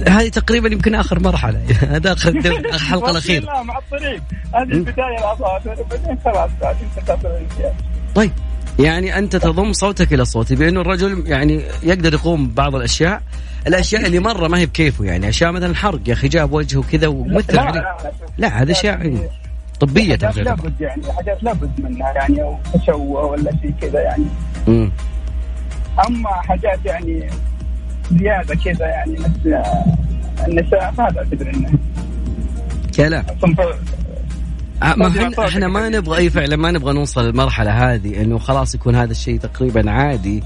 هذه 0.08 0.28
تقريبا 0.28 0.68
يمكن 0.68 0.94
آخر 0.94 1.20
مرحلة. 1.20 1.60
هذا 1.96 2.12
آخر 2.12 2.30
الحلقة 2.74 3.10
الاخيره 3.10 3.44
لا 3.44 3.62
مع 3.62 3.78
الطريق. 3.78 4.22
هذه 4.54 4.62
البداية 4.62 5.18
الاظافر 5.18 5.80
وبعدين 5.80 6.18
خلاص 6.24 6.50
طيب. 8.14 8.30
يعني 8.78 9.18
أنت 9.18 9.36
تضم 9.36 9.72
صوتك 9.72 10.12
إلى 10.12 10.24
صوتي 10.24 10.54
بانه 10.54 10.80
الرجل 10.80 11.22
يعني 11.26 11.60
يقدر 11.82 12.14
يقوم 12.14 12.46
ببعض 12.46 12.74
الأشياء. 12.74 13.22
الأشياء 13.66 14.06
اللي 14.06 14.18
مرة 14.18 14.48
ما 14.48 14.58
هي 14.58 14.66
بكيفه 14.66 15.04
يعني 15.04 15.28
أشياء 15.28 15.52
مثلا 15.52 15.74
حرق 15.74 16.00
يا 16.06 16.12
أخي 16.12 16.28
جاب 16.28 16.52
وجهه 16.52 16.82
كذا 16.92 17.06
ومثل 17.06 17.56
لا 17.56 17.62
لا 17.62 17.72
لا 17.72 18.12
لا 18.38 18.62
هذا 18.62 18.72
اشياء 18.72 18.98
يعني 18.98 19.18
طبية 19.80 20.18
حاجات 20.22 20.36
لابد 20.38 20.80
يعني 20.80 21.12
حاجات 21.12 21.42
لابد 21.42 21.80
منها 21.80 22.12
يعني 22.12 22.42
أو 22.42 22.58
تشوه 22.74 23.24
ولا 23.24 23.50
شيء 23.62 23.74
كذا 23.80 24.00
يعني. 24.00 24.24
مم. 24.66 24.90
أما 26.08 26.28
حاجات 26.28 26.78
يعني 26.84 27.30
زيادة 28.12 28.54
كذا 28.54 28.86
يعني 28.86 29.12
نفس 29.12 29.66
النساء 30.48 30.92
فهذا 30.96 31.18
أعتبر 31.18 31.50
إنه 31.54 31.70
كلام 32.96 33.24
آه، 34.82 34.94
ما 34.94 35.08
إحنا. 35.08 35.46
إحنا 35.48 35.68
ما 35.68 35.88
نبغى 35.88 36.18
أي 36.18 36.30
فعلا 36.30 36.56
ما 36.56 36.70
نبغى 36.70 36.92
نوصل 36.92 37.24
للمرحلة 37.24 37.70
هذه 37.70 38.22
إنه 38.22 38.38
خلاص 38.38 38.74
يكون 38.74 38.94
هذا 38.94 39.10
الشيء 39.10 39.38
تقريبا 39.38 39.90
عادي. 39.90 40.42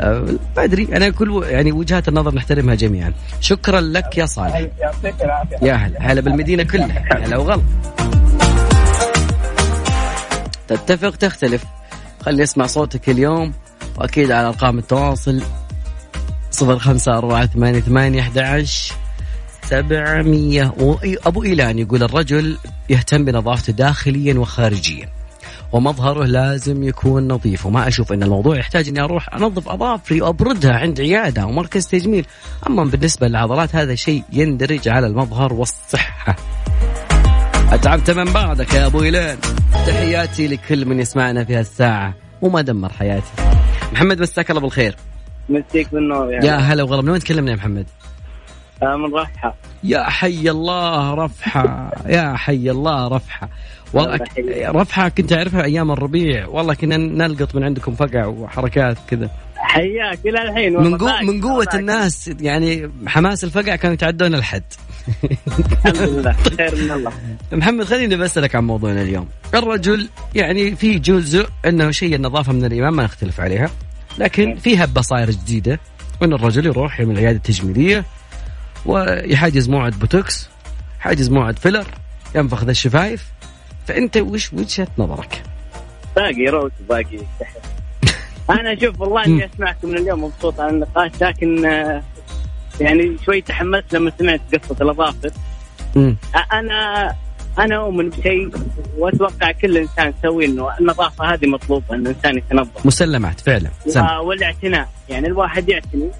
آه، 0.00 0.26
ما 0.56 0.64
أدري 0.64 0.88
أنا 0.96 1.10
كل 1.10 1.42
يعني 1.46 1.72
وجهات 1.72 2.08
النظر 2.08 2.34
نحترمها 2.34 2.74
جميعا. 2.74 3.12
شكرا 3.40 3.80
لك 3.80 4.18
يا 4.18 4.26
صالح. 4.26 4.66
يعطيك 4.80 5.22
العافية. 5.22 5.56
يا 5.62 5.74
هلا. 5.74 6.12
هلا 6.12 6.20
بالمدينة 6.20 6.62
كلها. 6.62 7.04
هلا 7.12 7.36
وغلا. 7.36 7.62
تتفق 10.68 11.16
تختلف. 11.16 11.64
خلي 12.20 12.42
اسمع 12.42 12.66
صوتك 12.66 13.08
اليوم. 13.08 13.52
وأكيد 13.98 14.30
على 14.30 14.48
أرقام 14.48 14.78
التواصل 14.78 15.42
صفر 16.50 16.78
خمسة 16.78 17.18
أربعة 17.18 17.46
ثمانية 17.46 17.80
ثمانية 17.80 18.20
أحد 18.20 18.66
سبعمية 19.70 20.74
أبو 21.26 21.42
إيلان 21.42 21.78
يقول 21.78 22.02
الرجل 22.02 22.58
يهتم 22.90 23.24
بنظافته 23.24 23.72
داخليا 23.72 24.38
وخارجيا 24.38 25.08
ومظهره 25.72 26.24
لازم 26.24 26.82
يكون 26.82 27.28
نظيف 27.28 27.66
وما 27.66 27.88
أشوف 27.88 28.12
أن 28.12 28.22
الموضوع 28.22 28.56
يحتاج 28.56 28.88
أني 28.88 29.00
أروح 29.00 29.34
أنظف 29.34 29.68
أظافري 29.68 30.20
وأبردها 30.20 30.72
عند 30.72 31.00
عيادة 31.00 31.42
أو 31.42 31.52
مركز 31.52 31.86
تجميل. 31.86 32.26
أما 32.66 32.84
بالنسبة 32.84 33.28
للعضلات 33.28 33.76
هذا 33.76 33.94
شيء 33.94 34.22
يندرج 34.32 34.88
على 34.88 35.06
المظهر 35.06 35.52
والصحة. 35.52 36.36
أتعبت 37.72 38.10
من 38.10 38.32
بعدك 38.32 38.74
يا 38.74 38.86
أبو 38.86 39.02
إيلان. 39.02 39.38
تحياتي 39.86 40.48
لكل 40.48 40.86
من 40.86 41.00
يسمعنا 41.00 41.44
في 41.44 41.56
هالساعة 41.56 42.14
وما 42.42 42.62
دمر 42.62 42.92
حياتي. 42.92 43.51
محمد 43.92 44.20
مساك 44.20 44.50
الله 44.50 44.60
بالخير. 44.62 44.96
مسيك 45.48 45.94
بالنور 45.94 46.32
يا 46.32 46.56
هلا 46.56 46.82
وغلا 46.82 47.02
من 47.02 47.08
وين 47.08 47.20
تكلمنا 47.20 47.50
يا 47.50 47.56
محمد؟ 47.56 47.86
آه، 48.82 48.96
من 48.96 49.14
رفحة. 49.14 49.54
يا 49.84 50.02
حي 50.02 50.50
الله 50.50 51.14
رفحة. 51.14 51.92
يا 52.06 52.36
حي 52.36 52.70
الله 52.70 53.08
رفحة. 53.08 53.48
والله. 53.92 54.18
رفحة 54.68 55.08
كنت 55.08 55.32
أعرفها 55.32 55.64
أيام 55.64 55.90
الربيع. 55.90 56.46
والله 56.46 56.74
كنا 56.74 56.96
نلقط 56.96 57.54
من 57.54 57.64
عندكم 57.64 57.94
فقع 57.94 58.26
وحركات 58.26 58.96
كذا. 59.08 59.30
حياك 59.62 60.18
إلى 60.26 60.42
الحين 60.42 60.72
من 60.72 60.96
باقي. 60.96 61.24
من 61.24 61.40
قوة 61.40 61.68
الناس 61.74 62.30
يعني 62.40 62.90
حماس 63.06 63.44
الفقع 63.44 63.76
كانوا 63.76 63.94
يتعدون 63.94 64.34
الحد. 64.34 64.62
الحمد 65.86 65.96
لله 65.96 66.32
خير 66.32 66.74
من 66.74 66.90
الله. 66.90 67.12
محمد 67.52 67.84
خليني 67.84 68.16
بسألك 68.16 68.54
عن 68.54 68.64
موضوعنا 68.64 69.02
اليوم. 69.02 69.28
الرجل 69.54 70.08
يعني 70.34 70.76
في 70.76 70.98
جزء 70.98 71.48
أنه 71.66 71.90
شيء 71.90 72.14
النظافة 72.14 72.52
من 72.52 72.64
الإيمان 72.64 72.92
ما 72.92 73.04
نختلف 73.04 73.40
عليها 73.40 73.70
لكن 74.18 74.54
في 74.54 74.84
هبة 74.84 75.00
صايرة 75.00 75.30
جديدة 75.30 75.80
أن 76.22 76.32
الرجل 76.32 76.66
يروح 76.66 77.00
من 77.00 77.10
العيادة 77.10 77.36
التجميلية 77.36 78.04
ويحجز 78.86 79.68
موعد 79.68 79.98
بوتوكس 79.98 80.48
حاجز 81.00 81.30
موعد 81.30 81.58
filler 81.58 81.86
ينفخ 82.34 82.64
ذا 82.64 82.70
الشفايف. 82.70 83.24
فأنت 83.86 84.16
وش 84.16 84.52
وجهة 84.52 84.88
نظرك؟ 84.98 85.42
باقي 86.16 86.46
روت 86.46 86.72
وباقي 86.84 87.18
سحر 87.40 87.60
أنا 88.50 88.72
أشوف 88.72 89.00
والله 89.00 89.24
إني 89.26 89.44
أسمعكم 89.44 89.88
من 89.88 89.98
اليوم 89.98 90.24
مبسوط 90.24 90.60
على 90.60 90.70
النقاش 90.70 91.10
لكن 91.20 91.66
آه، 91.66 92.02
يعني 92.80 93.16
شوي 93.26 93.40
تحمست 93.40 93.92
لما 93.92 94.12
سمعت 94.18 94.40
قصة 94.54 94.76
الأظافر. 94.80 95.30
أنا 96.52 97.12
أنا 97.58 97.76
أؤمن 97.76 98.10
بشيء 98.10 98.50
وأتوقع 98.98 99.52
كل 99.52 99.76
إنسان 99.76 100.12
يسوي 100.18 100.46
إنه 100.46 100.78
النظافة 100.80 101.24
هذه 101.34 101.46
مطلوبة 101.46 101.94
إن 101.94 102.00
الإنسان 102.00 102.38
يتنظف. 102.38 102.86
مسلمات 102.86 103.40
فعلا. 103.40 103.70
والاعتناء. 104.20 104.88
يعني 105.08 105.26
الواحد 105.26 105.68
يعتني. 105.68 106.10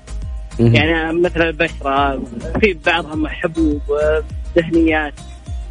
يعني 0.59 1.12
مثل 1.20 1.43
البشرة 1.43 2.23
في 2.61 2.79
بعضها 2.87 3.14
مع 3.14 3.31
حبوب 3.31 3.81
دهنيات 4.57 5.14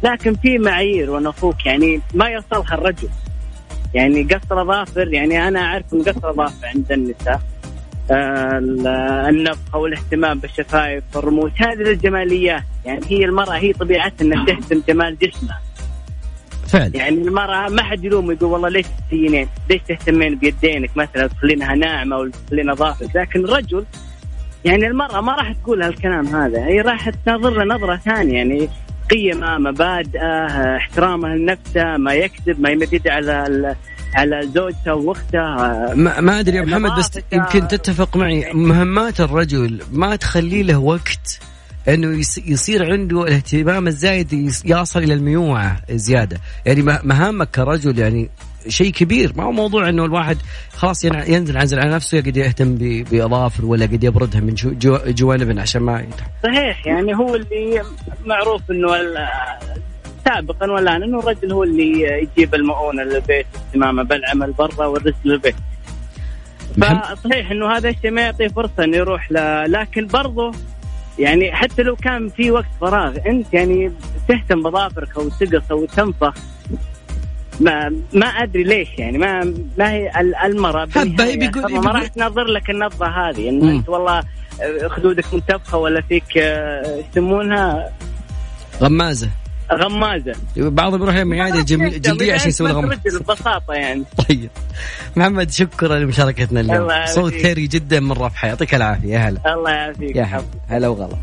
لكن 0.02 0.34
في 0.34 0.58
معايير 0.58 1.10
ونفوك 1.10 1.66
يعني 1.66 2.00
ما 2.14 2.26
يوصلها 2.26 2.74
الرجل. 2.74 3.08
يعني 3.94 4.22
قص 4.22 4.52
الاظافر 4.52 5.08
يعني 5.12 5.48
أنا 5.48 5.60
أعرف 5.60 5.84
إن 5.94 6.02
قص 6.02 6.16
الاظافر 6.24 6.66
عند 6.66 6.92
النساء 6.92 7.40
آه، 8.10 8.58
ال- 8.58 8.86
النفخه 9.28 9.78
والاهتمام 9.78 10.38
بالشفايف 10.38 11.04
والرموش 11.14 11.50
هذه 11.56 11.80
الجماليات 11.90 12.62
يعني 12.84 13.00
هي 13.08 13.24
المرأة 13.24 13.56
هي 13.56 13.72
طبيعتها 13.72 14.24
إنها 14.24 14.46
تهتم 14.46 14.82
جمال 14.88 15.18
جسمها 15.18 15.60
فعلا 16.66 16.96
يعني 16.96 17.16
المرأة 17.22 17.68
ما 17.68 17.82
حد 17.82 18.04
يلوم 18.04 18.30
يقول 18.30 18.50
والله 18.50 18.68
ليش 18.68 18.86
تزينين؟ 19.10 19.48
ليش 19.70 19.80
تهتمين 19.88 20.34
بيدينك 20.34 20.96
مثلا 20.96 21.26
تخلينها 21.26 21.74
ناعمة 21.74 22.16
ولا 22.16 22.32
تخلينها 22.46 22.74
ظافرك؟ 22.74 23.16
لكن 23.16 23.44
الرجل 23.44 23.84
يعني 24.64 24.86
المرأة 24.86 25.20
ما 25.20 25.32
راح 25.32 25.52
تقول 25.52 25.82
هالكلام 25.82 26.26
هذا، 26.26 26.64
هي 26.66 26.80
راح 26.80 27.08
تنظر 27.10 27.50
له 27.50 27.74
نظرة 27.74 27.96
ثانية 27.96 28.34
يعني 28.34 28.68
قيمة 29.10 29.58
مبادئه 29.58 30.76
احترامه 30.76 31.28
لنفسه 31.28 31.96
ما 31.96 32.14
يكذب 32.14 32.60
ما 32.60 32.70
يمد 32.70 32.92
يده 32.92 33.12
على 33.12 33.46
ال- 33.46 33.76
على 34.14 34.48
زوجته 34.54 34.94
واخته. 34.94 35.38
ما, 35.94 36.20
ما 36.20 36.40
أدري 36.40 36.56
يا 36.56 36.62
محمد 36.62 36.98
بس 36.98 37.10
يمكن 37.32 37.68
تتفق 37.68 38.16
معي. 38.16 38.52
مهمات 38.52 39.20
الرجل 39.20 39.80
ما 39.92 40.16
تخلي 40.16 40.62
له 40.62 40.78
وقت 40.78 41.40
إنه 41.88 42.20
يصير 42.46 42.92
عنده 42.92 43.22
الاهتمام 43.22 43.86
الزايد 43.86 44.32
يصل 44.64 45.02
إلى 45.02 45.14
الميوعة 45.14 45.76
زيادة. 45.90 46.40
يعني 46.66 46.82
مه- 46.82 47.00
مهامك 47.04 47.50
كرجل 47.50 47.98
يعني 47.98 48.30
شيء 48.68 48.92
كبير. 48.92 49.32
ما 49.36 49.44
هو 49.44 49.52
موضوع 49.52 49.88
إنه 49.88 50.04
الواحد 50.04 50.38
خلاص 50.72 51.04
ين- 51.04 51.22
ينزل 51.26 51.56
عنزل 51.56 51.78
على 51.78 51.94
نفسه 51.94 52.18
يقعد 52.18 52.36
يهتم 52.36 52.74
بأظافر 53.10 53.64
ولا 53.64 53.86
قد 53.86 54.04
يبردها 54.04 54.40
من 54.40 54.54
جو- 54.54 54.72
جو- 54.72 54.98
جوانبنا 55.06 55.62
عشان 55.62 55.82
ما 55.82 56.00
يتح... 56.00 56.26
صحيح 56.42 56.86
يعني 56.86 57.14
هو 57.16 57.34
اللي 57.34 57.82
معروف 58.26 58.70
إنه 58.70 58.88
سابقا 60.24 60.70
والان 60.70 61.02
إنه 61.02 61.18
الرجل 61.20 61.52
هو 61.52 61.62
اللي 61.62 62.02
يجيب 62.36 62.54
المؤونة 62.54 63.02
للبيت 63.02 63.46
اهتمامه 63.68 64.02
بالعمل 64.02 64.52
برا 64.52 64.86
والرزق 64.86 65.16
للبيت. 65.24 65.54
فصحيح 66.80 67.50
إنه 67.50 67.76
هذا 67.76 67.88
الشيء 67.88 68.10
ما 68.10 68.20
يعطيه 68.22 68.48
فرصة 68.48 68.84
إنه 68.84 68.96
يروح 68.96 69.32
ل... 69.32 69.34
لكن 69.72 70.06
برضه 70.06 70.52
يعني 71.18 71.52
حتى 71.52 71.82
لو 71.82 71.96
كان 71.96 72.28
في 72.28 72.50
وقت 72.50 72.66
فراغ 72.80 73.16
أنت 73.26 73.54
يعني 73.54 73.92
تهتم 74.28 74.62
بظافرك 74.62 75.16
أو 75.16 75.28
تقص 75.28 75.70
أو 75.70 75.84
تنفخ 75.86 76.34
ما 77.62 77.92
ما 78.12 78.26
أدري 78.26 78.62
ليش 78.64 78.88
يعني 78.98 79.18
ما 79.18 79.54
ما 79.78 79.92
هي 79.92 80.20
ال- 80.20 80.34
المراه 80.34 80.84
بالنهاية 80.84 81.38
بيقول- 81.38 81.62
ما 81.62 81.68
بيقول- 81.68 81.94
راح 81.94 82.06
تنظر 82.06 82.44
لك 82.44 82.70
النظره 82.70 83.08
هذه 83.30 83.48
إن 83.48 83.60
مم. 83.60 83.68
أنت 83.68 83.88
والله 83.88 84.18
آه، 84.18 84.88
خدودك 84.88 85.34
منتفخة 85.34 85.78
ولا 85.78 86.00
فيك 86.00 86.38
آه، 86.38 87.02
يسمونها؟ 87.12 87.92
غمازة. 88.80 89.28
غمازة. 89.72 90.32
بعضهم 90.56 91.02
يروح 91.02 91.14
جميل- 91.64 92.00
جلديه 92.02 92.34
عشان 92.34 92.48
يسوي 92.48 92.70
غمازة. 92.70 93.00
ببساطة 93.18 93.74
يعني. 93.74 94.04
طيب. 94.28 94.50
محمد 95.16 95.50
شكرا 95.50 95.98
لمشاركتنا 95.98 96.60
اليوم. 96.60 96.88
صوت 97.06 97.34
ثري 97.34 97.66
جدا 97.66 98.00
من 98.00 98.12
رفحه 98.12 98.48
يعطيك 98.48 98.74
العافية. 98.74 99.08
يا 99.14 99.18
هلا. 99.18 99.54
الله 99.54 99.70
يعافيك. 99.70 100.16
يا 100.16 100.22
هلا. 100.24 100.44
هلا 100.68 100.88
وغلا. 100.88 101.16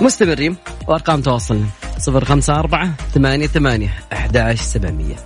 مستمرين. 0.00 0.56
وأرقام 0.88 1.20
تواصلنا 1.20 1.66
صفر 1.98 2.24
خمسة 2.24 2.58
أربعة 2.58 2.94
ثمانية 3.14 3.46
ثمانية 3.46 3.94
أحد 4.12 4.54
سبعمية. 4.54 5.16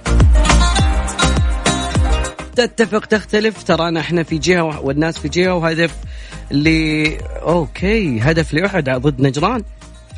تتفق 2.57 3.07
تختلف 3.07 3.63
ترانا 3.63 4.01
إحنا 4.01 4.23
في 4.23 4.39
جهة 4.39 4.81
والناس 4.81 5.19
في 5.19 5.29
جهة 5.29 5.55
وهدف 5.55 5.95
ل 6.51 6.69
أوكي 7.43 8.21
هدف 8.21 8.55
لأحد 8.55 8.91
ضد 8.91 9.21
نجران. 9.21 9.65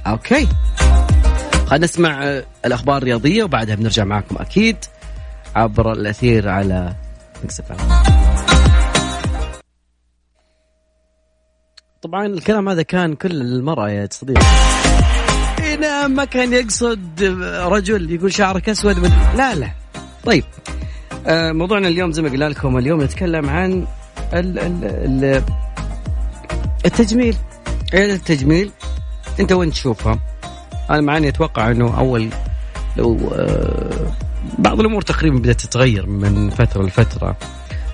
أوكي. 0.06 0.48
خلينا 1.66 1.84
نسمع 1.84 2.40
الأخبار 2.64 2.96
الرياضية 2.96 3.44
وبعدها 3.44 3.74
بنرجع 3.74 4.04
معكم 4.04 4.36
أكيد 4.38 4.76
عبر 5.56 5.92
الأثير 5.92 6.48
على 6.48 6.94
مكس 7.44 7.60
طبعا 12.02 12.26
الكلام 12.26 12.68
هذا 12.68 12.82
كان 12.82 13.14
كل 13.14 13.30
المرأة 13.30 13.90
يا 13.90 14.08
صديقي. 14.10 14.40
هنا 15.58 16.06
ما 16.06 16.24
كان 16.24 16.52
يقصد 16.52 17.22
رجل 17.64 18.10
يقول 18.10 18.32
شعرك 18.32 18.68
أسود 18.68 18.98
من... 18.98 19.10
لا 19.36 19.54
لا. 19.54 19.70
طيب 20.24 20.44
آه، 21.26 21.52
موضوعنا 21.52 21.88
اليوم 21.88 22.12
زي 22.12 22.22
ما 22.22 22.28
قلنا 22.28 22.44
لكم 22.44 22.78
اليوم 22.78 23.02
نتكلم 23.02 23.50
عن 23.50 23.86
ال 24.32 24.58
ال 24.58 24.84
ال 24.84 25.42
التجميل. 26.84 27.36
عيادة 27.94 28.14
التجميل؟ 28.14 28.70
أنت 29.40 29.52
وين 29.52 29.70
تشوفها؟ 29.70 30.18
أنا 30.90 31.00
مع 31.00 31.16
أني 31.16 31.28
أتوقع 31.28 31.70
إنه 31.70 31.98
أول 31.98 32.28
لو 32.96 33.30
آه، 33.34 34.12
بعض 34.58 34.80
الأمور 34.80 35.02
تقريبا 35.02 35.38
بدأت 35.38 35.60
تتغير 35.60 36.06
من 36.06 36.50
فترة 36.50 36.82
لفترة. 36.82 37.36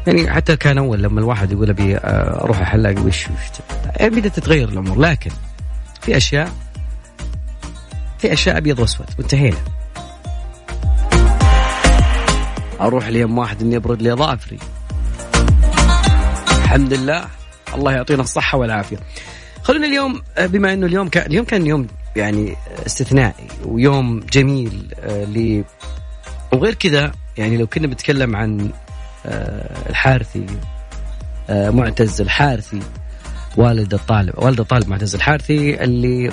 يعني 0.07 0.31
حتى 0.31 0.57
كان 0.57 0.79
أول 0.79 1.03
لما 1.03 1.21
الواحد 1.21 1.53
يقول 1.53 1.71
أبي 1.71 1.97
آه، 1.97 2.45
أروح 2.45 2.59
الحلاق 2.59 2.99
وش 2.99 3.27
وش 3.27 3.31
يعني 3.97 4.17
بدأت 4.17 4.37
تتغير 4.37 4.69
الأمور. 4.69 4.99
لكن 4.99 5.31
في 6.01 6.17
أشياء 6.17 6.53
في 8.19 8.33
أشياء 8.33 8.57
أبيض 8.59 8.79
وأسود 8.79 9.07
وانتهينا. 9.19 9.57
أروح 12.81 13.09
ليوم 13.09 13.39
واحد 13.39 13.63
إني 13.63 13.77
أبرد 13.77 14.03
لي 14.03 14.13
ظافري. 14.13 14.59
الحمد 16.51 16.93
لله 16.93 17.25
الله 17.75 17.93
يعطينا 17.93 18.23
الصحة 18.23 18.59
والعافية. 18.59 18.97
خلونا 19.63 19.87
اليوم 19.87 20.23
آه، 20.39 20.47
بما 20.47 20.73
إنه 20.73 20.87
اليوم 20.87 21.09
كان 21.09 21.27
اليوم 21.27 21.45
كان 21.45 21.67
يوم 21.67 21.87
يعني 22.17 22.57
استثنائي 22.87 23.47
ويوم 23.65 24.21
جميل 24.33 24.95
آه، 25.01 25.25
ل 25.25 25.65
وغير 26.53 26.75
كذا 26.75 27.13
يعني 27.39 27.57
لو 27.57 27.67
كنا 27.67 27.87
بنتكلم 27.87 28.37
عن 28.37 28.71
الحارثي 29.91 30.47
آه، 31.51 31.71
معتز 31.71 32.21
الحارثي 32.21 32.81
والد 33.57 33.95
الطالب 33.95 34.35
والد 34.37 34.61
الطالب 34.61 34.89
معتز 34.89 35.15
الحارثي 35.15 35.85
اللي 35.85 36.33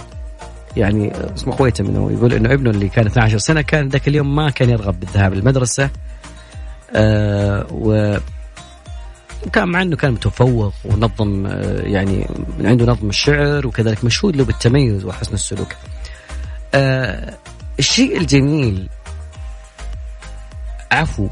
يعني 0.78 1.12
اسمه 1.36 1.56
خويته 1.56 1.84
منه 1.84 2.12
يقول 2.12 2.34
إنه 2.34 2.54
ابنه 2.54 2.70
اللي 2.70 2.90
كان 2.90 3.06
12 3.06 3.38
سنة 3.38 3.62
كان 3.62 3.88
ذاك 3.88 4.08
اليوم 4.08 4.36
ما 4.36 4.50
كان 4.50 4.70
يرغب 4.70 5.00
بالذهاب 5.00 5.34
للمدرسه 5.34 5.90
آه 6.96 7.68
و 7.72 8.18
وكان 9.48 9.68
مع 9.68 9.82
إنه 9.82 9.96
كان 9.96 10.12
متفوق 10.12 10.74
ونظم 10.86 11.46
آه 11.46 11.82
يعني 11.82 12.28
عنده 12.64 12.86
نظم 12.86 13.10
الشعر 13.10 13.68
وكذلك 13.68 14.04
مشهود 14.04 14.36
له 14.36 14.46
بالتميز 14.46 15.06
وحسن 15.06 15.34
السلوك. 15.34 15.74
آه 16.74 17.34
الشيء 17.80 18.18
الجميل 18.18 18.90
عفو 20.92 21.30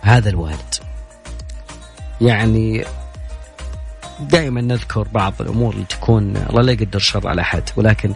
هذا 0.00 0.28
الوالد. 0.28 0.74
يعني 2.20 2.84
دائما 4.20 4.60
نذكر 4.60 5.06
بعض 5.12 5.34
الأمور 5.40 5.74
اللي 5.74 5.84
تكون 5.84 6.36
الله 6.36 6.62
لا 6.62 6.72
يقدر 6.72 6.98
شر 6.98 7.28
على 7.28 7.40
أحد 7.40 7.62
ولكن 7.76 8.14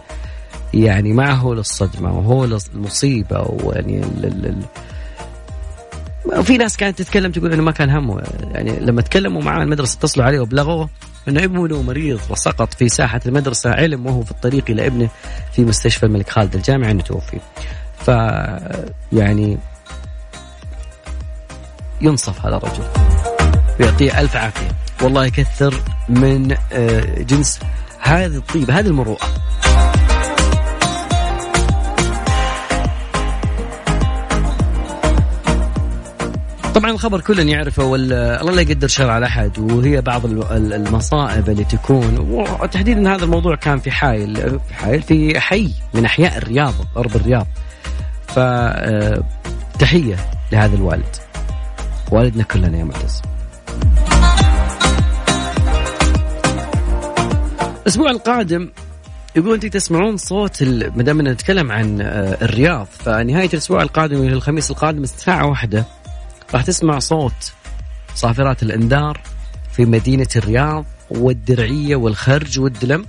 يعني 0.73 1.13
معه 1.13 1.53
للصدمة 1.53 2.17
وهو 2.17 2.45
للمصيبة 2.45 3.41
ويعني 3.63 4.01
وفي 6.25 6.57
ناس 6.57 6.77
كانت 6.77 6.97
تتكلم 6.99 7.31
تقول 7.31 7.53
إنه 7.53 7.63
ما 7.63 7.71
كان 7.71 7.89
همه 7.89 8.23
يعني 8.53 8.79
لما 8.79 9.01
تكلموا 9.01 9.41
معاه 9.41 9.63
المدرسة 9.63 9.97
اتصلوا 9.97 10.25
عليه 10.25 10.39
وبلغوه 10.39 10.89
إنه 11.27 11.43
ابنه 11.43 11.81
مريض 11.81 12.19
وسقط 12.29 12.73
في 12.73 12.89
ساحة 12.89 13.21
المدرسة 13.25 13.71
علم 13.71 14.05
وهو 14.05 14.23
في 14.23 14.31
الطريق 14.31 14.63
إلى 14.69 14.87
ابنه 14.87 15.09
في 15.53 15.65
مستشفى 15.65 16.05
الملك 16.05 16.29
خالد 16.29 16.55
الجامعي 16.55 16.91
انه 16.91 17.01
توفي. 17.01 17.39
ف 17.97 18.07
يعني 19.13 19.57
ينصف 22.01 22.45
هذا 22.45 22.57
الرجل. 22.57 22.83
ويعطيه 23.79 24.19
ألف 24.21 24.35
عافية. 24.35 24.67
والله 25.01 25.25
يكثر 25.25 25.73
من 26.09 26.55
آه، 26.73 27.21
جنس 27.21 27.59
هذه 27.99 28.35
الطيبة 28.35 28.79
هذه 28.79 28.87
المروءة. 28.87 29.27
طبعا 36.75 36.91
الخبر 36.91 37.21
كل 37.21 37.49
يعرفه 37.49 37.83
ولا 37.83 38.41
الله 38.41 38.51
لا 38.53 38.61
يقدر 38.61 38.87
شر 38.87 39.09
على 39.09 39.25
أحد 39.25 39.59
وهي 39.59 40.01
بعض 40.01 40.25
ال- 40.25 40.51
ال- 40.51 40.73
المصائب 40.73 41.49
اللي 41.49 41.63
تكون. 41.63 42.17
وتحديدا 42.61 43.15
هذا 43.15 43.23
الموضوع 43.25 43.55
كان 43.55 43.79
في 43.79 43.91
حايل 43.91 44.35
في 44.59 44.73
حايل 44.73 45.01
في 45.01 45.39
حي 45.39 45.71
من 45.93 46.05
أحياء 46.05 46.37
الرياض 46.37 46.73
ارض 46.97 47.15
الرياض. 47.15 47.47
ف 48.27 48.39
آه، 48.39 49.23
تحية 49.79 50.15
لهذا 50.51 50.75
الوالد. 50.75 51.15
والدنا 52.11 52.43
كلنا 52.43 52.77
يا 52.77 52.83
معتز. 52.83 53.21
الأسبوع 57.81 58.11
القادم 58.11 58.69
يقول 59.35 59.53
أنت 59.53 59.65
تسمعون 59.65 60.17
صوت 60.17 60.63
ما 60.63 61.03
دام 61.03 61.27
نتكلم 61.27 61.71
عن 61.71 62.01
آه، 62.01 62.37
الرياض 62.41 62.87
فنهاية 62.99 63.49
الأسبوع 63.53 63.81
القادم 63.81 64.17
إلى 64.17 64.33
الخميس 64.33 64.71
القادم 64.71 65.03
الساعة 65.03 65.45
واحدة 65.45 65.85
راح 66.53 66.63
تسمع 66.63 66.99
صوت 66.99 67.53
صافرات 68.15 68.63
الانذار 68.63 69.21
في 69.71 69.85
مدينة 69.85 70.27
الرياض 70.35 70.85
والدرعية 71.09 71.95
والخرج 71.95 72.59
والدلم. 72.59 73.05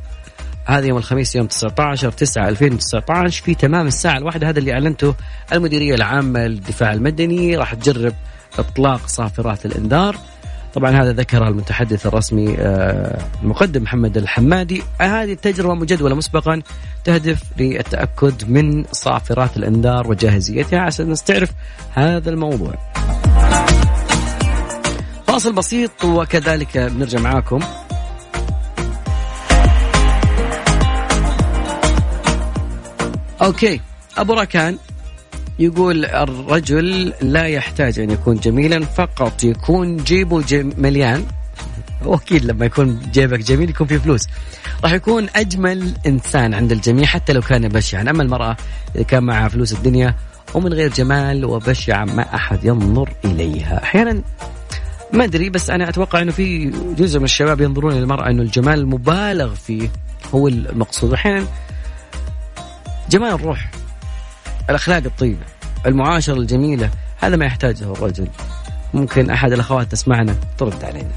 هذا 0.65 0.87
يوم 0.87 0.99
الخميس 0.99 1.37
يوم 1.37 1.47
19 1.47 2.11
9 2.11 2.49
2019 2.49 3.45
في 3.45 3.55
تمام 3.55 3.87
الساعة 3.87 4.19
الواحدة 4.19 4.49
هذا 4.49 4.59
اللي 4.59 4.73
أعلنته 4.73 5.15
المديرية 5.53 5.95
العامة 5.95 6.47
للدفاع 6.47 6.93
المدني. 6.93 7.57
راح 7.57 7.75
تجرب 7.75 8.15
اطلاق 8.59 9.07
صافرات 9.07 9.67
الإنذار. 9.67 10.17
طبعا 10.75 10.91
هذا 10.91 11.13
ذكر 11.13 11.49
المتحدث 11.49 12.07
الرسمي 12.07 12.57
آه، 12.59 13.25
المقدم 13.43 13.83
محمد 13.83 14.17
الحمادي. 14.17 14.83
هذه 15.01 15.33
التجربة 15.33 15.75
مجدولة 15.75 16.15
مسبقا 16.15 16.63
تهدف 17.05 17.43
للتأكد 17.59 18.51
من 18.51 18.85
صافرات 18.93 19.57
الإنذار 19.57 20.11
وجاهزيتها. 20.11 20.81
عشان 20.81 21.11
نستعرف 21.11 21.51
هذا 21.95 22.31
الموضوع. 22.31 22.75
فاصل 25.27 25.53
بسيط 25.53 26.05
وكذلك 26.05 26.79
بنرجع 26.79 27.19
معاكم. 27.21 27.61
أوكي 33.43 33.81
أبو 34.19 34.33
ركان 34.33 34.79
يقول 35.59 36.05
الرجل 36.05 37.13
لا 37.23 37.47
يحتاج 37.47 37.99
أن 37.99 38.11
يكون 38.11 38.37
جميلا 38.37 38.85
فقط 38.85 39.45
يكون 39.45 39.97
جيبه 39.97 40.43
جم 40.43 40.73
مليان. 40.79 41.25
وأكيد 42.05 42.45
لما 42.45 42.67
يكون 42.67 43.01
جيبك 43.13 43.39
جميل 43.39 43.71
يكون 43.71 43.87
فيه 43.87 43.99
فلوس. 43.99 44.29
راح 44.85 44.93
يكون 44.93 45.27
أجمل 45.37 45.95
إنسان 46.07 46.55
عند 46.55 46.73
الجميع 46.73 47.07
حتى 47.07 47.33
لو 47.33 47.41
كان 47.41 47.69
بشعا. 47.69 48.03
أما 48.03 48.23
المرأة 48.23 48.57
إذا 48.95 49.03
كان 49.03 49.23
معها 49.23 49.49
فلوس 49.49 49.73
الدنيا 49.73 50.15
ومن 50.55 50.73
غير 50.73 50.93
جمال 50.93 51.45
وبشعه 51.45 52.05
ما 52.05 52.35
أحد 52.35 52.65
ينظر 52.65 53.13
إليها. 53.25 53.83
أحيانا 53.83 54.23
ما 55.13 55.25
أدري 55.25 55.51
بس 55.51 55.71
أنا 55.71 55.89
أتوقع 55.89 56.23
إنه 56.23 56.33
في 56.33 56.73
جزء 56.99 57.19
من 57.19 57.25
الشباب 57.25 57.61
ينظرون 57.61 57.95
للمراه 57.95 58.31
إنه 58.31 58.43
الجمال 58.43 58.79
المبالغ 58.79 59.55
فيه 59.55 59.91
هو 60.35 60.49
المقصود. 60.49 61.13
أحيانا 61.13 61.47
جمال 63.11 63.35
الروح. 63.35 63.71
الأخلاق 64.71 65.03
الطيبة 65.05 65.45
المعاشرة 65.87 66.35
الجميلة 66.35 66.91
هذا 67.19 67.37
ما 67.37 67.47
يحتاجه 67.47 67.93
الرجل. 67.93 68.29
ممكن 68.95 69.31
أحد 69.31 69.53
الأخوات 69.53 69.93
تسمعنا 69.93 70.37
ترد 70.59 70.85
علينا. 70.85 71.11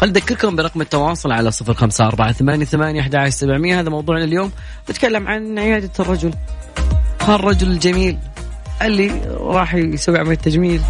خل 0.00 0.08
أذكركم 0.08 0.56
برقم 0.56 0.80
التواصل 0.80 1.32
على 1.32 1.50
صفر 1.50 1.74
خمسة 1.74 2.06
أربعة 2.06 2.32
ثمانية 2.32 2.64
ثمانية 2.64 3.28
سبعمية. 3.28 3.80
هذا 3.80 3.90
موضوعنا 3.90 4.24
اليوم. 4.24 4.52
نتكلم 4.90 5.28
عن 5.28 5.58
عيادة 5.58 5.90
الرجل. 6.00 6.34
هالرجل 7.20 7.70
الجميل 7.70 8.18
اللي 8.82 9.10
راح 9.40 9.74
يسوي 9.74 10.18
عملية 10.18 10.36
تجميل. 10.36 10.82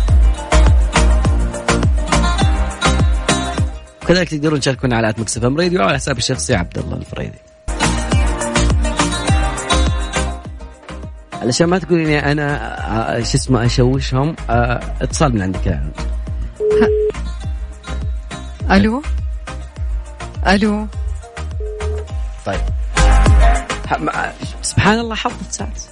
وكذلك 4.03 4.28
تقدرون 4.28 4.61
تشاركونا 4.61 4.97
على 4.97 5.09
at 5.09 5.20
Mix 5.20 5.44
FM 5.44 5.61
Radio 5.61 5.82
أو 5.82 5.88
على 5.88 5.97
حسابي 5.97 6.18
الشخصي 6.18 6.55
عبد 6.55 6.78
الله 6.78 6.97
الفريدي. 6.97 7.38
علشان 11.43 11.66
ما 11.66 11.78
تقولي 11.78 12.18
أنا 12.18 12.76
آه، 13.16 13.22
شو 13.22 13.36
اسمه 13.36 13.64
أشوشهم 13.64 14.36
آه، 14.51 14.80
اتصال 15.01 15.34
من 15.34 15.43
عندك 15.43 15.66
يا 15.66 15.90
ألو؟ 18.70 19.03
ألو؟ 20.47 20.86
طيب. 22.47 22.61
سبحان 24.62 24.99
الله 24.99 25.14
حظت 25.14 25.53
ساعات 25.53 25.82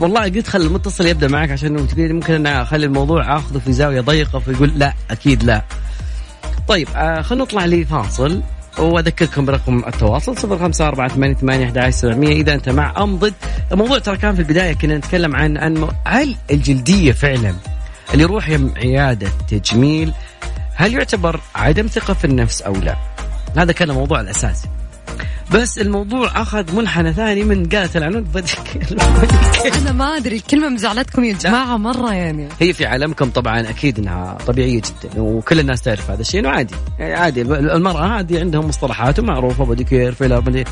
والله 0.00 0.22
قلت 0.22 0.48
خلي 0.48 0.66
المتصل 0.66 1.06
يبدأ 1.06 1.28
معك 1.28 1.50
عشان 1.50 1.86
ممكن 1.96 2.34
أنا 2.34 2.62
أخلي 2.62 2.86
الموضوع 2.86 3.36
آخذه 3.36 3.58
في 3.58 3.72
زاوية 3.72 4.00
ضيقة 4.00 4.38
فيقول 4.38 4.72
لا 4.76 4.94
أكيد 5.10 5.42
لا. 5.42 5.62
طيب 6.68 6.88
آه 6.96 7.22
خلينا 7.22 7.44
نطلع 7.44 7.66
لفاصل. 7.66 8.42
وأذكركم 8.78 9.44
برقم 9.44 9.78
التواصل 9.78 10.36
0548811700 10.36 12.04
إذا 12.04 12.54
أنت 12.54 12.68
مع 12.68 13.02
أم 13.02 13.16
ضد 13.16 13.34
الموضوع 13.72 13.98
ترى 13.98 14.16
كان 14.16 14.34
في 14.34 14.40
البداية 14.40 14.72
كنا 14.72 14.98
نتكلم 14.98 15.36
عن 15.36 15.56
عن 15.56 15.88
هل 16.04 16.36
الجلدية 16.50 17.12
فعلا 17.12 17.54
اللي 18.12 18.22
يروح 18.22 18.58
عيادة 18.76 19.28
تجميل 19.48 20.12
هل 20.74 20.94
يعتبر 20.94 21.40
عدم 21.54 21.86
ثقة 21.86 22.14
في 22.14 22.24
النفس 22.24 22.62
أو 22.62 22.72
لا؟ 22.72 22.96
هذا 23.56 23.72
كان 23.72 23.90
الموضوع 23.90 24.20
الأساسي. 24.20 24.68
بس 25.52 25.78
الموضوع 25.78 26.42
أخذ 26.42 26.76
منحنى 26.76 27.12
ثاني 27.12 27.44
من 27.44 27.68
قالت 27.68 27.96
العنود 27.96 28.32
بدك 28.32 28.58
أنا 29.82 29.92
ما 29.92 30.16
أدري 30.16 30.36
الكلمة 30.36 30.68
مزعلتكم 30.68 31.24
يا 31.24 31.32
جماعة 31.32 31.76
مرة 31.76 32.12
يعني. 32.14 32.48
هي 32.60 32.72
في 32.72 32.86
عالمكم 32.86 33.30
طبعا 33.30 33.60
أكيد 33.60 33.98
إنها 33.98 34.38
طبيعية 34.46 34.80
جدا 34.80 35.20
وكل 35.20 35.60
الناس 35.60 35.82
تعرف 35.82 36.10
هذا 36.10 36.20
الشيء 36.20 36.40
إنه 36.40 36.48
عادي. 36.48 36.74
يعني 36.98 37.14
عادي 37.14 37.42
المرأة 37.42 38.20
هذه 38.20 38.40
عندهم 38.40 38.68
مصطلحات 38.68 39.18
ومعروفة 39.18 39.64
pedicure 39.64 40.12
filler 40.12 40.40
body 40.40 40.64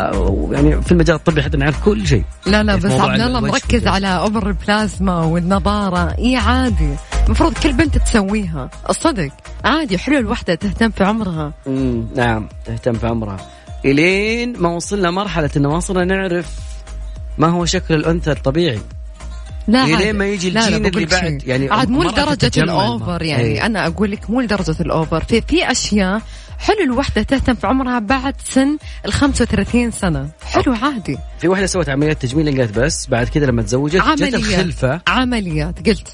آه، 0.00 0.48
يعني 0.52 0.82
في 0.82 0.92
المجال 0.92 1.16
الطبي 1.16 1.42
حتى 1.42 1.56
نعرف 1.56 1.84
كل 1.84 2.06
شيء. 2.06 2.24
لا 2.46 2.62
لا 2.62 2.78
في 2.78 2.86
بس 2.86 2.92
عبد 2.92 3.20
الله 3.20 3.40
مركز. 3.40 3.86
على 3.86 4.06
إبر 4.06 4.46
البلازما 4.48 5.20
والنضارة. 5.20 6.14
إي 6.18 6.36
عادي. 6.36 6.94
المفروض 7.26 7.52
كل 7.52 7.72
بنت 7.72 7.98
تسويها. 7.98 8.70
الصدق. 8.90 9.30
عادي 9.64 9.98
حلو 9.98 10.18
الوحدة 10.18 10.54
تهتم 10.54 10.90
في 10.90 11.04
عمرها. 11.04 11.52
مم، 11.66 12.06
نعم 12.16 12.48
تهتم 12.64 12.92
في 12.92 13.06
عمرها. 13.06 13.36
إلين 13.84 14.58
ما 14.58 14.68
وصلنا 14.68 15.10
مرحلة 15.10 15.50
إنه 15.56 15.68
ما 15.68 15.80
صرنا 15.80 16.04
نعرف 16.04 16.46
ما 17.38 17.48
هو 17.48 17.64
شكل 17.64 17.94
الأنثى 17.94 18.32
الطبيعي. 18.32 18.80
لا 19.68 19.84
إلين 19.84 19.96
عادي. 19.96 20.12
ما 20.12 20.26
يجي 20.26 20.50
لا 20.50 20.70
لا 20.70 20.76
الجيل 20.76 20.86
اللي 20.86 21.06
بعد. 21.06 21.42
يعني 21.46 21.70
عاد 21.70 21.90
مو 21.90 22.02
لدرجة 22.02 22.62
الأوفر 22.62 23.22
يعني 23.22 23.42
إيه. 23.42 23.66
أنا 23.66 23.86
أقول 23.86 24.10
لك 24.10 24.30
مو 24.30 24.40
لدرجة 24.40 24.76
الأوفر. 24.80 25.24
في 25.24 25.40
في 25.40 25.70
أشياء 25.70 26.22
حلو 26.58 26.84
الوحدة 26.84 27.22
تهتم 27.22 27.54
في 27.54 27.66
عمرها 27.66 27.98
بعد 27.98 28.34
سن 28.44 28.78
ال 29.06 29.12
35 29.12 29.90
سنة. 29.90 30.28
حلو 30.42 30.74
عادي. 30.82 31.18
في 31.38 31.48
واحدة 31.48 31.66
سوت 31.66 31.88
عمليه 31.88 32.12
تجميل 32.12 32.60
قالت 32.60 32.78
بس 32.78 33.06
بعد 33.06 33.28
كذا 33.28 33.46
لما 33.46 33.62
تزوجت 33.62 34.02
جت 34.02 34.34
الخلفه 34.34 35.00
عمليات. 35.06 35.88
قلت. 35.88 36.08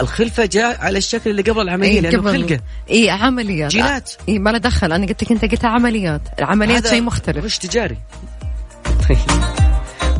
الخلفة 0.00 0.46
جاء 0.46 0.80
على 0.80 0.98
الشكل 0.98 1.30
اللي 1.30 1.42
قبل 1.42 1.60
العملية 1.60 2.08
إيه 2.08 2.16
قبل 2.16 2.32
خلقة. 2.32 2.60
اي 2.90 3.10
عمليات. 3.10 3.70
جينات. 3.70 4.12
اي 4.28 4.38
ما 4.38 4.50
له 4.50 4.58
دخل 4.58 4.92
أنا 4.92 5.06
قلت 5.06 5.24
لك 5.24 5.32
أنت 5.32 5.44
قلتها 5.44 5.68
عمليات. 5.68 6.20
العمليات 6.38 6.86
شيء 6.86 7.02
مختلف. 7.02 7.44
غش 7.44 7.58
تجاري؟ 7.58 7.96
طيب 9.08 9.18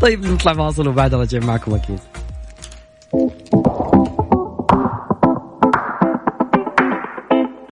طيب 0.01 0.27
نطلع 0.27 0.55
فاصل 0.55 0.89
وبعد 0.89 1.15
رجع 1.15 1.39
معكم 1.39 1.75
أكيد. 1.75 1.99